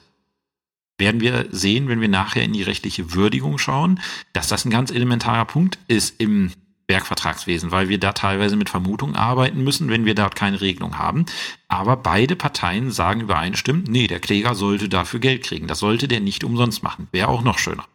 werden 1.02 1.20
wir 1.20 1.48
sehen, 1.52 1.90
wenn 1.90 2.00
wir 2.00 2.08
nachher 2.08 2.44
in 2.44 2.54
die 2.54 2.64
rechtliche 2.64 3.14
Würdigung 3.14 3.58
schauen, 3.58 4.00
dass 4.32 4.48
das 4.48 4.64
ein 4.64 4.72
ganz 4.72 4.92
elementarer 4.92 5.44
Punkt 5.44 5.78
ist 5.90 6.22
im 6.22 6.52
Werkvertragswesen, 6.88 7.72
weil 7.72 7.90
wir 7.90 8.00
da 8.00 8.14
teilweise 8.14 8.56
mit 8.56 8.70
Vermutungen 8.70 9.16
arbeiten 9.16 9.64
müssen, 9.64 9.90
wenn 9.90 10.06
wir 10.06 10.16
dort 10.16 10.36
keine 10.36 10.62
Regelung 10.62 10.98
haben. 10.98 11.26
Aber 11.68 11.98
beide 11.98 12.36
Parteien 12.36 12.92
sagen 12.92 13.22
übereinstimmend, 13.22 13.88
nee, 13.88 14.08
der 14.08 14.20
Kläger 14.20 14.56
sollte 14.56 14.90
dafür 14.90 15.20
Geld 15.20 15.44
kriegen. 15.44 15.68
Das 15.68 15.80
sollte 15.80 16.08
der 16.08 16.20
nicht 16.20 16.44
umsonst 16.44 16.84
machen. 16.84 17.08
Wäre 17.12 17.30
auch 17.30 17.44
noch 17.44 17.60
schöner. 17.60 17.86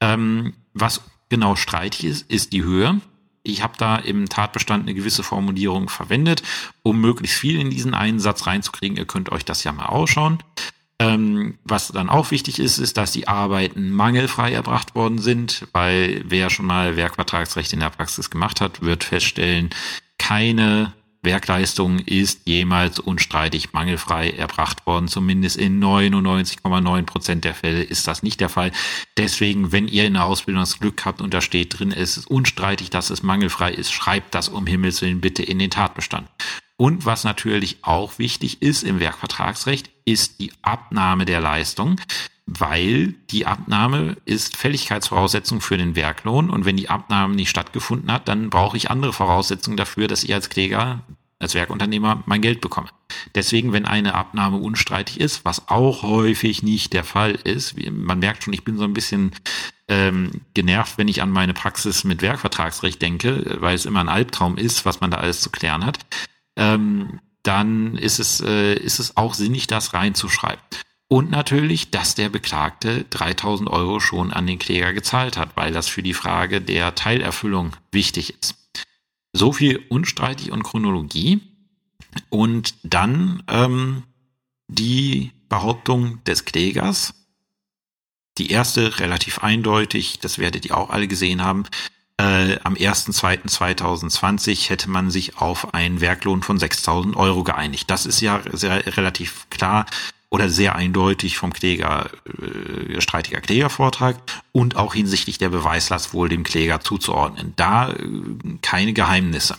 Ähm, 0.00 0.54
was 0.74 1.02
genau 1.28 1.56
streitig 1.56 2.04
ist, 2.04 2.30
ist 2.30 2.52
die 2.52 2.62
Höhe. 2.62 3.00
Ich 3.42 3.62
habe 3.62 3.74
da 3.78 3.96
im 3.96 4.28
Tatbestand 4.28 4.82
eine 4.82 4.94
gewisse 4.94 5.22
Formulierung 5.22 5.88
verwendet, 5.88 6.42
um 6.82 7.00
möglichst 7.00 7.38
viel 7.38 7.60
in 7.60 7.70
diesen 7.70 7.94
einen 7.94 8.18
Satz 8.18 8.46
reinzukriegen. 8.46 8.96
Ihr 8.96 9.06
könnt 9.06 9.30
euch 9.30 9.44
das 9.44 9.62
ja 9.62 9.72
mal 9.72 9.86
ausschauen. 9.86 10.38
Ähm, 10.98 11.58
was 11.64 11.88
dann 11.88 12.08
auch 12.08 12.30
wichtig 12.30 12.58
ist, 12.58 12.78
ist, 12.78 12.96
dass 12.96 13.12
die 13.12 13.28
Arbeiten 13.28 13.90
mangelfrei 13.90 14.52
erbracht 14.52 14.94
worden 14.94 15.18
sind, 15.18 15.66
weil 15.72 16.24
wer 16.26 16.48
schon 16.48 16.64
mal 16.64 16.96
Werkvertragsrecht 16.96 17.74
in 17.74 17.80
der 17.80 17.90
Praxis 17.90 18.30
gemacht 18.30 18.62
hat, 18.62 18.80
wird 18.80 19.04
feststellen, 19.04 19.70
keine 20.18 20.94
Werkleistung 21.26 21.98
ist 21.98 22.40
jemals 22.46 22.98
unstreitig 22.98 23.74
mangelfrei 23.74 24.30
erbracht 24.30 24.86
worden. 24.86 25.08
Zumindest 25.08 25.58
in 25.58 25.78
99,9 25.78 27.02
Prozent 27.02 27.44
der 27.44 27.54
Fälle 27.54 27.82
ist 27.82 28.08
das 28.08 28.22
nicht 28.22 28.40
der 28.40 28.48
Fall. 28.48 28.72
Deswegen, 29.18 29.72
wenn 29.72 29.88
ihr 29.88 30.06
in 30.06 30.14
der 30.14 30.24
Ausbildung 30.24 30.62
das 30.62 30.78
Glück 30.78 31.04
habt 31.04 31.20
und 31.20 31.34
da 31.34 31.42
steht 31.42 31.78
drin, 31.78 31.92
es 31.92 32.16
ist 32.16 32.30
unstreitig, 32.30 32.88
dass 32.88 33.10
es 33.10 33.22
mangelfrei 33.22 33.72
ist, 33.72 33.92
schreibt 33.92 34.34
das 34.34 34.48
um 34.48 34.66
Himmels 34.66 35.02
Willen 35.02 35.20
bitte 35.20 35.42
in 35.42 35.58
den 35.58 35.70
Tatbestand. 35.70 36.26
Und 36.78 37.06
was 37.06 37.24
natürlich 37.24 37.78
auch 37.82 38.18
wichtig 38.18 38.62
ist 38.62 38.82
im 38.82 39.00
Werkvertragsrecht, 39.00 39.90
ist 40.04 40.40
die 40.40 40.52
Abnahme 40.62 41.24
der 41.24 41.40
Leistung, 41.40 42.00
weil 42.46 43.14
die 43.30 43.46
Abnahme 43.46 44.16
ist 44.24 44.56
Fälligkeitsvoraussetzung 44.56 45.60
für 45.60 45.78
den 45.78 45.96
Werklohn. 45.96 46.48
Und 46.48 46.64
wenn 46.64 46.76
die 46.76 46.88
Abnahme 46.88 47.34
nicht 47.34 47.50
stattgefunden 47.50 48.12
hat, 48.12 48.28
dann 48.28 48.50
brauche 48.50 48.76
ich 48.76 48.90
andere 48.90 49.12
Voraussetzungen 49.12 49.76
dafür, 49.76 50.06
dass 50.06 50.22
ich 50.22 50.32
als 50.32 50.48
Kläger, 50.48 51.02
als 51.38 51.54
Werkunternehmer 51.54 52.22
mein 52.26 52.40
Geld 52.40 52.60
bekomme. 52.60 52.88
Deswegen, 53.34 53.72
wenn 53.72 53.84
eine 53.84 54.14
Abnahme 54.14 54.56
unstreitig 54.56 55.20
ist, 55.20 55.44
was 55.44 55.68
auch 55.68 56.02
häufig 56.02 56.62
nicht 56.62 56.92
der 56.92 57.04
Fall 57.04 57.32
ist, 57.32 57.76
man 57.90 58.18
merkt 58.18 58.44
schon, 58.44 58.54
ich 58.54 58.64
bin 58.64 58.78
so 58.78 58.84
ein 58.84 58.94
bisschen 58.94 59.32
ähm, 59.88 60.30
genervt, 60.54 60.98
wenn 60.98 61.08
ich 61.08 61.22
an 61.22 61.30
meine 61.30 61.54
Praxis 61.54 62.04
mit 62.04 62.22
Werkvertragsrecht 62.22 63.00
denke, 63.00 63.58
weil 63.60 63.74
es 63.74 63.86
immer 63.86 64.00
ein 64.00 64.08
Albtraum 64.08 64.56
ist, 64.56 64.84
was 64.84 65.00
man 65.00 65.10
da 65.10 65.18
alles 65.18 65.40
zu 65.40 65.50
klären 65.50 65.84
hat 65.84 65.98
ähm, 66.56 67.20
dann 67.42 67.96
ist 67.96 68.18
es, 68.18 68.40
äh, 68.40 68.74
ist 68.74 68.98
es 68.98 69.16
auch 69.16 69.34
sinnig, 69.34 69.66
das 69.66 69.94
reinzuschreiben. 69.94 70.62
Und 71.08 71.30
natürlich, 71.30 71.90
dass 71.90 72.16
der 72.16 72.30
Beklagte 72.30 73.04
3000 73.10 73.70
Euro 73.70 74.00
schon 74.00 74.32
an 74.32 74.46
den 74.46 74.58
Kläger 74.58 74.92
gezahlt 74.92 75.36
hat, 75.36 75.56
weil 75.56 75.72
das 75.72 75.86
für 75.86 76.02
die 76.02 76.14
Frage 76.14 76.60
der 76.60 76.96
Teilerfüllung 76.96 77.76
wichtig 77.92 78.34
ist. 78.40 78.56
So 79.36 79.52
viel 79.52 79.84
unstreitig 79.88 80.50
und 80.50 80.62
Chronologie. 80.62 81.40
Und 82.30 82.74
dann 82.82 83.42
ähm, 83.48 84.04
die 84.68 85.32
Behauptung 85.48 86.24
des 86.24 86.44
Klägers. 86.44 87.14
Die 88.38 88.50
erste 88.50 88.98
relativ 88.98 89.40
eindeutig, 89.40 90.18
das 90.20 90.38
werdet 90.38 90.64
ihr 90.66 90.76
auch 90.76 90.90
alle 90.90 91.08
gesehen 91.08 91.42
haben. 91.42 91.64
Äh, 92.18 92.58
am 92.64 92.74
1.2.2020 92.74 94.70
hätte 94.70 94.88
man 94.88 95.10
sich 95.10 95.36
auf 95.36 95.74
einen 95.74 96.00
Werklohn 96.00 96.42
von 96.42 96.58
6.000 96.58 97.14
Euro 97.16 97.44
geeinigt. 97.44 97.90
Das 97.90 98.06
ist 98.06 98.20
ja 98.22 98.42
sehr, 98.52 98.96
relativ 98.96 99.48
klar 99.50 99.84
oder 100.30 100.48
sehr 100.48 100.74
eindeutig 100.74 101.38
vom 101.38 101.52
Kläger, 101.52 102.10
äh, 102.26 103.00
streitiger 103.00 103.40
Klägervortrag 103.40 104.16
und 104.52 104.76
auch 104.76 104.94
hinsichtlich 104.94 105.38
der 105.38 105.50
Beweislast 105.50 106.14
wohl 106.14 106.28
dem 106.28 106.42
Kläger 106.42 106.80
zuzuordnen. 106.80 107.52
Da 107.56 107.90
äh, 107.90 108.08
keine 108.62 108.92
Geheimnisse. 108.92 109.56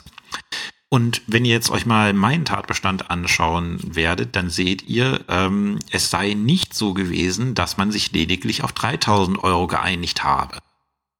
Und 0.89 1.21
wenn 1.27 1.43
ihr 1.43 1.53
jetzt 1.53 1.69
euch 1.69 1.85
mal 1.85 2.13
meinen 2.13 2.45
Tatbestand 2.45 3.09
anschauen 3.11 3.79
werdet, 3.83 4.35
dann 4.37 4.49
seht 4.49 4.87
ihr, 4.87 5.23
ähm, 5.27 5.79
es 5.91 6.09
sei 6.09 6.33
nicht 6.33 6.73
so 6.73 6.93
gewesen, 6.93 7.55
dass 7.55 7.77
man 7.77 7.91
sich 7.91 8.11
lediglich 8.13 8.63
auf 8.63 8.71
3000 8.71 9.43
Euro 9.43 9.67
geeinigt 9.67 10.23
habe. 10.23 10.59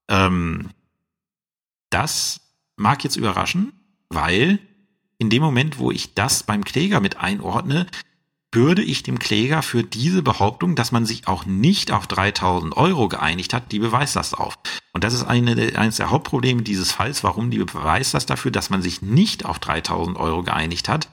Ähm, 0.07 0.69
das 1.89 2.39
mag 2.77 3.03
jetzt 3.03 3.17
überraschen, 3.17 3.73
weil 4.09 4.59
in 5.17 5.29
dem 5.29 5.41
Moment, 5.41 5.79
wo 5.79 5.91
ich 5.91 6.13
das 6.13 6.43
beim 6.43 6.63
Kläger 6.63 7.01
mit 7.01 7.17
einordne, 7.17 7.87
würde 8.53 8.81
ich 8.81 9.03
dem 9.03 9.19
Kläger 9.19 9.61
für 9.61 9.83
diese 9.83 10.21
Behauptung, 10.21 10.75
dass 10.75 10.91
man 10.91 11.05
sich 11.05 11.27
auch 11.27 11.45
nicht 11.45 11.91
auf 11.91 12.07
3000 12.07 12.75
Euro 12.77 13.07
geeinigt 13.07 13.53
hat, 13.53 13.71
die 13.71 13.79
Beweislast 13.79 14.37
auf. 14.37 14.57
Und 14.93 15.03
das 15.03 15.13
ist 15.13 15.23
eine, 15.23 15.77
eines 15.77 15.97
der 15.97 16.09
Hauptprobleme 16.09 16.61
dieses 16.61 16.91
Falls, 16.91 17.23
warum 17.23 17.51
die 17.51 17.59
Beweislast 17.59 18.29
dafür, 18.29 18.51
dass 18.51 18.69
man 18.69 18.81
sich 18.81 19.01
nicht 19.01 19.45
auf 19.45 19.59
3000 19.59 20.17
Euro 20.17 20.43
geeinigt 20.43 20.87
hat, 20.87 21.09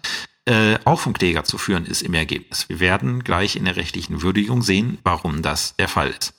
äh, 0.47 0.79
auch 0.85 1.01
vom 1.01 1.13
Kläger 1.13 1.45
zu 1.45 1.59
führen 1.59 1.87
ist 1.87 2.03
im 2.03 2.15
Ergebnis. 2.15 2.69
Wir 2.69 2.81
werden 2.81 3.25
gleich 3.25 3.57
in 3.57 3.65
der 3.65 3.77
rechtlichen 3.77 4.23
Würdigung 4.23 4.63
sehen, 4.63 4.99
warum 5.03 5.43
das 5.43 5.75
der 5.77 5.89
Fall 5.89 6.11
ist. 6.11 6.35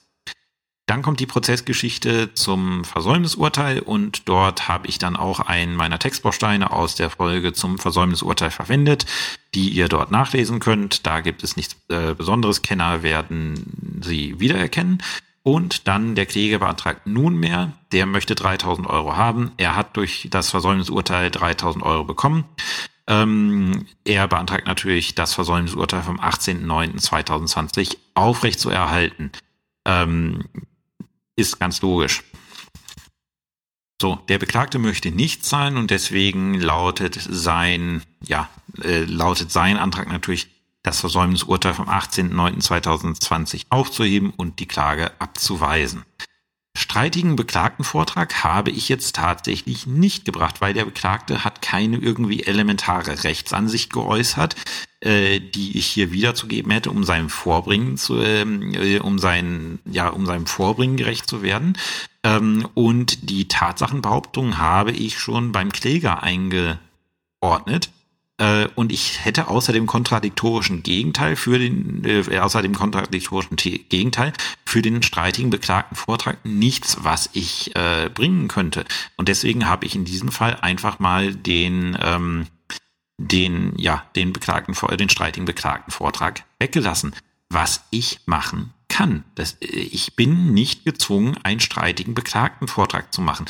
Dann 0.86 1.02
kommt 1.02 1.18
die 1.18 1.26
Prozessgeschichte 1.26 2.32
zum 2.34 2.84
Versäumnisurteil 2.84 3.80
und 3.80 4.28
dort 4.28 4.68
habe 4.68 4.86
ich 4.86 4.98
dann 4.98 5.16
auch 5.16 5.40
einen 5.40 5.74
meiner 5.74 5.98
Textbausteine 5.98 6.70
aus 6.70 6.94
der 6.94 7.10
Folge 7.10 7.52
zum 7.52 7.78
Versäumnisurteil 7.78 8.52
verwendet, 8.52 9.04
die 9.52 9.68
ihr 9.70 9.88
dort 9.88 10.12
nachlesen 10.12 10.60
könnt. 10.60 11.04
Da 11.04 11.22
gibt 11.22 11.42
es 11.42 11.56
nichts 11.56 11.76
äh, 11.88 12.14
Besonderes. 12.14 12.62
Kenner 12.62 13.02
werden 13.02 14.00
sie 14.00 14.38
wiedererkennen. 14.38 15.02
Und 15.42 15.88
dann 15.88 16.14
der 16.14 16.26
Kläger 16.26 16.60
beantragt 16.60 17.06
nunmehr, 17.06 17.72
der 17.90 18.06
möchte 18.06 18.36
3000 18.36 18.88
Euro 18.88 19.16
haben. 19.16 19.50
Er 19.56 19.74
hat 19.74 19.96
durch 19.96 20.28
das 20.30 20.50
Versäumnisurteil 20.50 21.32
3000 21.32 21.84
Euro 21.84 22.04
bekommen. 22.04 22.44
Ähm, 23.08 23.86
er 24.04 24.28
beantragt 24.28 24.66
natürlich 24.66 25.16
das 25.16 25.34
Versäumnisurteil 25.34 26.02
vom 26.02 26.20
18.09.2020 26.20 27.96
aufrecht 28.14 28.60
zu 28.60 28.70
erhalten. 28.70 29.32
Ähm, 29.84 30.44
ist 31.36 31.60
ganz 31.60 31.82
logisch. 31.82 32.24
So, 34.00 34.16
der 34.28 34.38
Beklagte 34.38 34.78
möchte 34.78 35.10
nicht 35.10 35.44
zahlen 35.44 35.76
und 35.76 35.90
deswegen 35.90 36.54
lautet 36.54 37.18
sein, 37.18 38.02
ja, 38.22 38.50
äh, 38.82 39.04
lautet 39.04 39.50
sein 39.50 39.78
Antrag 39.78 40.08
natürlich, 40.08 40.48
das 40.82 41.00
Versäumnisurteil 41.00 41.74
vom 41.74 41.88
18.09.2020 41.88 43.66
aufzuheben 43.70 44.30
und 44.30 44.60
die 44.60 44.68
Klage 44.68 45.10
abzuweisen. 45.20 46.04
Streitigen 46.76 47.36
Beklagtenvortrag 47.36 48.44
habe 48.44 48.70
ich 48.70 48.88
jetzt 48.88 49.16
tatsächlich 49.16 49.86
nicht 49.86 50.24
gebracht, 50.24 50.60
weil 50.60 50.74
der 50.74 50.84
Beklagte 50.84 51.42
hat 51.42 51.62
keine 51.62 51.96
irgendwie 51.96 52.44
elementare 52.44 53.24
Rechtsansicht 53.24 53.92
geäußert, 53.92 54.54
äh, 55.00 55.40
die 55.40 55.78
ich 55.78 55.86
hier 55.86 56.12
wiederzugeben 56.12 56.70
hätte, 56.70 56.90
um 56.90 57.04
seinem 57.04 57.30
Vorbringen 57.30 57.96
zu, 57.96 58.20
ähm, 58.20 58.74
äh, 58.74 58.98
um 58.98 59.18
sein, 59.18 59.78
ja, 59.86 60.08
um 60.08 60.26
seinem 60.26 60.46
Vorbringen 60.46 60.96
gerecht 60.96 61.28
zu 61.28 61.42
werden. 61.42 61.78
Ähm, 62.22 62.68
und 62.74 63.30
die 63.30 63.48
Tatsachenbehauptung 63.48 64.58
habe 64.58 64.92
ich 64.92 65.18
schon 65.18 65.52
beim 65.52 65.72
Kläger 65.72 66.22
eingeordnet. 66.22 67.90
Äh, 68.38 68.68
und 68.74 68.92
ich 68.92 69.24
hätte 69.24 69.48
außer 69.48 69.72
dem 69.72 69.86
kontradiktorischen 69.86 70.82
Gegenteil 70.82 71.36
für 71.36 71.58
den, 71.58 72.04
äh, 72.04 72.38
außer 72.38 72.62
dem 72.62 72.74
kontradiktorischen 72.74 73.56
Gegenteil 73.56 74.32
für 74.64 74.82
den 74.82 75.02
streitigen 75.02 75.50
beklagten 75.50 75.96
Vortrag 75.96 76.44
nichts, 76.44 76.98
was 77.00 77.30
ich 77.32 77.74
äh, 77.76 78.10
bringen 78.12 78.48
könnte. 78.48 78.84
Und 79.16 79.28
deswegen 79.28 79.66
habe 79.66 79.86
ich 79.86 79.94
in 79.94 80.04
diesem 80.04 80.30
Fall 80.30 80.56
einfach 80.60 80.98
mal 80.98 81.34
den, 81.34 81.96
ähm, 82.00 82.46
den, 83.18 83.72
ja, 83.78 84.04
den 84.16 84.32
beklagten, 84.34 84.74
den 84.96 85.08
streitigen 85.08 85.46
beklagten 85.46 85.90
Vortrag 85.90 86.44
weggelassen. 86.58 87.14
Was 87.48 87.84
ich 87.90 88.20
machen 88.26 88.74
kann. 88.88 89.24
Das, 89.34 89.52
äh, 89.60 89.66
ich 89.66 90.14
bin 90.14 90.52
nicht 90.52 90.84
gezwungen, 90.84 91.38
einen 91.42 91.60
streitigen 91.60 92.14
beklagten 92.14 92.68
Vortrag 92.68 93.14
zu 93.14 93.22
machen. 93.22 93.46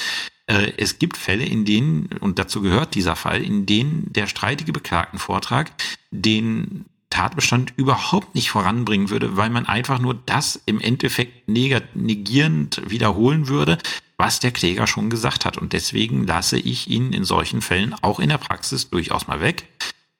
Äh, 0.47 0.73
es 0.77 0.99
gibt 0.99 1.17
Fälle, 1.17 1.45
in 1.45 1.65
denen, 1.65 2.09
und 2.21 2.39
dazu 2.39 2.63
gehört 2.63 2.95
dieser 2.95 3.17
Fall, 3.17 3.43
in 3.43 3.67
denen 3.67 4.13
der 4.13 4.27
streitige 4.27 4.73
Beklagtenvortrag 4.73 5.73
den 6.11 6.87
Tatbestand 7.11 7.73
überhaupt 7.77 8.35
nicht 8.35 8.51
voranbringen 8.51 9.11
würde, 9.11 9.37
weil 9.37 9.51
man 9.51 9.67
einfach 9.67 9.99
nur 9.99 10.15
das 10.15 10.61
im 10.67 10.81
Endeffekt 10.81 11.49
negierend 11.49 12.83
wiederholen 12.87 13.49
würde, 13.49 13.79
was 14.19 14.41
der 14.41 14.51
Kläger 14.51 14.87
schon 14.87 15.09
gesagt 15.11 15.45
hat. 15.45 15.57
Und 15.57 15.73
deswegen 15.73 16.27
lasse 16.27 16.59
ich 16.59 16.89
ihn 16.89 17.13
in 17.13 17.25
solchen 17.25 17.63
Fällen 17.63 17.95
auch 18.03 18.19
in 18.19 18.29
der 18.29 18.39
Praxis 18.39 18.91
durchaus 18.91 19.29
mal 19.29 19.41
weg. 19.41 19.69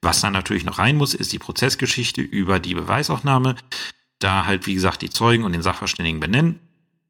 Was 0.01 0.21
dann 0.21 0.33
natürlich 0.33 0.63
noch 0.63 0.79
rein 0.79 0.95
muss, 0.95 1.13
ist 1.13 1.33
die 1.33 1.39
Prozessgeschichte 1.39 2.21
über 2.21 2.59
die 2.59 2.75
Beweisaufnahme. 2.75 3.55
Da 4.19 4.45
halt, 4.45 4.65
wie 4.65 4.73
gesagt, 4.73 5.01
die 5.01 5.09
Zeugen 5.09 5.43
und 5.43 5.51
den 5.51 5.61
Sachverständigen 5.61 6.19
benennen 6.19 6.59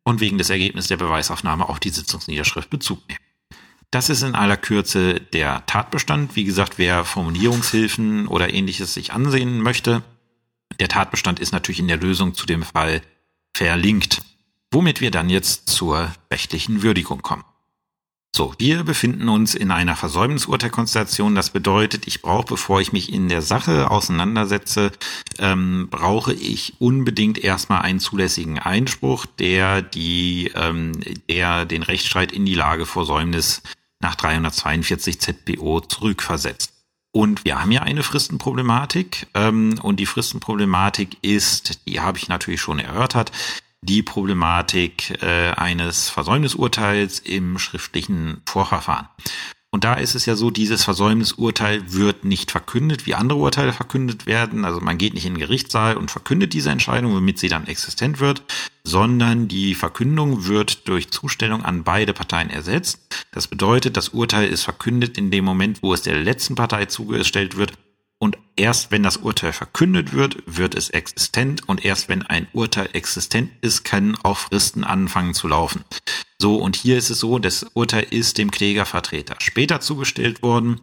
und 0.07 0.21
wegen 0.21 0.37
des 0.37 0.49
Ergebnisses 0.49 0.87
der 0.87 0.95
Beweisaufnahme 0.95 1.67
auf 1.67 1.81
die 1.81 1.89
Sitzungsniederschrift 1.89 2.69
Bezug 2.69 3.05
nehmen. 3.09 3.19
Das 3.91 4.07
ist 4.07 4.21
in 4.21 4.35
aller 4.35 4.55
Kürze 4.55 5.19
der 5.19 5.65
Tatbestand. 5.65 6.37
Wie 6.37 6.45
gesagt, 6.45 6.77
wer 6.77 7.03
Formulierungshilfen 7.03 8.25
oder 8.29 8.53
ähnliches 8.53 8.93
sich 8.93 9.11
ansehen 9.11 9.61
möchte, 9.61 10.03
der 10.79 10.87
Tatbestand 10.87 11.41
ist 11.41 11.51
natürlich 11.51 11.79
in 11.79 11.89
der 11.89 11.97
Lösung 11.97 12.35
zu 12.35 12.45
dem 12.45 12.63
Fall 12.63 13.01
verlinkt. 13.53 14.21
Womit 14.71 15.01
wir 15.01 15.11
dann 15.11 15.29
jetzt 15.29 15.67
zur 15.67 16.09
rechtlichen 16.31 16.83
Würdigung 16.83 17.21
kommen. 17.21 17.43
So, 18.37 18.53
wir 18.59 18.83
befinden 18.83 19.29
uns 19.29 19.55
in 19.55 19.71
einer 19.71 19.95
Versäumnisurteilkonstellation. 19.95 21.33
Das 21.33 21.49
bedeutet, 21.49 22.05
ich 22.05 22.21
brauche, 22.21 22.45
bevor 22.45 22.79
ich 22.79 22.93
mich 22.93 23.11
in 23.11 23.29
der 23.29 23.41
Sache 23.41 23.89
auseinandersetze, 23.89 24.91
ähm, 25.39 25.87
brauche 25.89 26.33
ich 26.35 26.75
unbedingt 26.77 27.39
erstmal 27.39 27.81
einen 27.81 27.99
zulässigen 27.99 28.59
Einspruch, 28.59 29.25
der 29.25 29.81
die, 29.81 30.51
ähm, 30.53 30.91
der 31.27 31.65
den 31.65 31.81
Rechtsstreit 31.81 32.31
in 32.31 32.45
die 32.45 32.53
Lage 32.53 32.85
Versäumnis 32.85 33.63
nach 34.01 34.13
342 34.13 35.19
ZBO 35.19 35.79
zurückversetzt. 35.79 36.73
Und 37.11 37.43
wir 37.43 37.59
haben 37.59 37.71
ja 37.71 37.81
eine 37.81 38.03
Fristenproblematik. 38.03 39.25
Ähm, 39.33 39.79
und 39.81 39.99
die 39.99 40.05
Fristenproblematik 40.05 41.17
ist, 41.23 41.87
die 41.87 42.01
habe 42.01 42.19
ich 42.19 42.27
natürlich 42.27 42.61
schon 42.61 42.77
erörtert, 42.77 43.31
die 43.81 44.03
Problematik 44.03 45.21
äh, 45.21 45.51
eines 45.51 46.09
Versäumnisurteils 46.09 47.19
im 47.19 47.59
schriftlichen 47.59 48.41
Vorverfahren. 48.45 49.07
Und 49.69 49.83
da 49.83 49.95
ist 49.95 50.15
es 50.15 50.25
ja 50.25 50.35
so, 50.35 50.49
dieses 50.49 50.85
Versäumnisurteil 50.85 51.91
wird 51.91 52.23
nicht 52.23 52.51
verkündet, 52.51 53.05
wie 53.05 53.15
andere 53.15 53.37
Urteile 53.37 53.73
verkündet 53.73 54.25
werden. 54.25 54.63
Also 54.63 54.79
man 54.79 54.97
geht 54.97 55.13
nicht 55.13 55.25
in 55.25 55.33
den 55.33 55.39
Gerichtssaal 55.41 55.97
und 55.97 56.09
verkündet 56.09 56.53
diese 56.53 56.71
Entscheidung, 56.71 57.13
womit 57.13 57.37
sie 57.37 57.49
dann 57.49 57.67
existent 57.67 58.19
wird, 58.19 58.41
sondern 58.85 59.49
die 59.49 59.75
Verkündung 59.75 60.47
wird 60.47 60.87
durch 60.87 61.11
Zustellung 61.11 61.63
an 61.63 61.83
beide 61.83 62.13
Parteien 62.13 62.49
ersetzt. 62.49 63.27
Das 63.31 63.47
bedeutet, 63.47 63.97
das 63.97 64.09
Urteil 64.09 64.47
ist 64.47 64.63
verkündet 64.63 65.17
in 65.17 65.31
dem 65.31 65.43
Moment, 65.43 65.83
wo 65.83 65.93
es 65.93 66.01
der 66.01 66.17
letzten 66.17 66.55
Partei 66.55 66.85
zugestellt 66.85 67.57
wird 67.57 67.73
und 68.19 68.37
erst 68.55 68.91
wenn 68.91 69.03
das 69.03 69.17
Urteil 69.17 69.53
verkündet 69.53 70.13
wird, 70.13 70.37
wird 70.45 70.75
es 70.75 70.89
existent 70.89 71.67
und 71.67 71.85
erst 71.85 72.09
wenn 72.09 72.23
ein 72.23 72.47
Urteil 72.53 72.89
existent 72.93 73.51
ist, 73.61 73.83
können 73.83 74.17
auch 74.23 74.37
Fristen 74.37 74.83
anfangen 74.83 75.33
zu 75.33 75.47
laufen. 75.47 75.83
So, 76.39 76.57
und 76.57 76.75
hier 76.75 76.97
ist 76.97 77.09
es 77.09 77.19
so, 77.19 77.39
das 77.39 77.63
Urteil 77.73 78.05
ist 78.09 78.37
dem 78.37 78.51
Klägervertreter 78.51 79.35
später 79.39 79.79
zugestellt 79.81 80.41
worden 80.41 80.81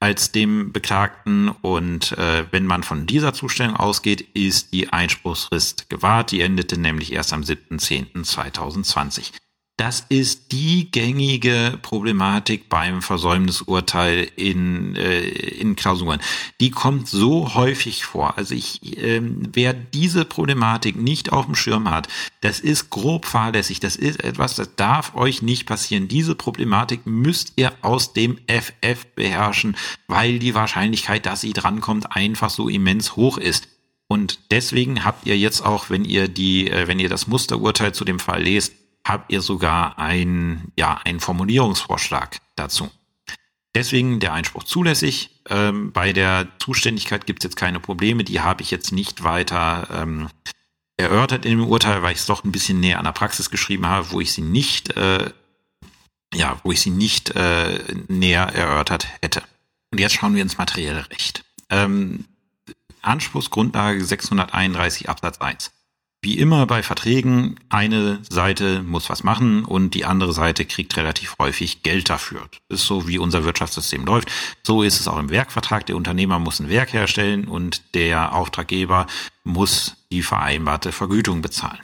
als 0.00 0.32
dem 0.32 0.72
Beklagten 0.72 1.50
und 1.50 2.12
äh, 2.12 2.46
wenn 2.50 2.64
man 2.64 2.82
von 2.82 3.06
dieser 3.06 3.34
Zustellung 3.34 3.76
ausgeht, 3.76 4.22
ist 4.32 4.72
die 4.72 4.90
Einspruchsfrist 4.90 5.90
gewahrt. 5.90 6.32
Die 6.32 6.40
endete 6.40 6.80
nämlich 6.80 7.12
erst 7.12 7.34
am 7.34 7.42
7.10.2020. 7.42 9.32
Das 9.80 10.04
ist 10.10 10.52
die 10.52 10.90
gängige 10.90 11.78
Problematik 11.80 12.68
beim 12.68 13.00
Versäumnisurteil 13.00 14.30
in, 14.36 14.94
äh, 14.94 15.20
in 15.22 15.74
Klausuren. 15.74 16.20
Die 16.60 16.70
kommt 16.70 17.08
so 17.08 17.54
häufig 17.54 18.04
vor. 18.04 18.36
Also 18.36 18.54
ich, 18.54 18.98
äh, 18.98 19.22
wer 19.22 19.72
diese 19.72 20.26
Problematik 20.26 20.96
nicht 20.96 21.32
auf 21.32 21.46
dem 21.46 21.54
Schirm 21.54 21.88
hat, 21.90 22.08
das 22.42 22.60
ist 22.60 22.90
grob 22.90 23.24
fahrlässig. 23.24 23.80
Das 23.80 23.96
ist 23.96 24.22
etwas, 24.22 24.54
das 24.54 24.76
darf 24.76 25.14
euch 25.14 25.40
nicht 25.40 25.64
passieren. 25.64 26.08
Diese 26.08 26.34
Problematik 26.34 27.06
müsst 27.06 27.54
ihr 27.56 27.72
aus 27.80 28.12
dem 28.12 28.36
FF 28.48 29.06
beherrschen, 29.14 29.78
weil 30.08 30.40
die 30.40 30.54
Wahrscheinlichkeit, 30.54 31.24
dass 31.24 31.40
sie 31.40 31.54
drankommt, 31.54 32.14
einfach 32.14 32.50
so 32.50 32.68
immens 32.68 33.16
hoch 33.16 33.38
ist. 33.38 33.68
Und 34.08 34.40
deswegen 34.50 35.04
habt 35.04 35.26
ihr 35.26 35.38
jetzt 35.38 35.64
auch, 35.64 35.88
wenn 35.88 36.04
ihr 36.04 36.28
die, 36.28 36.70
äh, 36.70 36.86
wenn 36.86 36.98
ihr 36.98 37.08
das 37.08 37.28
Musterurteil 37.28 37.94
zu 37.94 38.04
dem 38.04 38.18
Fall 38.18 38.42
lest, 38.42 38.74
habt 39.04 39.32
ihr 39.32 39.40
sogar 39.40 39.98
ein, 39.98 40.72
ja, 40.76 41.00
einen 41.04 41.20
Formulierungsvorschlag 41.20 42.40
dazu. 42.56 42.90
Deswegen 43.74 44.18
der 44.20 44.32
Einspruch 44.32 44.64
zulässig. 44.64 45.30
Ähm, 45.48 45.92
bei 45.92 46.12
der 46.12 46.48
Zuständigkeit 46.58 47.26
gibt 47.26 47.42
es 47.42 47.50
jetzt 47.50 47.56
keine 47.56 47.80
Probleme. 47.80 48.24
Die 48.24 48.40
habe 48.40 48.62
ich 48.62 48.70
jetzt 48.70 48.92
nicht 48.92 49.22
weiter 49.22 49.88
ähm, 49.92 50.28
erörtert 50.96 51.44
in 51.44 51.58
dem 51.58 51.66
Urteil, 51.66 52.02
weil 52.02 52.12
ich 52.12 52.18
es 52.18 52.26
doch 52.26 52.44
ein 52.44 52.52
bisschen 52.52 52.80
näher 52.80 52.98
an 52.98 53.04
der 53.04 53.12
Praxis 53.12 53.50
geschrieben 53.50 53.86
habe, 53.86 54.10
wo 54.10 54.20
ich 54.20 54.32
sie 54.32 54.42
nicht, 54.42 54.96
äh, 54.96 55.30
ja, 56.34 56.60
wo 56.64 56.72
ich 56.72 56.80
sie 56.80 56.90
nicht 56.90 57.30
äh, 57.30 57.78
näher 58.08 58.46
erörtert 58.46 59.06
hätte. 59.22 59.42
Und 59.92 60.00
jetzt 60.00 60.14
schauen 60.14 60.34
wir 60.34 60.42
ins 60.42 60.58
materielle 60.58 61.08
Recht. 61.10 61.44
Ähm, 61.70 62.26
Anspruchsgrundlage 63.02 64.04
631 64.04 65.08
Absatz 65.08 65.38
1 65.38 65.70
wie 66.22 66.38
immer 66.38 66.66
bei 66.66 66.82
Verträgen, 66.82 67.58
eine 67.70 68.18
Seite 68.28 68.82
muss 68.82 69.08
was 69.08 69.24
machen 69.24 69.64
und 69.64 69.94
die 69.94 70.04
andere 70.04 70.32
Seite 70.32 70.66
kriegt 70.66 70.96
relativ 70.96 71.36
häufig 71.38 71.82
Geld 71.82 72.10
dafür. 72.10 72.48
Das 72.68 72.80
ist 72.80 72.86
so, 72.86 73.08
wie 73.08 73.18
unser 73.18 73.44
Wirtschaftssystem 73.44 74.04
läuft. 74.04 74.30
So 74.62 74.82
ist 74.82 75.00
es 75.00 75.08
auch 75.08 75.18
im 75.18 75.30
Werkvertrag. 75.30 75.86
Der 75.86 75.96
Unternehmer 75.96 76.38
muss 76.38 76.60
ein 76.60 76.68
Werk 76.68 76.92
herstellen 76.92 77.48
und 77.48 77.94
der 77.94 78.34
Auftraggeber 78.34 79.06
muss 79.44 79.96
die 80.12 80.22
vereinbarte 80.22 80.92
Vergütung 80.92 81.40
bezahlen. 81.40 81.80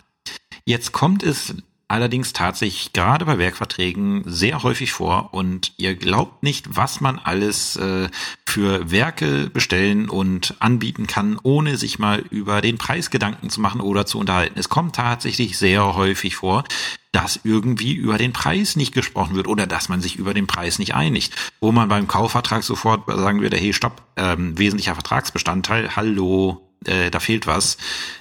Jetzt 0.66 0.92
kommt 0.92 1.22
es 1.22 1.54
allerdings 1.88 2.32
tatsächlich 2.32 2.92
gerade 2.92 3.24
bei 3.24 3.38
Werkverträgen 3.38 4.22
sehr 4.26 4.62
häufig 4.62 4.92
vor 4.92 5.32
und 5.32 5.72
ihr 5.76 5.94
glaubt 5.94 6.42
nicht, 6.42 6.76
was 6.76 7.00
man 7.00 7.18
alles 7.18 7.76
äh, 7.76 8.08
für 8.44 8.90
Werke 8.90 9.50
bestellen 9.50 10.08
und 10.08 10.54
anbieten 10.58 11.06
kann, 11.06 11.38
ohne 11.42 11.76
sich 11.76 11.98
mal 11.98 12.24
über 12.30 12.60
den 12.60 12.78
Preis 12.78 13.10
Gedanken 13.10 13.50
zu 13.50 13.60
machen 13.60 13.80
oder 13.80 14.04
zu 14.04 14.18
unterhalten. 14.18 14.58
Es 14.58 14.68
kommt 14.68 14.96
tatsächlich 14.96 15.58
sehr 15.58 15.94
häufig 15.94 16.36
vor, 16.36 16.64
dass 17.12 17.40
irgendwie 17.44 17.94
über 17.94 18.18
den 18.18 18.32
Preis 18.32 18.76
nicht 18.76 18.92
gesprochen 18.92 19.36
wird 19.36 19.46
oder 19.46 19.66
dass 19.66 19.88
man 19.88 20.02
sich 20.02 20.16
über 20.16 20.34
den 20.34 20.46
Preis 20.46 20.78
nicht 20.78 20.94
einigt. 20.94 21.34
Wo 21.60 21.72
man 21.72 21.88
beim 21.88 22.08
Kaufvertrag 22.08 22.62
sofort 22.62 23.06
sagen 23.06 23.40
würde, 23.40 23.56
hey, 23.56 23.72
stopp, 23.72 24.02
ähm, 24.16 24.58
wesentlicher 24.58 24.94
Vertragsbestandteil, 24.94 25.96
hallo, 25.96 26.68
äh, 26.84 27.10
da 27.10 27.20
fehlt 27.20 27.46
was. 27.46 27.78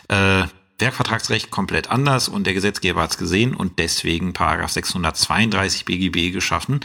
Äh, 0.08 0.44
Werkvertragsrecht 0.80 1.52
komplett 1.52 1.90
anders 1.90 2.28
und 2.28 2.46
der 2.46 2.54
Gesetzgeber 2.54 3.02
hat 3.02 3.12
es 3.12 3.18
gesehen 3.18 3.56
und 3.56 3.80
deswegen 3.80 4.34
Paragraph 4.34 4.72
632 4.72 5.86
BGB 5.86 6.32
geschaffen, 6.32 6.82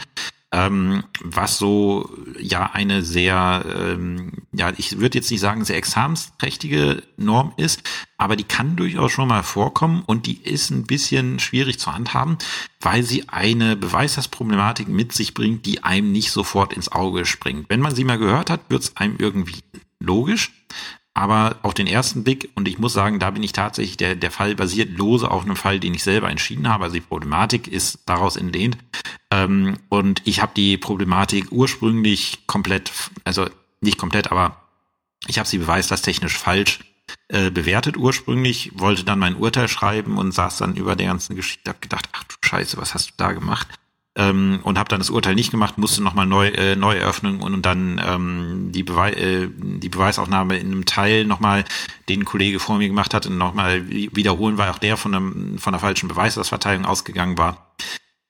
ähm, 0.53 1.03
was 1.21 1.57
so 1.57 2.09
ja 2.37 2.71
eine 2.73 3.03
sehr, 3.03 3.65
ähm, 3.73 4.33
ja, 4.51 4.73
ich 4.75 4.99
würde 4.99 5.17
jetzt 5.17 5.31
nicht 5.31 5.39
sagen, 5.39 5.63
sehr 5.63 5.77
examensträchtige 5.77 7.03
Norm 7.15 7.53
ist, 7.55 7.83
aber 8.17 8.35
die 8.35 8.43
kann 8.43 8.75
durchaus 8.75 9.11
schon 9.11 9.29
mal 9.29 9.43
vorkommen 9.43 10.03
und 10.05 10.25
die 10.25 10.41
ist 10.41 10.69
ein 10.69 10.83
bisschen 10.83 11.39
schwierig 11.39 11.79
zu 11.79 11.93
handhaben, 11.93 12.37
weil 12.81 13.03
sie 13.03 13.29
eine 13.29 13.77
Beweislastproblematik 13.77 14.89
mit 14.89 15.13
sich 15.13 15.33
bringt, 15.33 15.65
die 15.65 15.83
einem 15.83 16.11
nicht 16.11 16.31
sofort 16.31 16.73
ins 16.73 16.91
Auge 16.91 17.25
springt. 17.25 17.69
Wenn 17.69 17.79
man 17.79 17.95
sie 17.95 18.03
mal 18.03 18.17
gehört 18.17 18.49
hat, 18.49 18.61
wird 18.69 18.83
es 18.83 18.97
einem 18.97 19.15
irgendwie 19.19 19.61
logisch, 19.99 20.51
aber 21.21 21.57
auf 21.61 21.75
den 21.75 21.85
ersten 21.85 22.23
Blick, 22.23 22.49
und 22.55 22.67
ich 22.67 22.79
muss 22.79 22.93
sagen, 22.93 23.19
da 23.19 23.29
bin 23.29 23.43
ich 23.43 23.53
tatsächlich, 23.53 23.95
der, 23.95 24.15
der 24.15 24.31
Fall 24.31 24.55
basiert 24.55 24.97
lose 24.97 25.29
auf 25.29 25.43
einem 25.43 25.55
Fall, 25.55 25.79
den 25.79 25.93
ich 25.93 26.03
selber 26.03 26.31
entschieden 26.31 26.67
habe. 26.67 26.85
Also 26.85 26.95
die 26.95 27.01
Problematik 27.01 27.67
ist 27.67 27.99
daraus 28.07 28.37
entlehnt. 28.37 28.75
Ähm, 29.29 29.77
und 29.89 30.23
ich 30.25 30.41
habe 30.41 30.53
die 30.55 30.79
Problematik 30.79 31.51
ursprünglich 31.51 32.47
komplett, 32.47 32.91
also 33.23 33.47
nicht 33.81 33.99
komplett, 33.99 34.31
aber 34.31 34.63
ich 35.27 35.37
habe 35.37 35.47
sie 35.47 35.59
beweislasttechnisch 35.59 36.39
falsch 36.39 36.79
äh, 37.27 37.51
bewertet 37.51 37.97
ursprünglich, 37.97 38.71
wollte 38.73 39.03
dann 39.03 39.19
mein 39.19 39.35
Urteil 39.35 39.67
schreiben 39.67 40.17
und 40.17 40.31
saß 40.31 40.57
dann 40.57 40.75
über 40.75 40.95
der 40.95 41.05
ganzen 41.05 41.35
Geschichte, 41.35 41.69
hab 41.69 41.83
gedacht, 41.83 42.09
ach 42.13 42.23
du 42.23 42.33
Scheiße, 42.41 42.77
was 42.77 42.95
hast 42.95 43.09
du 43.09 43.13
da 43.17 43.33
gemacht? 43.33 43.67
Ähm, 44.15 44.59
und 44.63 44.77
habe 44.77 44.89
dann 44.89 44.99
das 44.99 45.09
Urteil 45.09 45.35
nicht 45.35 45.51
gemacht, 45.51 45.77
musste 45.77 46.03
nochmal 46.03 46.25
neu, 46.25 46.47
äh, 46.47 46.75
neu 46.75 46.95
eröffnen 46.97 47.41
und, 47.41 47.53
und 47.53 47.65
dann 47.65 48.01
ähm, 48.05 48.71
die, 48.71 48.83
Bewei 48.83 49.11
äh, 49.13 49.49
die 49.57 49.89
Beweisaufnahme 49.89 50.57
in 50.57 50.67
einem 50.67 50.85
Teil 50.85 51.25
nochmal, 51.25 51.63
den 52.09 52.21
ein 52.21 52.25
Kollege 52.25 52.59
vor 52.59 52.77
mir 52.77 52.87
gemacht 52.87 53.13
hat, 53.13 53.29
nochmal 53.29 53.87
wiederholen, 53.89 54.57
weil 54.57 54.69
auch 54.69 54.79
der 54.79 54.97
von, 54.97 55.15
einem, 55.15 55.57
von 55.59 55.73
der 55.73 55.79
falschen 55.79 56.09
Beweisausverteilung 56.09 56.85
ausgegangen 56.85 57.37
war. 57.37 57.71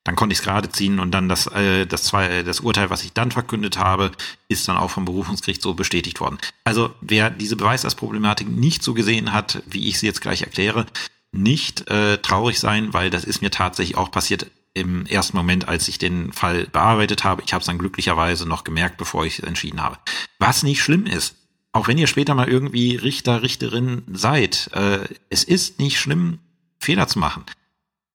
Dann 0.04 0.16
konnte 0.16 0.32
ich 0.32 0.40
es 0.40 0.44
gerade 0.44 0.68
ziehen 0.68 0.98
und 0.98 1.12
dann 1.12 1.28
das, 1.28 1.46
äh, 1.48 1.86
das, 1.86 2.04
zwei, 2.04 2.42
das 2.44 2.60
Urteil, 2.60 2.90
was 2.90 3.04
ich 3.04 3.12
dann 3.12 3.32
verkündet 3.32 3.78
habe, 3.78 4.12
ist 4.48 4.68
dann 4.68 4.76
auch 4.76 4.90
vom 4.90 5.04
Berufungsgericht 5.04 5.62
so 5.62 5.74
bestätigt 5.74 6.20
worden. 6.20 6.38
Also 6.64 6.94
wer 7.00 7.28
diese 7.30 7.56
Beweislastproblematik 7.56 8.48
nicht 8.48 8.84
so 8.84 8.94
gesehen 8.94 9.32
hat, 9.32 9.62
wie 9.66 9.88
ich 9.88 9.98
sie 9.98 10.06
jetzt 10.06 10.20
gleich 10.20 10.42
erkläre, 10.42 10.86
nicht 11.32 11.88
äh, 11.88 12.18
traurig 12.18 12.60
sein, 12.60 12.92
weil 12.92 13.10
das 13.10 13.24
ist 13.24 13.42
mir 13.42 13.50
tatsächlich 13.50 13.96
auch 13.96 14.10
passiert 14.10 14.46
im 14.74 15.06
ersten 15.06 15.36
Moment, 15.36 15.68
als 15.68 15.88
ich 15.88 15.98
den 15.98 16.32
Fall 16.32 16.66
bearbeitet 16.66 17.24
habe. 17.24 17.42
Ich 17.44 17.52
habe 17.52 17.60
es 17.60 17.66
dann 17.66 17.78
glücklicherweise 17.78 18.48
noch 18.48 18.64
gemerkt, 18.64 18.96
bevor 18.96 19.26
ich 19.26 19.42
entschieden 19.42 19.82
habe. 19.82 19.98
Was 20.38 20.62
nicht 20.62 20.82
schlimm 20.82 21.06
ist, 21.06 21.36
auch 21.72 21.88
wenn 21.88 21.98
ihr 21.98 22.06
später 22.06 22.34
mal 22.34 22.48
irgendwie 22.48 22.96
Richter, 22.96 23.42
Richterin 23.42 24.02
seid, 24.12 24.70
äh, 24.74 25.08
es 25.30 25.44
ist 25.44 25.78
nicht 25.78 25.98
schlimm, 25.98 26.38
Fehler 26.78 27.08
zu 27.08 27.18
machen. 27.18 27.44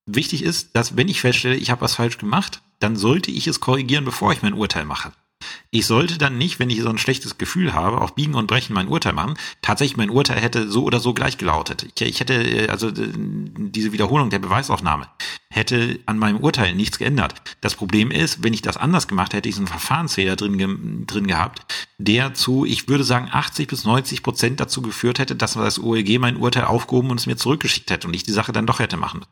Wichtig 0.05 0.43
ist, 0.43 0.76
dass 0.76 0.95
wenn 0.95 1.10
ich 1.10 1.22
feststelle, 1.22 1.55
ich 1.55 1.70
habe 1.70 1.82
was 1.82 1.95
falsch 1.95 2.18
gemacht, 2.18 2.62
dann 2.80 2.95
sollte 2.95 3.32
ich 3.32 3.47
es 3.47 3.60
korrigieren, 3.60 4.05
bevor 4.05 4.32
ich 4.32 4.41
mein 4.41 4.53
Urteil 4.53 4.86
mache. 4.86 5.12
Ich 5.70 5.86
sollte 5.86 6.18
dann 6.18 6.38
nicht, 6.38 6.60
wenn 6.60 6.70
ich 6.70 6.82
so 6.82 6.90
ein 6.90 6.98
schlechtes 6.98 7.38
Gefühl 7.38 7.74
habe, 7.74 8.02
auf 8.02 8.16
Biegen 8.16 8.36
und 8.36 8.48
Brechen 8.48 8.74
mein 8.74 8.88
Urteil 8.88 9.14
machen. 9.14 9.38
Tatsächlich, 9.62 9.98
mein 9.98 10.10
Urteil 10.10 10.40
hätte 10.40 10.70
so 10.70 10.84
oder 10.84 11.00
so 11.00 11.14
gleich 11.14 11.38
gelautet. 11.38 11.88
Ich, 11.96 12.02
ich 12.02 12.20
hätte, 12.20 12.34
äh, 12.34 12.70
also 12.70 12.90
diese 12.92 13.92
Wiederholung 13.92 14.30
der 14.30 14.40
Beweisaufnahme 14.40 15.08
hätte 15.50 16.00
an 16.06 16.20
meinem 16.20 16.38
Urteil 16.38 16.74
nichts 16.76 16.98
geändert. 16.98 17.42
Das 17.62 17.76
Problem 17.76 18.12
ist, 18.12 18.44
wenn 18.44 18.54
ich 18.54 18.62
das 18.62 18.78
anders 18.78 19.08
gemacht 19.08 19.34
hätte, 19.34 19.50
ich 19.50 19.56
so 19.56 19.62
einen 19.62 19.68
Verfahrensfehler 19.68 20.36
drin, 20.36 21.06
drin 21.08 21.28
gehabt, 21.28 21.66
der 21.98 22.34
zu, 22.34 22.66
ich 22.66 22.88
würde 22.88 23.04
sagen, 23.04 23.30
80 23.32 23.68
bis 23.68 23.86
90 23.86 24.24
Prozent 24.24 24.60
dazu 24.60 24.82
geführt 24.82 25.20
hätte, 25.20 25.36
dass 25.36 25.54
das 25.54 25.80
OEG 25.80 26.20
mein 26.20 26.38
Urteil 26.38 26.66
aufgehoben 26.66 27.12
und 27.12 27.20
es 27.20 27.26
mir 27.26 27.38
zurückgeschickt 27.38 27.90
hätte 27.92 28.08
und 28.08 28.14
ich 28.14 28.24
die 28.24 28.32
Sache 28.32 28.52
dann 28.52 28.68
doch 28.68 28.80
hätte 28.80 28.98
machen. 28.98 29.26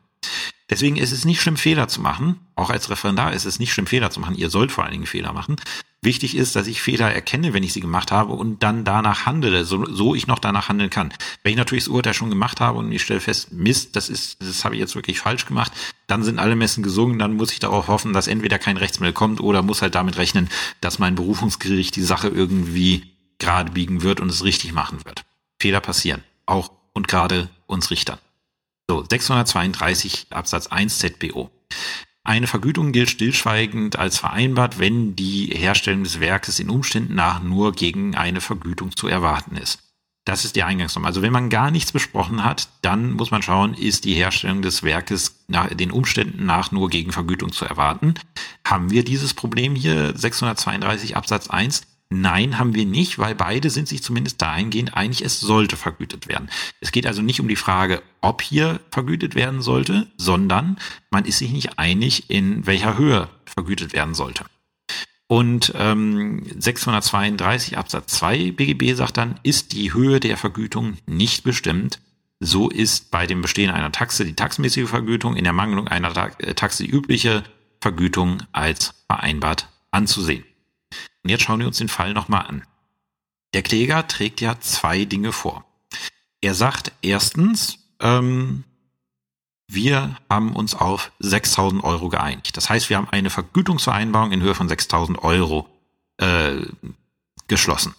Deswegen 0.68 0.96
ist 0.96 1.12
es 1.12 1.24
nicht 1.24 1.40
schlimm, 1.40 1.56
Fehler 1.56 1.86
zu 1.86 2.00
machen. 2.00 2.40
Auch 2.56 2.70
als 2.70 2.90
Referendar 2.90 3.32
ist 3.32 3.44
es 3.44 3.60
nicht 3.60 3.72
schlimm, 3.72 3.86
Fehler 3.86 4.10
zu 4.10 4.18
machen. 4.18 4.34
Ihr 4.34 4.50
sollt 4.50 4.72
vor 4.72 4.82
allen 4.82 4.92
Dingen 4.92 5.06
Fehler 5.06 5.32
machen. 5.32 5.56
Wichtig 6.02 6.36
ist, 6.36 6.56
dass 6.56 6.66
ich 6.66 6.82
Fehler 6.82 7.12
erkenne, 7.12 7.52
wenn 7.52 7.62
ich 7.62 7.72
sie 7.72 7.80
gemacht 7.80 8.12
habe 8.12 8.32
und 8.32 8.62
dann 8.62 8.84
danach 8.84 9.26
handele, 9.26 9.64
so, 9.64 9.86
so 9.86 10.14
ich 10.14 10.26
noch 10.26 10.38
danach 10.38 10.68
handeln 10.68 10.90
kann. 10.90 11.12
Wenn 11.42 11.52
ich 11.52 11.56
natürlich 11.56 11.84
das 11.84 11.92
Urteil 11.92 12.14
schon 12.14 12.30
gemacht 12.30 12.60
habe 12.60 12.78
und 12.78 12.92
ich 12.92 13.02
stelle 13.02 13.20
fest, 13.20 13.52
Mist, 13.52 13.96
das 13.96 14.08
ist, 14.08 14.40
das 14.40 14.64
habe 14.64 14.74
ich 14.74 14.80
jetzt 14.80 14.94
wirklich 14.94 15.20
falsch 15.20 15.46
gemacht, 15.46 15.72
dann 16.06 16.22
sind 16.22 16.38
alle 16.38 16.56
Messen 16.56 16.82
gesungen, 16.82 17.18
dann 17.18 17.34
muss 17.34 17.52
ich 17.52 17.58
darauf 17.58 17.88
hoffen, 17.88 18.12
dass 18.12 18.28
entweder 18.28 18.58
kein 18.58 18.76
Rechtsmittel 18.76 19.14
kommt 19.14 19.40
oder 19.40 19.62
muss 19.62 19.82
halt 19.82 19.94
damit 19.94 20.16
rechnen, 20.16 20.48
dass 20.80 20.98
mein 20.98 21.14
Berufungsgericht 21.14 21.96
die 21.96 22.02
Sache 22.02 22.28
irgendwie 22.28 23.12
gerade 23.38 23.72
biegen 23.72 24.02
wird 24.02 24.20
und 24.20 24.28
es 24.28 24.44
richtig 24.44 24.72
machen 24.72 25.04
wird. 25.04 25.24
Fehler 25.58 25.80
passieren. 25.80 26.22
Auch 26.44 26.70
und 26.92 27.08
gerade 27.08 27.48
uns 27.66 27.90
Richtern. 27.90 28.18
So, 28.88 29.04
632 29.08 30.28
Absatz 30.30 30.68
1 30.68 30.98
ZBO. 30.98 31.50
Eine 32.22 32.46
Vergütung 32.46 32.92
gilt 32.92 33.10
stillschweigend 33.10 33.98
als 33.98 34.18
vereinbart, 34.18 34.78
wenn 34.78 35.16
die 35.16 35.46
Herstellung 35.46 36.04
des 36.04 36.20
Werkes 36.20 36.60
in 36.60 36.70
Umständen 36.70 37.14
nach 37.14 37.42
nur 37.42 37.72
gegen 37.72 38.14
eine 38.14 38.40
Vergütung 38.40 38.96
zu 38.96 39.08
erwarten 39.08 39.56
ist. 39.56 39.80
Das 40.24 40.44
ist 40.44 40.56
die 40.56 40.62
Eingangsnorm. 40.62 41.04
Also 41.04 41.22
wenn 41.22 41.32
man 41.32 41.50
gar 41.50 41.70
nichts 41.70 41.92
besprochen 41.92 42.44
hat, 42.44 42.68
dann 42.82 43.12
muss 43.12 43.30
man 43.30 43.42
schauen, 43.42 43.74
ist 43.74 44.04
die 44.04 44.14
Herstellung 44.14 44.62
des 44.62 44.82
Werkes 44.82 45.44
nach 45.46 45.72
den 45.72 45.92
Umständen 45.92 46.46
nach 46.46 46.72
nur 46.72 46.88
gegen 46.88 47.12
Vergütung 47.12 47.52
zu 47.52 47.64
erwarten. 47.64 48.14
Haben 48.64 48.90
wir 48.90 49.04
dieses 49.04 49.34
Problem 49.34 49.74
hier 49.76 50.16
632 50.16 51.16
Absatz 51.16 51.48
1? 51.48 51.82
Nein, 52.08 52.58
haben 52.58 52.74
wir 52.74 52.86
nicht, 52.86 53.18
weil 53.18 53.34
beide 53.34 53.68
sind 53.68 53.88
sich 53.88 54.02
zumindest 54.02 54.40
dahingehend 54.40 54.94
einig, 54.94 55.22
es 55.22 55.40
sollte 55.40 55.76
vergütet 55.76 56.28
werden. 56.28 56.48
Es 56.80 56.92
geht 56.92 57.06
also 57.06 57.20
nicht 57.20 57.40
um 57.40 57.48
die 57.48 57.56
Frage, 57.56 58.02
ob 58.20 58.42
hier 58.42 58.80
vergütet 58.90 59.34
werden 59.34 59.60
sollte, 59.60 60.06
sondern 60.16 60.76
man 61.10 61.24
ist 61.24 61.38
sich 61.38 61.50
nicht 61.50 61.78
einig, 61.78 62.30
in 62.30 62.64
welcher 62.66 62.96
Höhe 62.96 63.28
vergütet 63.44 63.92
werden 63.92 64.14
sollte. 64.14 64.44
Und 65.26 65.72
ähm, 65.74 66.44
632 66.56 67.76
Absatz 67.76 68.12
2 68.18 68.52
BGB 68.52 68.94
sagt 68.94 69.16
dann, 69.16 69.40
ist 69.42 69.72
die 69.72 69.92
Höhe 69.92 70.20
der 70.20 70.36
Vergütung 70.36 70.98
nicht 71.06 71.42
bestimmt, 71.42 71.98
so 72.38 72.68
ist 72.68 73.10
bei 73.10 73.26
dem 73.26 73.42
Bestehen 73.42 73.70
einer 73.70 73.90
Taxe 73.90 74.24
die 74.24 74.34
taxenmäßige 74.34 74.88
Vergütung, 74.88 75.36
in 75.36 75.44
der 75.44 75.52
Mangelung 75.52 75.88
einer 75.88 76.14
äh, 76.38 76.54
Taxe 76.54 76.84
die 76.84 76.90
übliche 76.90 77.42
Vergütung 77.80 78.42
als 78.52 78.94
vereinbart 79.08 79.68
anzusehen. 79.90 80.44
Und 81.22 81.30
jetzt 81.30 81.42
schauen 81.42 81.60
wir 81.60 81.66
uns 81.66 81.78
den 81.78 81.88
Fall 81.88 82.14
nochmal 82.14 82.46
an. 82.46 82.62
Der 83.54 83.62
Kläger 83.62 84.06
trägt 84.06 84.40
ja 84.40 84.60
zwei 84.60 85.04
Dinge 85.04 85.32
vor. 85.32 85.64
Er 86.40 86.54
sagt 86.54 86.92
erstens, 87.02 87.78
ähm, 88.00 88.64
wir 89.68 90.16
haben 90.30 90.54
uns 90.54 90.74
auf 90.74 91.10
6.000 91.20 91.82
Euro 91.82 92.08
geeinigt. 92.08 92.56
Das 92.56 92.70
heißt, 92.70 92.88
wir 92.88 92.96
haben 92.96 93.08
eine 93.10 93.30
Vergütungsvereinbarung 93.30 94.32
in 94.32 94.42
Höhe 94.42 94.54
von 94.54 94.68
6.000 94.68 95.18
Euro 95.20 95.68
äh, 96.18 96.56
geschlossen. 97.48 97.94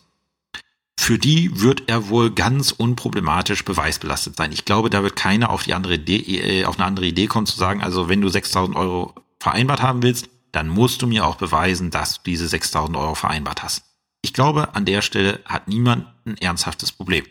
Für 0.99 1.19
die 1.19 1.61
wird 1.61 1.83
er 1.87 2.09
wohl 2.09 2.31
ganz 2.31 2.71
unproblematisch 2.71 3.63
beweisbelastet 3.63 4.35
sein. 4.35 4.51
Ich 4.51 4.65
glaube, 4.65 4.89
da 4.89 5.03
wird 5.03 5.15
keiner 5.15 5.49
auf 5.49 5.63
die 5.63 5.73
andere 5.73 5.95
Idee, 5.95 6.61
äh, 6.61 6.65
auf 6.65 6.77
eine 6.77 6.85
andere 6.85 7.05
Idee 7.05 7.27
kommen 7.27 7.45
zu 7.45 7.57
sagen, 7.57 7.81
also 7.81 8.09
wenn 8.09 8.21
du 8.21 8.27
6.000 8.27 8.75
Euro 8.75 9.13
vereinbart 9.39 9.81
haben 9.81 10.01
willst, 10.03 10.29
dann 10.57 10.69
musst 10.69 11.03
du 11.03 11.07
mir 11.07 11.23
auch 11.23 11.35
beweisen, 11.35 11.91
dass 11.91 12.15
du 12.15 12.21
diese 12.25 12.47
6000 12.47 12.97
Euro 12.97 13.13
vereinbart 13.13 13.61
hast. 13.61 13.83
Ich 14.23 14.33
glaube, 14.33 14.73
an 14.73 14.85
der 14.85 15.03
Stelle 15.03 15.39
hat 15.45 15.67
niemand 15.67 16.07
ein 16.25 16.35
ernsthaftes 16.35 16.91
Problem. 16.91 17.23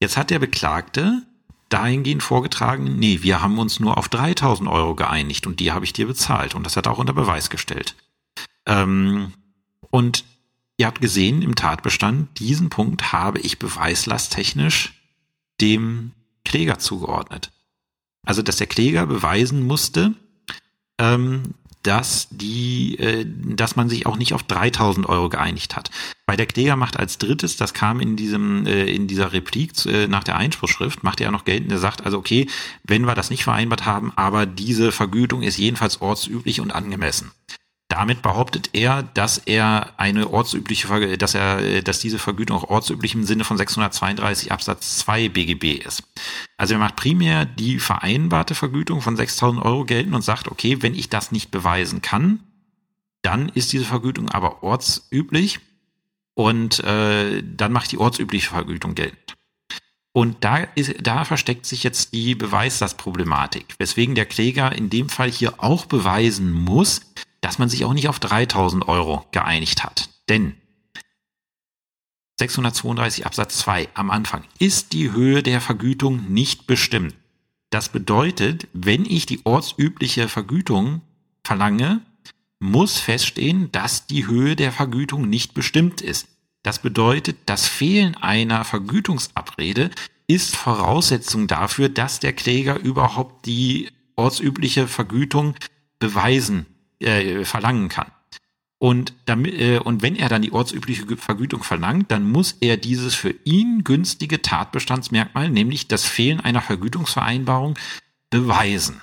Jetzt 0.00 0.16
hat 0.16 0.30
der 0.30 0.40
Beklagte 0.40 1.22
dahingehend 1.68 2.24
vorgetragen, 2.24 2.96
nee, 2.98 3.20
wir 3.22 3.40
haben 3.40 3.60
uns 3.60 3.78
nur 3.78 3.96
auf 3.96 4.08
3000 4.08 4.68
Euro 4.68 4.96
geeinigt 4.96 5.46
und 5.46 5.60
die 5.60 5.70
habe 5.70 5.84
ich 5.84 5.92
dir 5.92 6.08
bezahlt 6.08 6.56
und 6.56 6.66
das 6.66 6.76
hat 6.76 6.86
er 6.86 6.92
auch 6.92 6.98
unter 6.98 7.12
Beweis 7.12 7.50
gestellt. 7.50 7.94
Ähm, 8.66 9.32
und 9.90 10.24
ihr 10.76 10.88
habt 10.88 11.00
gesehen 11.00 11.42
im 11.42 11.54
Tatbestand, 11.54 12.40
diesen 12.40 12.68
Punkt 12.68 13.12
habe 13.12 13.38
ich 13.38 13.60
beweislasttechnisch 13.60 15.00
dem 15.60 16.10
Kläger 16.44 16.80
zugeordnet. 16.80 17.52
Also, 18.26 18.42
dass 18.42 18.56
der 18.56 18.66
Kläger 18.66 19.06
beweisen 19.06 19.64
musste, 19.64 20.16
ähm, 20.98 21.54
dass 21.82 22.28
die, 22.30 22.98
äh, 22.98 23.26
dass 23.26 23.76
man 23.76 23.88
sich 23.88 24.06
auch 24.06 24.16
nicht 24.16 24.34
auf 24.34 24.42
3000 24.42 25.08
Euro 25.08 25.28
geeinigt 25.28 25.76
hat. 25.76 25.90
Bei 26.26 26.36
der 26.36 26.46
Kläger 26.46 26.76
macht 26.76 26.98
als 26.98 27.18
drittes, 27.18 27.56
das 27.56 27.74
kam 27.74 28.00
in 28.00 28.16
diesem, 28.16 28.66
äh, 28.66 28.84
in 28.84 29.06
dieser 29.06 29.32
Replik 29.32 29.72
äh, 29.86 30.06
nach 30.06 30.24
der 30.24 30.36
Einspruchsschrift, 30.36 31.02
macht 31.02 31.20
er 31.20 31.30
noch 31.30 31.44
geltend, 31.44 31.72
er 31.72 31.78
sagt 31.78 32.04
also, 32.04 32.18
okay, 32.18 32.46
wenn 32.84 33.06
wir 33.06 33.14
das 33.14 33.30
nicht 33.30 33.44
vereinbart 33.44 33.86
haben, 33.86 34.12
aber 34.16 34.46
diese 34.46 34.92
Vergütung 34.92 35.42
ist 35.42 35.58
jedenfalls 35.58 36.00
ortsüblich 36.00 36.60
und 36.60 36.72
angemessen. 36.72 37.32
Damit 37.90 38.22
behauptet 38.22 38.70
er, 38.72 39.02
dass 39.02 39.38
er 39.38 39.94
eine 39.96 40.30
ortsübliche, 40.30 41.18
dass 41.18 41.34
er, 41.34 41.82
dass 41.82 41.98
diese 41.98 42.20
Vergütung 42.20 42.56
auch 42.56 42.70
ortsüblich 42.70 43.16
im 43.16 43.24
Sinne 43.24 43.42
von 43.42 43.56
632 43.56 44.52
Absatz 44.52 44.98
2 44.98 45.28
BGB 45.28 45.84
ist. 45.84 46.04
Also 46.56 46.74
er 46.74 46.78
macht 46.78 46.94
primär 46.94 47.46
die 47.46 47.80
vereinbarte 47.80 48.54
Vergütung 48.54 49.00
von 49.00 49.16
6000 49.16 49.64
Euro 49.64 49.84
geltend 49.84 50.14
und 50.14 50.22
sagt, 50.22 50.46
okay, 50.46 50.82
wenn 50.82 50.94
ich 50.94 51.08
das 51.08 51.32
nicht 51.32 51.50
beweisen 51.50 52.00
kann, 52.00 52.38
dann 53.22 53.48
ist 53.48 53.72
diese 53.72 53.84
Vergütung 53.84 54.28
aber 54.28 54.62
ortsüblich 54.62 55.58
und 56.34 56.78
äh, 56.84 57.42
dann 57.42 57.72
macht 57.72 57.90
die 57.90 57.98
ortsübliche 57.98 58.50
Vergütung 58.50 58.94
geltend. 58.94 59.34
Und 60.12 60.44
da, 60.44 60.58
ist, 60.76 60.94
da 61.02 61.24
versteckt 61.24 61.66
sich 61.66 61.82
jetzt 61.82 62.14
die 62.14 62.36
Beweislastproblematik, 62.36 63.74
weswegen 63.78 64.14
der 64.14 64.26
Kläger 64.26 64.70
in 64.70 64.90
dem 64.90 65.08
Fall 65.08 65.30
hier 65.30 65.54
auch 65.62 65.86
beweisen 65.86 66.52
muss, 66.52 67.00
dass 67.40 67.58
man 67.58 67.68
sich 67.68 67.84
auch 67.84 67.94
nicht 67.94 68.08
auf 68.08 68.18
3000 68.20 68.88
Euro 68.88 69.26
geeinigt 69.32 69.84
hat. 69.84 70.10
Denn 70.28 70.56
632 72.38 73.26
Absatz 73.26 73.58
2 73.58 73.88
am 73.94 74.10
Anfang 74.10 74.44
ist 74.58 74.92
die 74.92 75.12
Höhe 75.12 75.42
der 75.42 75.60
Vergütung 75.60 76.32
nicht 76.32 76.66
bestimmt. 76.66 77.14
Das 77.68 77.90
bedeutet, 77.90 78.66
wenn 78.72 79.04
ich 79.04 79.26
die 79.26 79.40
ortsübliche 79.44 80.28
Vergütung 80.28 81.02
verlange, 81.44 82.00
muss 82.58 82.98
feststehen, 82.98 83.70
dass 83.72 84.06
die 84.06 84.26
Höhe 84.26 84.56
der 84.56 84.72
Vergütung 84.72 85.28
nicht 85.28 85.54
bestimmt 85.54 86.00
ist. 86.00 86.28
Das 86.62 86.80
bedeutet, 86.80 87.38
das 87.46 87.66
Fehlen 87.66 88.16
einer 88.16 88.64
Vergütungsabrede 88.64 89.90
ist 90.26 90.56
Voraussetzung 90.56 91.46
dafür, 91.46 91.88
dass 91.88 92.20
der 92.20 92.32
Kläger 92.32 92.78
überhaupt 92.78 93.46
die 93.46 93.90
ortsübliche 94.16 94.86
Vergütung 94.86 95.54
beweisen 95.98 96.66
äh, 97.00 97.44
verlangen 97.44 97.88
kann. 97.88 98.10
Und, 98.78 99.12
damit, 99.26 99.54
äh, 99.60 99.78
und 99.78 100.00
wenn 100.00 100.16
er 100.16 100.30
dann 100.30 100.40
die 100.40 100.52
ortsübliche 100.52 101.04
Vergütung 101.18 101.62
verlangt, 101.62 102.10
dann 102.10 102.30
muss 102.30 102.56
er 102.60 102.78
dieses 102.78 103.14
für 103.14 103.34
ihn 103.44 103.84
günstige 103.84 104.40
Tatbestandsmerkmal, 104.40 105.50
nämlich 105.50 105.86
das 105.86 106.06
Fehlen 106.06 106.40
einer 106.40 106.62
Vergütungsvereinbarung, 106.62 107.78
beweisen. 108.30 109.02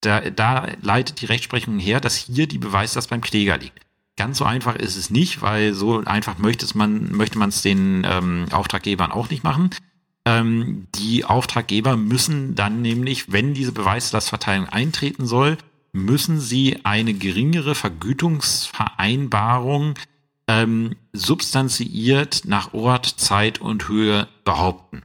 Da, 0.00 0.30
da 0.30 0.68
leitet 0.80 1.20
die 1.20 1.26
Rechtsprechung 1.26 1.80
her, 1.80 2.00
dass 2.00 2.16
hier 2.16 2.46
die 2.46 2.58
Beweislast 2.58 3.10
beim 3.10 3.20
Kläger 3.20 3.58
liegt. 3.58 3.80
Ganz 4.16 4.38
so 4.38 4.44
einfach 4.44 4.76
ist 4.76 4.96
es 4.96 5.10
nicht, 5.10 5.42
weil 5.42 5.74
so 5.74 6.04
einfach 6.04 6.38
möchte 6.38 6.66
man 6.78 7.10
möchte 7.10 7.38
man 7.38 7.48
es 7.48 7.62
den 7.62 8.06
ähm, 8.08 8.46
Auftraggebern 8.52 9.10
auch 9.10 9.30
nicht 9.30 9.42
machen. 9.42 9.70
Ähm, 10.24 10.86
die 10.94 11.24
Auftraggeber 11.24 11.96
müssen 11.96 12.54
dann 12.54 12.82
nämlich, 12.82 13.32
wenn 13.32 13.54
diese 13.54 13.72
Beweislastverteilung 13.72 14.68
eintreten 14.68 15.26
soll, 15.26 15.56
müssen 16.04 16.40
sie 16.40 16.84
eine 16.84 17.14
geringere 17.14 17.74
Vergütungsvereinbarung 17.74 19.94
ähm, 20.46 20.94
substanziiert 21.12 22.42
nach 22.46 22.74
Ort, 22.74 23.06
Zeit 23.06 23.60
und 23.60 23.88
Höhe 23.88 24.28
behaupten. 24.44 25.02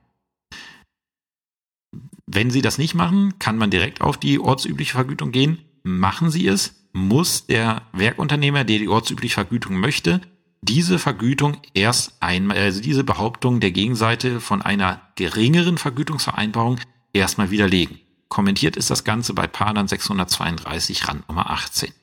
Wenn 2.25 2.49
Sie 2.49 2.61
das 2.61 2.77
nicht 2.77 2.95
machen, 2.95 3.37
kann 3.37 3.57
man 3.57 3.69
direkt 3.69 4.01
auf 4.01 4.17
die 4.17 4.39
ortsübliche 4.39 4.93
Vergütung 4.93 5.31
gehen. 5.31 5.59
Machen 5.83 6.31
Sie 6.31 6.47
es, 6.47 6.87
muss 6.93 7.45
der 7.45 7.81
Werkunternehmer, 7.91 8.63
der 8.63 8.79
die 8.79 8.87
ortsübliche 8.87 9.33
Vergütung 9.33 9.79
möchte, 9.79 10.21
diese 10.61 10.97
Vergütung 10.97 11.57
erst 11.73 12.21
einmal, 12.21 12.57
also 12.57 12.81
diese 12.81 13.03
Behauptung 13.03 13.59
der 13.59 13.71
Gegenseite 13.71 14.39
von 14.39 14.61
einer 14.61 15.01
geringeren 15.15 15.77
Vergütungsvereinbarung 15.77 16.79
erstmal 17.11 17.51
widerlegen. 17.51 17.99
Kommentiert 18.33 18.77
ist 18.77 18.89
das 18.89 19.03
Ganze 19.03 19.35
bei 19.35 19.45
Padan 19.45 19.87
632 19.87 21.07
Rand 21.07 21.29
Nummer 21.29 21.51
18. 21.51 21.93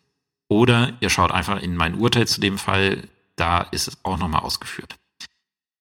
Oder 0.47 0.93
ihr 1.01 1.11
schaut 1.11 1.33
einfach 1.33 1.61
in 1.61 1.75
mein 1.75 1.97
Urteil 1.97 2.29
zu 2.29 2.41
dem 2.41 2.57
Fall, 2.57 3.09
da 3.35 3.63
ist 3.63 3.89
es 3.89 3.99
auch 4.05 4.17
nochmal 4.17 4.43
ausgeführt. 4.43 4.95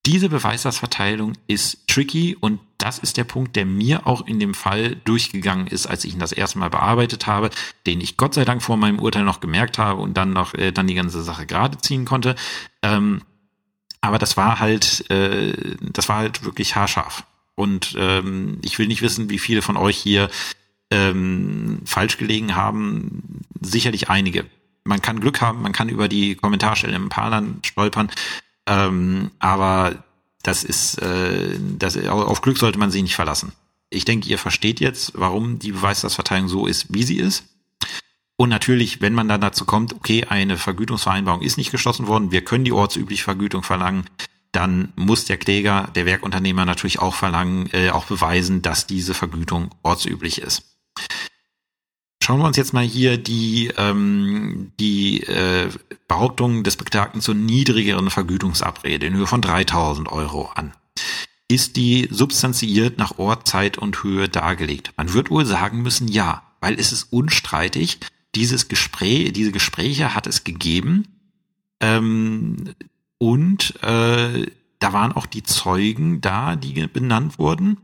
Diese 0.08 0.28
Beweislastverteilung 0.28 1.34
ist 1.46 1.88
tricky 1.88 2.36
und 2.36 2.62
das 2.80 2.98
ist 2.98 3.18
der 3.18 3.26
Punkt, 3.26 3.56
der 3.58 3.68
mir 3.68 4.08
auch 4.08 4.26
in 4.26 4.40
dem 4.40 4.56
Fall 4.56 4.96
durchgegangen 4.96 5.68
ist, 5.68 5.86
als 5.86 6.04
ich 6.04 6.14
ihn 6.14 6.20
das 6.20 6.32
erste 6.32 6.58
Mal 6.58 6.72
bearbeitet 6.72 7.28
habe, 7.28 7.52
den 7.86 8.02
ich 8.02 8.18
Gott 8.18 8.34
sei 8.34 8.44
Dank 8.44 8.64
vor 8.64 8.76
meinem 8.76 8.98
Urteil 8.98 9.26
noch 9.26 9.42
gemerkt 9.42 9.78
habe 9.78 10.02
und 10.02 10.18
dann 10.18 10.34
noch 10.34 10.56
äh, 10.56 10.72
dann 10.72 10.88
die 10.88 10.96
ganze 10.96 11.22
Sache 11.22 11.46
gerade 11.46 11.78
ziehen 11.78 12.06
konnte. 12.06 12.34
Ähm, 12.82 13.22
aber 14.02 14.18
das 14.18 14.36
war 14.36 14.60
halt, 14.60 15.12
äh, 15.12 15.54
das 15.80 16.10
war 16.10 16.18
halt 16.18 16.44
wirklich 16.44 16.76
haarscharf. 16.76 17.24
Und 17.60 17.94
ähm, 17.98 18.60
ich 18.62 18.80
will 18.80 18.88
nicht 18.88 19.02
wissen, 19.02 19.30
wie 19.30 19.38
viele 19.38 19.62
von 19.62 19.76
euch 19.76 19.98
hier 19.98 20.30
ähm, 20.92 21.80
falsch 21.84 22.18
gelegen 22.18 22.56
haben. 22.56 23.42
Sicherlich 23.60 24.10
einige. 24.10 24.46
Man 24.86 25.02
kann 25.02 25.20
Glück 25.20 25.42
haben, 25.42 25.62
man 25.62 25.74
kann 25.74 25.90
über 25.90 26.08
die 26.08 26.36
Kommentarstellen 26.36 26.96
im 26.96 27.10
Parlern 27.10 27.60
stolpern, 27.66 28.10
ähm, 28.66 29.32
aber 29.40 30.06
das 30.42 30.64
ist, 30.64 31.02
äh, 31.02 31.60
das, 31.78 31.98
auf 31.98 32.42
Glück 32.42 32.58
sollte 32.58 32.80
man 32.80 32.92
sich 32.92 33.04
nicht 33.04 33.18
verlassen. 33.18 33.52
Ich 33.90 34.06
denke, 34.06 34.30
ihr 34.30 34.38
versteht 34.38 34.80
jetzt, 34.80 35.12
warum 35.16 35.60
die 35.60 35.74
Beweislastverteilung 35.74 36.48
so 36.48 36.66
ist, 36.66 36.94
wie 36.94 37.04
sie 37.04 37.18
ist. 37.18 37.44
Und 38.38 38.48
natürlich, 38.48 39.02
wenn 39.02 39.14
man 39.14 39.28
dann 39.28 39.42
dazu 39.42 39.66
kommt, 39.66 39.94
okay, 39.94 40.24
eine 40.24 40.56
Vergütungsvereinbarung 40.56 41.42
ist 41.42 41.58
nicht 41.58 41.72
geschlossen 41.72 42.08
worden, 42.08 42.32
wir 42.32 42.46
können 42.46 42.64
die 42.64 42.72
ortsübliche 42.72 43.26
Vergütung 43.26 43.64
verlangen, 43.64 44.06
dann 44.52 44.94
muss 44.96 45.26
der 45.26 45.38
Kläger, 45.38 45.90
der 45.96 46.06
Werkunternehmer 46.06 46.66
natürlich 46.66 47.00
auch 47.00 47.14
verlangen, 47.14 47.70
äh, 47.72 47.92
auch 47.92 48.06
beweisen, 48.06 48.62
dass 48.62 48.88
diese 48.88 49.14
Vergütung 49.14 49.70
ortsüblich 49.84 50.42
ist. 50.42 50.64
Schauen 52.24 52.40
wir 52.40 52.46
uns 52.46 52.58
jetzt 52.58 52.74
mal 52.74 52.84
hier 52.84 53.18
die, 53.18 53.72
ähm, 53.78 54.72
die 54.80 55.24
äh, 55.24 55.70
Behauptung 56.08 56.64
des 56.64 56.78
Beklagten 56.78 57.22
zur 57.22 57.36
niedrigeren 57.36 58.10
Vergütungsabrede 58.10 59.06
in 59.08 59.16
Höhe 59.16 59.28
von 59.28 59.42
3000 59.42 60.12
Euro 60.12 60.46
an. 60.54 60.74
Ist 61.48 61.76
die 61.76 62.08
substanziiert 62.12 63.00
nach 63.00 63.18
Ort, 63.18 63.48
Zeit 63.48 63.78
und 63.80 64.04
Höhe 64.04 64.30
dargelegt? 64.30 64.94
Man 64.98 65.14
wird 65.14 65.32
wohl 65.32 65.46
sagen 65.46 65.82
müssen, 65.82 66.08
ja, 66.08 66.44
weil 66.60 66.80
es 66.80 66.92
ist 66.92 67.12
unstreitig, 67.12 68.00
dieses 68.36 68.68
Gespräch, 68.68 69.34
diese 69.34 69.52
Gespräche 69.52 70.14
hat 70.14 70.28
es 70.28 70.44
gegeben. 70.44 71.08
Ähm, 71.80 72.76
und 73.20 73.76
äh, 73.84 74.48
da 74.80 74.94
waren 74.94 75.12
auch 75.12 75.26
die 75.28 75.44
Zeugen 75.44 76.22
da, 76.22 76.56
die 76.56 76.88
benannt 76.88 77.38
wurden. 77.38 77.78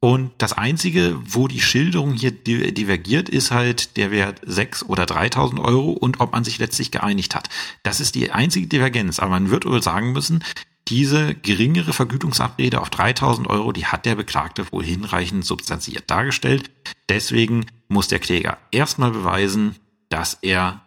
Und 0.00 0.30
das 0.38 0.52
Einzige, 0.52 1.18
wo 1.24 1.48
die 1.48 1.60
Schilderung 1.60 2.14
hier 2.14 2.30
divergiert, 2.30 3.28
ist 3.28 3.50
halt 3.50 3.96
der 3.96 4.10
Wert 4.10 4.40
6 4.46 4.84
oder 4.84 5.04
3.000 5.04 5.60
Euro 5.60 5.90
und 5.90 6.20
ob 6.20 6.32
man 6.32 6.44
sich 6.44 6.58
letztlich 6.58 6.90
geeinigt 6.90 7.34
hat. 7.34 7.48
Das 7.82 8.00
ist 8.00 8.14
die 8.14 8.30
einzige 8.30 8.68
Divergenz. 8.68 9.18
Aber 9.18 9.30
man 9.30 9.50
wird 9.50 9.66
wohl 9.66 9.82
sagen 9.82 10.12
müssen, 10.12 10.44
diese 10.86 11.34
geringere 11.34 11.92
Vergütungsabrede 11.92 12.80
auf 12.80 12.90
3.000 12.90 13.48
Euro, 13.48 13.72
die 13.72 13.86
hat 13.86 14.06
der 14.06 14.14
Beklagte 14.14 14.70
wohl 14.72 14.84
hinreichend 14.84 15.44
substanziert 15.44 16.08
dargestellt. 16.08 16.70
Deswegen 17.08 17.66
muss 17.88 18.08
der 18.08 18.20
Kläger 18.20 18.56
erstmal 18.70 19.10
beweisen, 19.10 19.74
dass 20.08 20.38
er 20.40 20.80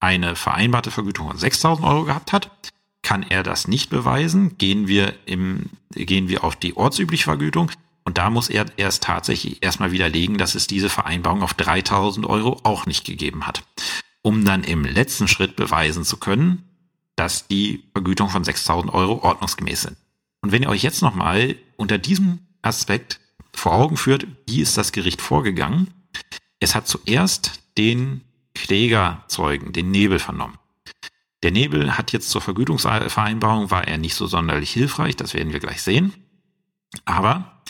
eine 0.00 0.34
vereinbarte 0.34 0.90
Vergütung 0.90 1.28
von 1.28 1.38
6.000 1.38 1.82
Euro 1.84 2.04
gehabt 2.04 2.32
hat. 2.32 2.50
Kann 3.02 3.22
er 3.22 3.42
das 3.42 3.66
nicht 3.66 3.90
beweisen, 3.90 4.58
gehen 4.58 4.86
wir 4.86 5.14
im, 5.26 5.70
gehen 5.90 6.28
wir 6.28 6.44
auf 6.44 6.56
die 6.56 6.76
ortsübliche 6.76 7.24
Vergütung. 7.24 7.70
Und 8.04 8.18
da 8.18 8.30
muss 8.30 8.48
er 8.48 8.66
erst 8.76 9.04
tatsächlich 9.04 9.62
erstmal 9.62 9.92
widerlegen, 9.92 10.38
dass 10.38 10.54
es 10.54 10.66
diese 10.66 10.88
Vereinbarung 10.88 11.42
auf 11.42 11.54
3000 11.54 12.26
Euro 12.26 12.60
auch 12.62 12.86
nicht 12.86 13.04
gegeben 13.04 13.46
hat. 13.46 13.62
Um 14.22 14.44
dann 14.44 14.64
im 14.64 14.84
letzten 14.84 15.28
Schritt 15.28 15.56
beweisen 15.56 16.04
zu 16.04 16.18
können, 16.18 16.64
dass 17.16 17.46
die 17.46 17.84
Vergütung 17.92 18.28
von 18.28 18.44
6000 18.44 18.92
Euro 18.92 19.22
ordnungsgemäß 19.22 19.82
sind. 19.82 19.96
Und 20.42 20.52
wenn 20.52 20.62
ihr 20.62 20.70
euch 20.70 20.82
jetzt 20.82 21.02
nochmal 21.02 21.56
unter 21.76 21.98
diesem 21.98 22.40
Aspekt 22.62 23.20
vor 23.54 23.72
Augen 23.72 23.96
führt, 23.96 24.26
wie 24.46 24.60
ist 24.60 24.76
das 24.76 24.92
Gericht 24.92 25.20
vorgegangen? 25.20 25.88
Es 26.60 26.74
hat 26.74 26.88
zuerst 26.88 27.62
den 27.76 28.22
Klägerzeugen, 28.54 29.72
den 29.72 29.90
Nebel 29.90 30.18
vernommen. 30.18 30.58
Der 31.42 31.50
Nebel 31.50 31.96
hat 31.96 32.12
jetzt 32.12 32.30
zur 32.30 32.40
Vergütungsvereinbarung, 32.40 33.70
war 33.70 33.88
er 33.88 33.98
nicht 33.98 34.14
so 34.14 34.26
sonderlich 34.26 34.70
hilfreich, 34.72 35.16
das 35.16 35.34
werden 35.34 35.52
wir 35.52 35.60
gleich 35.60 35.82
sehen. 35.82 36.12
Aber 37.04 37.62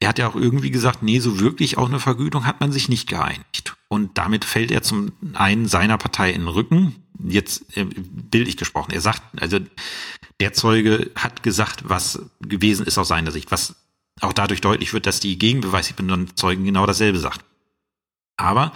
er 0.00 0.08
hat 0.08 0.18
ja 0.18 0.28
auch 0.28 0.36
irgendwie 0.36 0.70
gesagt, 0.70 1.02
nee, 1.02 1.18
so 1.18 1.40
wirklich 1.40 1.78
auch 1.78 1.88
eine 1.88 2.00
Vergütung 2.00 2.46
hat 2.46 2.60
man 2.60 2.72
sich 2.72 2.88
nicht 2.88 3.08
geeinigt. 3.08 3.76
Und 3.88 4.18
damit 4.18 4.44
fällt 4.44 4.70
er 4.70 4.82
zum 4.82 5.12
einen 5.34 5.66
seiner 5.66 5.96
Partei 5.96 6.30
in 6.30 6.42
den 6.42 6.48
Rücken, 6.48 6.96
jetzt 7.24 7.76
äh, 7.76 7.84
bildlich 7.84 8.56
gesprochen. 8.56 8.92
Er 8.92 9.00
sagt, 9.00 9.22
also 9.40 9.58
der 10.40 10.52
Zeuge 10.52 11.10
hat 11.16 11.42
gesagt, 11.42 11.88
was 11.88 12.22
gewesen 12.40 12.86
ist 12.86 12.98
aus 12.98 13.08
seiner 13.08 13.32
Sicht, 13.32 13.50
was 13.50 13.74
auch 14.20 14.32
dadurch 14.32 14.60
deutlich 14.60 14.92
wird, 14.92 15.06
dass 15.06 15.20
die 15.20 15.38
gegenbeweislich 15.38 15.96
benannten 15.96 16.36
Zeugen 16.36 16.64
genau 16.64 16.86
dasselbe 16.86 17.18
sagt. 17.18 17.44
Aber 18.36 18.72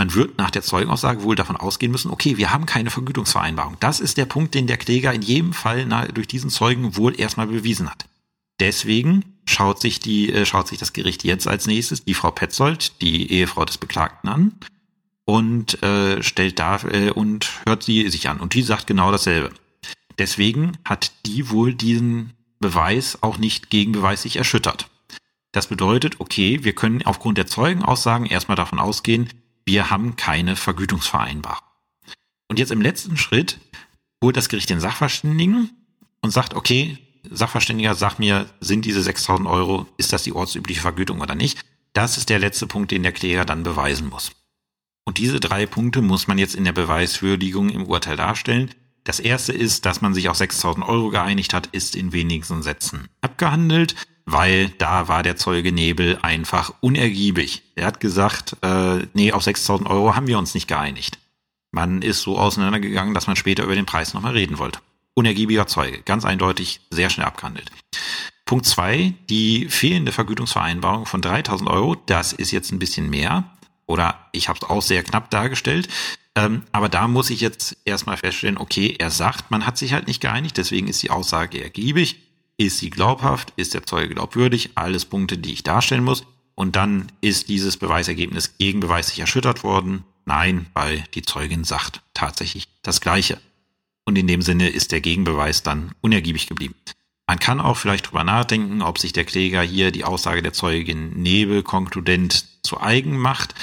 man 0.00 0.14
wird 0.14 0.38
nach 0.38 0.50
der 0.50 0.62
Zeugenaussage 0.62 1.24
wohl 1.24 1.36
davon 1.36 1.58
ausgehen 1.58 1.92
müssen, 1.92 2.10
okay, 2.10 2.38
wir 2.38 2.50
haben 2.50 2.64
keine 2.64 2.88
Vergütungsvereinbarung. 2.88 3.76
Das 3.80 4.00
ist 4.00 4.16
der 4.16 4.24
Punkt, 4.24 4.54
den 4.54 4.66
der 4.66 4.78
Kläger 4.78 5.12
in 5.12 5.20
jedem 5.20 5.52
Fall 5.52 5.86
durch 6.14 6.26
diesen 6.26 6.48
Zeugen 6.48 6.96
wohl 6.96 7.20
erstmal 7.20 7.48
bewiesen 7.48 7.90
hat. 7.90 8.06
Deswegen 8.60 9.26
schaut 9.44 9.78
sich 9.78 10.00
die, 10.00 10.32
äh, 10.32 10.46
schaut 10.46 10.68
sich 10.68 10.78
das 10.78 10.94
Gericht 10.94 11.22
jetzt 11.22 11.46
als 11.46 11.66
nächstes 11.66 12.02
die 12.02 12.14
Frau 12.14 12.30
Petzold, 12.30 13.02
die 13.02 13.30
Ehefrau 13.30 13.66
des 13.66 13.76
Beklagten 13.76 14.30
an 14.30 14.54
und 15.26 15.82
äh, 15.82 16.22
stellt 16.22 16.58
da 16.58 16.80
äh, 16.84 17.10
und 17.10 17.50
hört 17.66 17.82
sie 17.82 18.08
sich 18.08 18.26
an. 18.30 18.40
Und 18.40 18.54
die 18.54 18.62
sagt 18.62 18.86
genau 18.86 19.12
dasselbe. 19.12 19.50
Deswegen 20.18 20.78
hat 20.82 21.12
die 21.26 21.50
wohl 21.50 21.74
diesen 21.74 22.32
Beweis 22.58 23.22
auch 23.22 23.36
nicht 23.36 23.68
gegenbeweislich 23.68 24.36
erschüttert. 24.36 24.88
Das 25.52 25.66
bedeutet, 25.66 26.20
okay, 26.20 26.64
wir 26.64 26.74
können 26.74 27.02
aufgrund 27.02 27.36
der 27.36 27.46
Zeugenaussagen 27.46 28.24
erstmal 28.24 28.56
davon 28.56 28.78
ausgehen, 28.78 29.28
wir 29.64 29.90
haben 29.90 30.16
keine 30.16 30.56
Vergütungsvereinbarung. 30.56 31.64
Und 32.48 32.58
jetzt 32.58 32.72
im 32.72 32.82
letzten 32.82 33.16
Schritt 33.16 33.60
holt 34.22 34.36
das 34.36 34.48
Gericht 34.48 34.70
den 34.70 34.80
Sachverständigen 34.80 35.70
und 36.20 36.30
sagt, 36.30 36.54
okay, 36.54 36.98
Sachverständiger, 37.30 37.94
sag 37.94 38.18
mir, 38.18 38.48
sind 38.60 38.84
diese 38.84 39.02
6000 39.02 39.48
Euro, 39.48 39.86
ist 39.98 40.12
das 40.12 40.22
die 40.22 40.32
ortsübliche 40.32 40.80
Vergütung 40.80 41.20
oder 41.20 41.34
nicht? 41.34 41.60
Das 41.92 42.16
ist 42.16 42.28
der 42.28 42.38
letzte 42.38 42.66
Punkt, 42.66 42.90
den 42.90 43.02
der 43.02 43.12
Kläger 43.12 43.44
dann 43.44 43.62
beweisen 43.62 44.08
muss. 44.08 44.32
Und 45.04 45.18
diese 45.18 45.40
drei 45.40 45.66
Punkte 45.66 46.02
muss 46.02 46.28
man 46.28 46.38
jetzt 46.38 46.54
in 46.54 46.64
der 46.64 46.72
Beweiswürdigung 46.72 47.68
im 47.70 47.86
Urteil 47.86 48.16
darstellen. 48.16 48.70
Das 49.04 49.18
erste 49.18 49.52
ist, 49.52 49.86
dass 49.86 50.00
man 50.00 50.14
sich 50.14 50.28
auf 50.28 50.36
6000 50.36 50.86
Euro 50.86 51.10
geeinigt 51.10 51.54
hat, 51.54 51.68
ist 51.68 51.96
in 51.96 52.12
wenigsten 52.12 52.62
Sätzen 52.62 53.08
abgehandelt 53.20 53.96
weil 54.26 54.68
da 54.70 55.08
war 55.08 55.22
der 55.22 55.36
Zeuge 55.36 55.72
Nebel 55.72 56.18
einfach 56.22 56.72
unergiebig. 56.80 57.62
Er 57.74 57.86
hat 57.86 58.00
gesagt, 58.00 58.56
äh, 58.62 59.06
nee, 59.14 59.32
auf 59.32 59.42
6000 59.42 59.88
Euro 59.88 60.14
haben 60.14 60.26
wir 60.26 60.38
uns 60.38 60.54
nicht 60.54 60.68
geeinigt. 60.68 61.18
Man 61.72 62.02
ist 62.02 62.22
so 62.22 62.38
auseinandergegangen, 62.38 63.14
dass 63.14 63.26
man 63.26 63.36
später 63.36 63.64
über 63.64 63.74
den 63.74 63.86
Preis 63.86 64.14
nochmal 64.14 64.32
reden 64.32 64.58
wollte. 64.58 64.80
Unergiebiger 65.14 65.66
Zeuge, 65.66 66.02
ganz 66.02 66.24
eindeutig, 66.24 66.80
sehr 66.90 67.10
schnell 67.10 67.26
abgehandelt. 67.26 67.70
Punkt 68.44 68.66
zwei: 68.66 69.14
die 69.28 69.68
fehlende 69.68 70.12
Vergütungsvereinbarung 70.12 71.06
von 71.06 71.20
3000 71.20 71.70
Euro, 71.70 71.94
das 72.06 72.32
ist 72.32 72.50
jetzt 72.50 72.72
ein 72.72 72.78
bisschen 72.78 73.10
mehr. 73.10 73.44
Oder 73.86 74.28
ich 74.32 74.48
habe 74.48 74.58
es 74.62 74.68
auch 74.68 74.82
sehr 74.82 75.02
knapp 75.02 75.30
dargestellt. 75.30 75.88
Ähm, 76.36 76.62
aber 76.70 76.88
da 76.88 77.08
muss 77.08 77.30
ich 77.30 77.40
jetzt 77.40 77.76
erstmal 77.84 78.16
feststellen, 78.16 78.56
okay, 78.56 78.94
er 78.98 79.10
sagt, 79.10 79.50
man 79.50 79.66
hat 79.66 79.78
sich 79.78 79.92
halt 79.92 80.06
nicht 80.06 80.20
geeinigt, 80.20 80.56
deswegen 80.56 80.86
ist 80.86 81.02
die 81.02 81.10
Aussage 81.10 81.62
ergiebig. 81.62 82.29
Ist 82.60 82.76
sie 82.76 82.90
glaubhaft? 82.90 83.54
Ist 83.56 83.72
der 83.72 83.86
Zeuge 83.86 84.12
glaubwürdig? 84.12 84.72
Alles 84.74 85.06
Punkte, 85.06 85.38
die 85.38 85.54
ich 85.54 85.62
darstellen 85.62 86.04
muss. 86.04 86.26
Und 86.54 86.76
dann 86.76 87.10
ist 87.22 87.48
dieses 87.48 87.78
Beweisergebnis 87.78 88.58
gegenbeweislich 88.58 89.18
erschüttert 89.18 89.64
worden. 89.64 90.04
Nein, 90.26 90.66
weil 90.74 91.02
die 91.14 91.22
Zeugin 91.22 91.64
sagt 91.64 92.02
tatsächlich 92.12 92.68
das 92.82 93.00
Gleiche. 93.00 93.40
Und 94.04 94.18
in 94.18 94.26
dem 94.26 94.42
Sinne 94.42 94.68
ist 94.68 94.92
der 94.92 95.00
Gegenbeweis 95.00 95.62
dann 95.62 95.92
unergiebig 96.02 96.48
geblieben. 96.48 96.74
Man 97.26 97.38
kann 97.38 97.62
auch 97.62 97.78
vielleicht 97.78 98.10
drüber 98.10 98.24
nachdenken, 98.24 98.82
ob 98.82 98.98
sich 98.98 99.14
der 99.14 99.24
Kläger 99.24 99.62
hier 99.62 99.90
die 99.90 100.04
Aussage 100.04 100.42
der 100.42 100.52
Zeugin 100.52 101.14
nebelkonkludent 101.14 102.44
zu 102.62 102.78
eigen 102.78 103.16
macht. 103.16 103.54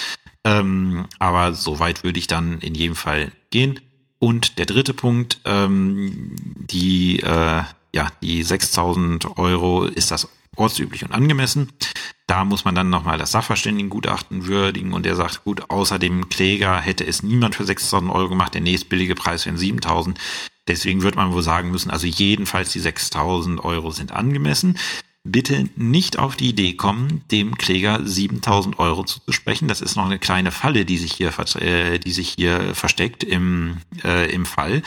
Ähm, 0.43 1.05
aber 1.19 1.53
soweit 1.53 2.03
würde 2.03 2.17
ich 2.17 2.25
dann 2.25 2.61
in 2.61 2.73
jedem 2.73 2.95
Fall 2.95 3.31
gehen. 3.51 3.79
Und 4.17 4.57
der 4.57 4.65
dritte 4.65 4.95
Punkt, 4.95 5.39
ähm, 5.45 6.35
die, 6.55 7.19
äh, 7.19 7.61
ja, 7.97 8.09
die 8.21 8.43
6000 8.43 9.39
Euro 9.39 9.85
ist 9.85 10.11
das 10.11 10.27
ortsüblich 10.55 11.03
und 11.03 11.13
angemessen. 11.13 11.71
Da 12.27 12.45
muss 12.45 12.63
man 12.63 12.75
dann 12.75 12.91
nochmal 12.91 13.17
das 13.17 13.31
Sachverständigengutachten 13.31 14.45
würdigen 14.45 14.93
und 14.93 15.03
der 15.03 15.15
sagt, 15.15 15.43
gut, 15.43 15.71
außer 15.71 15.97
dem 15.97 16.29
Kläger 16.29 16.79
hätte 16.79 17.07
es 17.07 17.23
niemand 17.23 17.55
für 17.55 17.65
6000 17.65 18.11
Euro 18.11 18.29
gemacht, 18.29 18.53
der 18.53 18.61
nächstbillige 18.61 19.15
Preis 19.15 19.47
wären 19.47 19.57
7000. 19.57 20.19
Deswegen 20.67 21.01
wird 21.01 21.15
man 21.15 21.33
wohl 21.33 21.41
sagen 21.41 21.71
müssen, 21.71 21.89
also 21.89 22.05
jedenfalls 22.05 22.71
die 22.71 22.81
6000 22.81 23.65
Euro 23.65 23.89
sind 23.89 24.11
angemessen. 24.11 24.77
Bitte 25.23 25.67
nicht 25.75 26.19
auf 26.19 26.35
die 26.35 26.49
Idee 26.49 26.73
kommen, 26.73 27.23
dem 27.31 27.57
Kläger 27.57 28.05
7000 28.05 28.77
Euro 28.77 29.05
zuzusprechen. 29.05 29.67
Das 29.67 29.81
ist 29.81 29.95
noch 29.95 30.05
eine 30.05 30.19
kleine 30.19 30.51
Falle, 30.51 30.85
die 30.85 30.97
sich 30.99 31.13
hier, 31.13 31.33
äh, 31.59 31.97
die 31.97 32.11
sich 32.11 32.29
hier 32.37 32.75
versteckt 32.75 33.23
im, 33.23 33.77
äh, 34.03 34.31
im 34.31 34.45
Fall. 34.45 34.83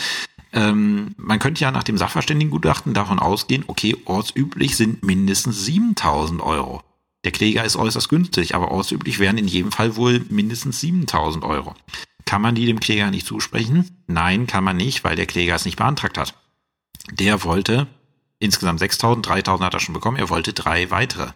Ähm, 0.53 1.15
man 1.17 1.39
könnte 1.39 1.61
ja 1.61 1.71
nach 1.71 1.85
dem 1.85 1.99
Sachverständigengutachten 1.99 2.95
davon 2.95 3.19
ausgehen, 3.19 3.65
okay, 3.67 3.97
ortsüblich 4.05 4.77
sind 4.77 5.05
mindestens 5.05 5.65
7000 5.65 6.43
Euro. 6.43 6.83
Der 7.25 7.33
Kläger 7.33 7.65
ist 7.65 7.77
äußerst 7.77 8.09
günstig, 8.09 8.55
aber 8.55 8.71
ortsüblich 8.71 9.19
wären 9.19 9.39
in 9.39 9.47
jedem 9.47 9.73
Fall 9.73 9.97
wohl 9.97 10.25
mindestens 10.31 10.81
7000 10.81 11.45
Euro. 11.45 11.75
Kann 12.25 12.43
man 12.43 12.55
die 12.55 12.67
dem 12.67 12.81
Kläger 12.81 13.11
nicht 13.11 13.27
zusprechen? 13.27 13.89
Nein, 14.07 14.47
kann 14.47 14.65
man 14.65 14.77
nicht, 14.77 15.05
weil 15.05 15.17
der 15.17 15.27
Kläger 15.27 15.55
es 15.55 15.65
nicht 15.65 15.77
beantragt 15.77 16.17
hat. 16.17 16.35
Der 17.11 17.45
wollte 17.45 17.87
insgesamt 18.39 18.81
6000, 18.81 19.27
3000 19.27 19.67
hat 19.67 19.75
er 19.75 19.81
schon 19.81 19.95
bekommen, 19.95 20.17
er 20.17 20.31
wollte 20.31 20.53
drei 20.53 20.91
weitere. 20.91 21.33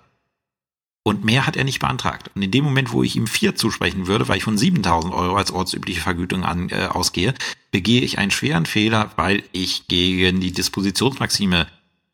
Und 1.07 1.23
mehr 1.23 1.47
hat 1.47 1.57
er 1.57 1.65
nicht 1.65 1.81
beantragt. 1.81 2.31
Und 2.35 2.41
in 2.41 2.51
dem 2.51 2.65
Moment, 2.65 2.91
wo 2.93 3.03
ich 3.03 3.15
ihm 3.15 3.27
vier 3.27 3.55
zusprechen 3.55 4.07
würde, 4.07 4.27
weil 4.27 4.39
ich 4.39 4.45
von 4.45 4.57
7000 4.57 5.13
Euro 5.13 5.37
als 5.37 5.53
ortsübliche 5.53 6.01
Vergütung 6.01 6.45
an, 6.45 6.71
äh, 6.71 6.89
ausgehe, 6.91 7.35
begehe 7.71 8.01
ich 8.01 8.17
einen 8.19 8.31
schweren 8.31 8.65
Fehler, 8.65 9.13
weil 9.17 9.43
ich 9.53 9.87
gegen 9.87 10.41
die 10.41 10.53
Dispositionsmaxime 10.53 11.67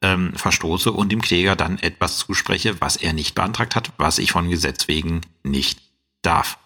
ähm, 0.02 0.32
verstoße 0.34 0.90
und 0.90 1.12
dem 1.12 1.20
Kläger 1.20 1.54
dann 1.54 1.78
etwas 1.78 2.18
zuspreche, 2.18 2.80
was 2.80 2.96
er 2.96 3.12
nicht 3.12 3.36
beantragt 3.36 3.76
hat, 3.76 3.92
was 3.96 4.18
ich 4.18 4.32
von 4.32 4.50
Gesetz 4.50 4.88
wegen 4.88 5.20
nicht 5.44 5.80
darf. 6.22 6.58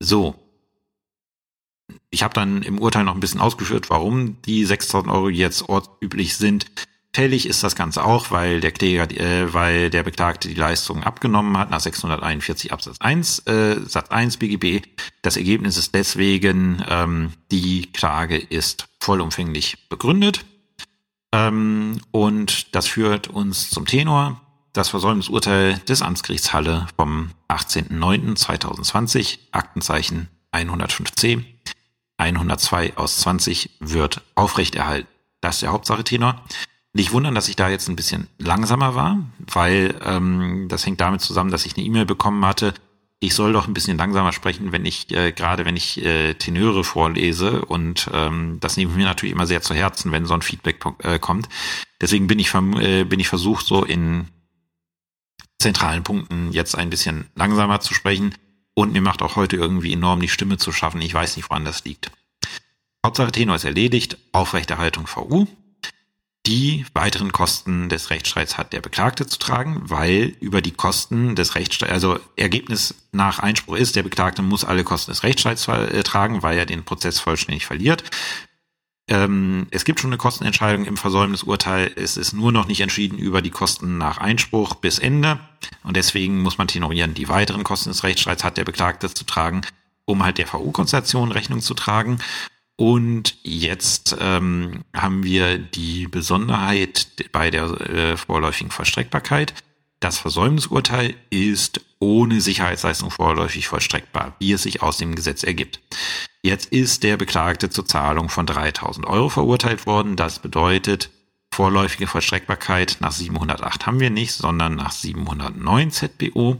So. 0.00 0.34
Ich 2.10 2.22
habe 2.22 2.32
dann 2.32 2.62
im 2.62 2.78
Urteil 2.78 3.04
noch 3.04 3.14
ein 3.14 3.20
bisschen 3.20 3.40
ausgeführt, 3.40 3.90
warum 3.90 4.40
die 4.42 4.64
6000 4.64 5.12
Euro 5.12 5.28
jetzt 5.28 5.68
ortsüblich 5.68 6.36
sind. 6.36 6.66
Fällig 7.18 7.48
ist 7.48 7.64
das 7.64 7.74
Ganze 7.74 8.04
auch, 8.04 8.30
weil 8.30 8.60
der 8.60 8.70
Kläger, 8.70 9.10
äh, 9.10 9.52
weil 9.52 9.90
der 9.90 10.04
Beklagte 10.04 10.46
die 10.46 10.54
Leistung 10.54 11.02
abgenommen 11.02 11.58
hat 11.58 11.68
nach 11.68 11.80
641 11.80 12.72
Absatz 12.72 13.00
1, 13.00 13.40
äh, 13.40 13.80
Satz 13.84 14.10
1 14.10 14.36
BGB. 14.36 14.86
Das 15.20 15.36
Ergebnis 15.36 15.76
ist 15.76 15.96
deswegen, 15.96 16.80
ähm, 16.88 17.32
die 17.50 17.90
Klage 17.90 18.38
ist 18.38 18.86
vollumfänglich 19.00 19.88
begründet. 19.88 20.44
Ähm, 21.32 22.00
und 22.12 22.72
das 22.76 22.86
führt 22.86 23.26
uns 23.26 23.68
zum 23.68 23.84
Tenor. 23.84 24.40
Das 24.72 24.90
Versäumnisurteil 24.90 25.80
des 25.88 26.02
Amtsgerichts 26.02 26.52
Halle 26.52 26.86
vom 26.96 27.32
18.09.2020, 27.48 29.40
Aktenzeichen 29.50 30.28
105c, 30.52 31.42
102 32.16 32.96
aus 32.96 33.18
20 33.18 33.70
wird 33.80 34.22
aufrechterhalten. 34.36 35.08
Das 35.40 35.56
ist 35.56 35.62
der 35.62 35.72
Hauptsache 35.72 36.04
Tenor. 36.04 36.44
Nicht 36.98 37.12
wundern, 37.12 37.36
dass 37.36 37.48
ich 37.48 37.54
da 37.54 37.68
jetzt 37.68 37.88
ein 37.88 37.94
bisschen 37.94 38.26
langsamer 38.38 38.96
war, 38.96 39.24
weil 39.38 39.94
ähm, 40.04 40.66
das 40.68 40.84
hängt 40.84 41.00
damit 41.00 41.20
zusammen, 41.20 41.52
dass 41.52 41.64
ich 41.64 41.76
eine 41.76 41.86
E-Mail 41.86 42.06
bekommen 42.06 42.44
hatte. 42.44 42.74
Ich 43.20 43.36
soll 43.36 43.52
doch 43.52 43.68
ein 43.68 43.72
bisschen 43.72 43.96
langsamer 43.96 44.32
sprechen, 44.32 44.72
wenn 44.72 44.84
ich 44.84 45.08
äh, 45.12 45.30
gerade 45.30 45.64
wenn 45.64 45.76
ich 45.76 46.04
äh, 46.04 46.34
Tenöre 46.34 46.82
vorlese 46.82 47.64
und 47.66 48.10
ähm, 48.12 48.58
das 48.58 48.76
nehme 48.76 48.90
ich 48.90 48.96
mir 48.96 49.04
natürlich 49.04 49.32
immer 49.32 49.46
sehr 49.46 49.62
zu 49.62 49.74
Herzen, 49.74 50.10
wenn 50.10 50.26
so 50.26 50.34
ein 50.34 50.42
Feedback 50.42 50.84
äh, 51.04 51.20
kommt. 51.20 51.48
Deswegen 52.00 52.26
bin 52.26 52.40
ich 52.40 52.52
äh, 52.52 53.04
bin 53.04 53.20
ich 53.20 53.28
versucht 53.28 53.64
so 53.64 53.84
in 53.84 54.26
zentralen 55.60 56.02
Punkten 56.02 56.50
jetzt 56.50 56.76
ein 56.76 56.90
bisschen 56.90 57.26
langsamer 57.36 57.78
zu 57.78 57.94
sprechen 57.94 58.34
und 58.74 58.92
mir 58.92 59.02
macht 59.02 59.22
auch 59.22 59.36
heute 59.36 59.54
irgendwie 59.54 59.92
enorm 59.92 60.18
die 60.18 60.28
Stimme 60.28 60.56
zu 60.56 60.72
schaffen. 60.72 61.00
Ich 61.00 61.14
weiß 61.14 61.36
nicht, 61.36 61.48
woran 61.48 61.64
das 61.64 61.84
liegt. 61.84 62.10
Hauptsache 63.06 63.30
Tenor 63.30 63.54
ist 63.54 63.64
erledigt. 63.64 64.18
Aufrechterhaltung 64.32 65.06
VU. 65.06 65.46
Die 66.48 66.86
weiteren 66.94 67.30
Kosten 67.30 67.90
des 67.90 68.08
Rechtsstreits 68.08 68.56
hat 68.56 68.72
der 68.72 68.80
Beklagte 68.80 69.26
zu 69.26 69.38
tragen, 69.38 69.82
weil 69.84 70.34
über 70.40 70.62
die 70.62 70.70
Kosten 70.70 71.36
des 71.36 71.54
Rechtsstreits, 71.54 71.92
also 71.92 72.18
Ergebnis 72.36 72.94
nach 73.12 73.38
Einspruch 73.38 73.76
ist, 73.76 73.96
der 73.96 74.02
Beklagte 74.02 74.40
muss 74.40 74.64
alle 74.64 74.82
Kosten 74.82 75.10
des 75.10 75.24
Rechtsstreits 75.24 75.68
äh, 75.68 76.02
tragen, 76.04 76.42
weil 76.42 76.56
er 76.56 76.64
den 76.64 76.84
Prozess 76.84 77.20
vollständig 77.20 77.66
verliert. 77.66 78.02
Ähm, 79.08 79.66
es 79.72 79.84
gibt 79.84 80.00
schon 80.00 80.08
eine 80.08 80.16
Kostenentscheidung 80.16 80.86
im 80.86 80.96
Versäumnisurteil. 80.96 81.92
Es 81.96 82.16
ist 82.16 82.32
nur 82.32 82.50
noch 82.50 82.66
nicht 82.66 82.80
entschieden 82.80 83.18
über 83.18 83.42
die 83.42 83.50
Kosten 83.50 83.98
nach 83.98 84.16
Einspruch 84.16 84.74
bis 84.76 84.98
Ende. 84.98 85.38
Und 85.82 85.98
deswegen 85.98 86.40
muss 86.40 86.56
man 86.56 86.66
tenorieren, 86.66 87.12
die 87.12 87.28
weiteren 87.28 87.62
Kosten 87.62 87.90
des 87.90 88.04
Rechtsstreits 88.04 88.42
hat 88.42 88.56
der 88.56 88.64
Beklagte 88.64 89.12
zu 89.12 89.24
tragen, 89.24 89.60
um 90.06 90.24
halt 90.24 90.38
der 90.38 90.46
VU-Konstellation 90.46 91.30
Rechnung 91.30 91.60
zu 91.60 91.74
tragen. 91.74 92.20
Und 92.80 93.36
jetzt 93.42 94.16
ähm, 94.20 94.84
haben 94.94 95.24
wir 95.24 95.58
die 95.58 96.06
Besonderheit 96.06 97.08
bei 97.32 97.50
der 97.50 97.64
äh, 97.80 98.16
vorläufigen 98.16 98.70
Vollstreckbarkeit. 98.70 99.52
Das 99.98 100.18
Versäumnisurteil 100.18 101.16
ist 101.28 101.80
ohne 101.98 102.40
Sicherheitsleistung 102.40 103.10
vorläufig 103.10 103.66
vollstreckbar, 103.66 104.36
wie 104.38 104.52
es 104.52 104.62
sich 104.62 104.80
aus 104.80 104.96
dem 104.98 105.16
Gesetz 105.16 105.42
ergibt. 105.42 105.80
Jetzt 106.42 106.66
ist 106.66 107.02
der 107.02 107.16
Beklagte 107.16 107.68
zur 107.68 107.84
Zahlung 107.84 108.28
von 108.28 108.46
3000 108.46 109.08
Euro 109.08 109.28
verurteilt 109.28 109.86
worden. 109.86 110.14
Das 110.14 110.38
bedeutet, 110.38 111.10
vorläufige 111.52 112.06
Vollstreckbarkeit 112.06 112.98
nach 113.00 113.10
708 113.10 113.86
haben 113.86 113.98
wir 113.98 114.10
nicht, 114.10 114.34
sondern 114.34 114.76
nach 114.76 114.92
709 114.92 115.90
ZBO. 115.90 116.56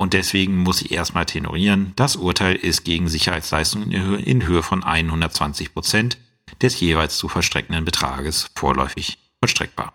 Und 0.00 0.14
deswegen 0.14 0.56
muss 0.56 0.80
ich 0.80 0.92
erstmal 0.92 1.26
tenorieren, 1.26 1.92
das 1.94 2.16
Urteil 2.16 2.56
ist 2.56 2.84
gegen 2.84 3.06
Sicherheitsleistungen 3.06 3.92
in 3.92 4.46
Höhe 4.46 4.62
von 4.62 4.82
120 4.82 5.74
Prozent 5.74 6.16
des 6.62 6.80
jeweils 6.80 7.18
zu 7.18 7.28
vollstreckenden 7.28 7.84
Betrages 7.84 8.50
vorläufig 8.56 9.18
vollstreckbar. 9.40 9.92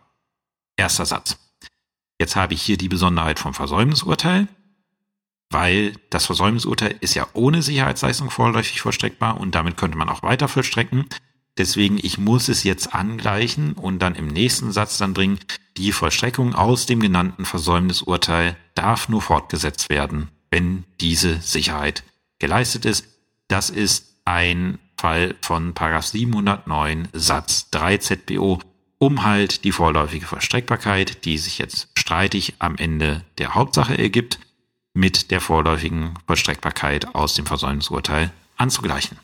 Erster 0.78 1.08
Satz. 1.08 1.39
Jetzt 2.20 2.36
habe 2.36 2.53
ich 2.53 2.62
hier 2.62 2.78
die 2.78 2.88
Besonderheit 2.88 3.39
vom 3.39 3.56
Versäumnisurteil, 3.56 4.47
weil 5.49 5.93
das 6.12 6.28
Versäumnisurteil 6.28 6.95
ist 7.01 7.16
ja 7.16 7.28
ohne 7.34 7.64
Sicherheitsleistung 7.64 8.30
vorläufig 8.30 8.82
vollstreckbar 8.82 9.39
und 9.39 9.56
damit 9.56 9.76
könnte 9.76 9.97
man 9.97 10.10
auch 10.10 10.22
weiter 10.22 10.47
vollstrecken. 10.47 11.08
Deswegen, 11.58 11.97
ich 12.01 12.18
muss 12.18 12.49
es 12.49 12.64
jetzt 12.64 12.93
angleichen 12.93 13.74
und 13.74 13.99
dann 13.99 14.16
im 14.16 14.28
nächsten 14.28 14.72
Satz 14.72 14.97
dann 14.97 15.14
bringen, 15.14 15.39
die 15.78 15.91
Vollstreckung 15.91 16.53
aus 16.53 16.86
dem 16.86 16.99
genannten 16.99 17.45
Versäumnisurteil 17.45 18.58
darf 18.76 19.08
nur 19.08 19.22
fortgesetzt 19.22 19.89
werden, 19.89 20.30
wenn 20.51 20.84
diese 20.99 21.39
Sicherheit 21.41 22.03
geleistet 22.39 22.86
ist. 22.86 23.08
Das 23.47 23.70
ist 23.70 24.16
ein 24.26 24.80
Fall 24.97 25.36
von 25.41 25.74
709 26.01 27.08
Satz 27.14 27.70
3 27.72 27.97
ZBO, 27.97 28.60
um 28.97 29.24
halt 29.24 29.64
die 29.64 29.72
vorläufige 29.72 30.26
Vollstreckbarkeit, 30.26 31.26
die 31.26 31.38
sich 31.38 31.58
jetzt 31.58 31.89
streitig 31.97 32.56
am 32.60 32.76
Ende 32.78 33.24
der 33.38 33.56
Hauptsache 33.56 33.97
ergibt, 33.97 34.39
mit 34.93 35.32
der 35.32 35.41
vorläufigen 35.41 36.14
Vollstreckbarkeit 36.26 37.14
aus 37.16 37.34
dem 37.34 37.45
Versäumnisurteil 37.45 38.32
anzugleichen. 38.58 39.20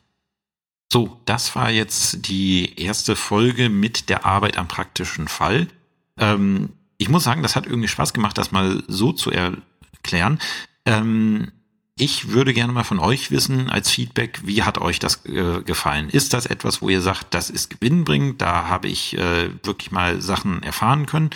So, 0.92 1.22
das 1.24 1.56
war 1.56 1.72
jetzt 1.72 2.28
die 2.28 2.78
erste 2.78 3.16
Folge 3.16 3.70
mit 3.70 4.10
der 4.10 4.26
Arbeit 4.26 4.58
am 4.58 4.68
praktischen 4.68 5.30
Fall. 5.30 5.70
Ähm, 6.18 6.72
ich 6.98 7.08
muss 7.08 7.24
sagen, 7.24 7.44
das 7.44 7.56
hat 7.56 7.66
irgendwie 7.66 7.88
Spaß 7.88 8.12
gemacht, 8.12 8.38
das 8.38 8.52
mal 8.52 8.84
so 8.90 9.14
zu 9.14 9.32
erklären. 9.32 10.38
Ähm, 10.86 11.54
ich 11.98 12.28
würde 12.34 12.54
gerne 12.54 12.74
mal 12.74 12.84
von 12.84 13.00
euch 13.00 13.32
wissen 13.32 13.70
als 13.70 13.90
Feedback, 13.90 14.42
wie 14.44 14.64
hat 14.64 14.80
euch 14.80 15.00
das 15.00 15.26
äh, 15.28 15.62
gefallen? 15.62 16.10
Ist 16.10 16.34
das 16.34 16.46
etwas, 16.46 16.82
wo 16.82 16.90
ihr 16.90 17.02
sagt, 17.02 17.34
das 17.34 17.50
ist 17.50 17.70
gewinnbringend? 17.70 18.42
Da 18.42 18.68
habe 18.68 18.90
ich 18.90 19.18
äh, 19.18 19.50
wirklich 19.64 19.92
mal 19.92 20.22
Sachen 20.22 20.62
erfahren 20.62 21.06
können. 21.06 21.30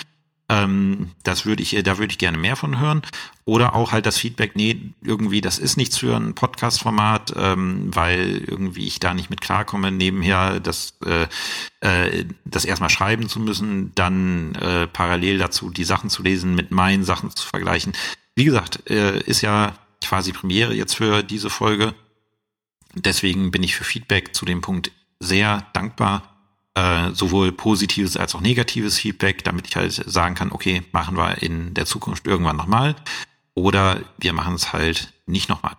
Ähm, 0.47 1.11
das 1.23 1.45
würde 1.45 1.63
ich, 1.63 1.71
da 1.83 1.97
würde 1.97 2.11
ich 2.11 2.17
gerne 2.17 2.37
mehr 2.37 2.55
von 2.55 2.79
hören. 2.79 3.01
Oder 3.45 3.75
auch 3.75 3.91
halt 3.91 4.05
das 4.05 4.17
Feedback, 4.17 4.55
nee, 4.55 4.91
irgendwie, 5.01 5.41
das 5.41 5.57
ist 5.57 5.77
nichts 5.77 5.97
für 5.97 6.15
ein 6.15 6.35
Podcast-Format, 6.35 7.33
ähm, 7.35 7.95
weil 7.95 8.43
irgendwie 8.45 8.87
ich 8.87 8.99
da 8.99 9.13
nicht 9.13 9.29
mit 9.29 9.41
klarkomme, 9.41 9.91
nebenher 9.91 10.59
das, 10.59 10.97
äh, 11.05 11.27
äh, 11.81 12.25
das 12.45 12.65
erstmal 12.65 12.89
schreiben 12.89 13.27
zu 13.27 13.39
müssen, 13.39 13.91
dann 13.95 14.55
äh, 14.55 14.87
parallel 14.87 15.37
dazu 15.39 15.69
die 15.71 15.83
Sachen 15.83 16.09
zu 16.09 16.21
lesen, 16.21 16.53
mit 16.55 16.71
meinen 16.71 17.03
Sachen 17.03 17.31
zu 17.31 17.47
vergleichen. 17.47 17.93
Wie 18.35 18.45
gesagt, 18.45 18.89
äh, 18.89 19.19
ist 19.21 19.41
ja 19.41 19.75
quasi 20.03 20.31
Premiere 20.31 20.73
jetzt 20.73 20.95
für 20.95 21.23
diese 21.23 21.49
Folge. 21.49 21.95
Deswegen 22.93 23.51
bin 23.51 23.63
ich 23.63 23.75
für 23.75 23.83
Feedback 23.83 24.35
zu 24.35 24.45
dem 24.45 24.61
Punkt 24.61 24.91
sehr 25.19 25.65
dankbar 25.73 26.34
äh, 26.75 27.11
sowohl 27.11 27.51
positives 27.51 28.17
als 28.17 28.35
auch 28.35 28.41
negatives 28.41 28.99
Feedback, 28.99 29.43
damit 29.43 29.67
ich 29.67 29.75
halt 29.75 29.93
sagen 29.93 30.35
kann, 30.35 30.51
okay, 30.51 30.83
machen 30.91 31.17
wir 31.17 31.41
in 31.41 31.73
der 31.73 31.85
Zukunft 31.85 32.27
irgendwann 32.27 32.57
nochmal 32.57 32.95
oder 33.53 34.01
wir 34.17 34.33
machen 34.33 34.55
es 34.55 34.73
halt 34.73 35.13
nicht 35.25 35.49
nochmal. 35.49 35.75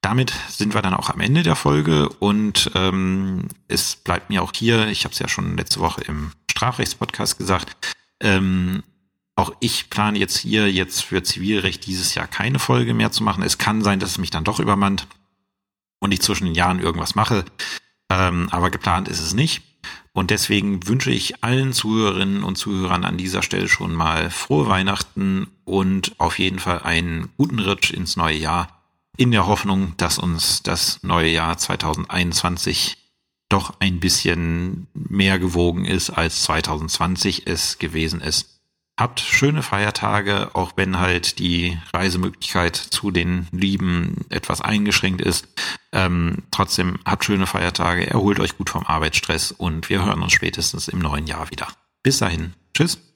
Damit 0.00 0.32
sind 0.48 0.74
wir 0.74 0.82
dann 0.82 0.94
auch 0.94 1.10
am 1.10 1.20
Ende 1.20 1.42
der 1.42 1.56
Folge 1.56 2.08
und 2.08 2.70
ähm, 2.74 3.48
es 3.66 3.96
bleibt 3.96 4.30
mir 4.30 4.42
auch 4.42 4.52
hier, 4.54 4.86
ich 4.86 5.04
habe 5.04 5.12
es 5.12 5.18
ja 5.18 5.28
schon 5.28 5.56
letzte 5.56 5.80
Woche 5.80 6.02
im 6.02 6.30
Strafrechtspodcast 6.50 7.36
gesagt, 7.36 7.76
ähm, 8.20 8.84
auch 9.34 9.52
ich 9.60 9.90
plane 9.90 10.18
jetzt 10.18 10.38
hier 10.38 10.70
jetzt 10.70 11.02
für 11.04 11.22
Zivilrecht 11.22 11.86
dieses 11.86 12.14
Jahr 12.14 12.26
keine 12.26 12.58
Folge 12.58 12.94
mehr 12.94 13.12
zu 13.12 13.22
machen. 13.22 13.42
Es 13.42 13.58
kann 13.58 13.82
sein, 13.82 14.00
dass 14.00 14.10
es 14.10 14.18
mich 14.18 14.30
dann 14.30 14.44
doch 14.44 14.60
übermannt 14.60 15.08
und 15.98 16.12
ich 16.12 16.22
zwischen 16.22 16.44
den 16.44 16.54
Jahren 16.54 16.80
irgendwas 16.80 17.16
mache, 17.16 17.44
ähm, 18.10 18.48
aber 18.52 18.70
geplant 18.70 19.08
ist 19.08 19.20
es 19.20 19.34
nicht. 19.34 19.62
Und 20.12 20.30
deswegen 20.30 20.86
wünsche 20.86 21.10
ich 21.10 21.44
allen 21.44 21.72
Zuhörerinnen 21.72 22.42
und 22.42 22.56
Zuhörern 22.56 23.04
an 23.04 23.18
dieser 23.18 23.42
Stelle 23.42 23.68
schon 23.68 23.94
mal 23.94 24.30
frohe 24.30 24.68
Weihnachten 24.68 25.48
und 25.64 26.14
auf 26.18 26.38
jeden 26.38 26.58
Fall 26.58 26.82
einen 26.82 27.28
guten 27.36 27.60
Rutsch 27.60 27.92
ins 27.92 28.16
neue 28.16 28.36
Jahr 28.36 28.82
in 29.16 29.30
der 29.30 29.46
Hoffnung, 29.46 29.94
dass 29.96 30.18
uns 30.18 30.62
das 30.62 31.02
neue 31.02 31.30
Jahr 31.30 31.58
2021 31.58 32.96
doch 33.48 33.74
ein 33.80 34.00
bisschen 34.00 34.86
mehr 34.94 35.38
gewogen 35.38 35.84
ist, 35.84 36.10
als 36.10 36.42
2020 36.42 37.46
es 37.46 37.78
gewesen 37.78 38.20
ist. 38.20 38.57
Habt 38.98 39.20
schöne 39.20 39.62
Feiertage, 39.62 40.50
auch 40.54 40.72
wenn 40.74 40.98
halt 40.98 41.38
die 41.38 41.78
Reisemöglichkeit 41.94 42.74
zu 42.74 43.12
den 43.12 43.46
Lieben 43.52 44.26
etwas 44.28 44.60
eingeschränkt 44.60 45.20
ist. 45.20 45.46
Ähm, 45.92 46.38
trotzdem 46.50 46.98
habt 47.06 47.24
schöne 47.24 47.46
Feiertage, 47.46 48.10
erholt 48.10 48.40
euch 48.40 48.58
gut 48.58 48.70
vom 48.70 48.84
Arbeitsstress 48.84 49.52
und 49.52 49.88
wir 49.88 50.04
hören 50.04 50.20
uns 50.20 50.32
spätestens 50.32 50.88
im 50.88 50.98
neuen 50.98 51.28
Jahr 51.28 51.48
wieder. 51.52 51.68
Bis 52.02 52.18
dahin. 52.18 52.54
Tschüss. 52.74 53.07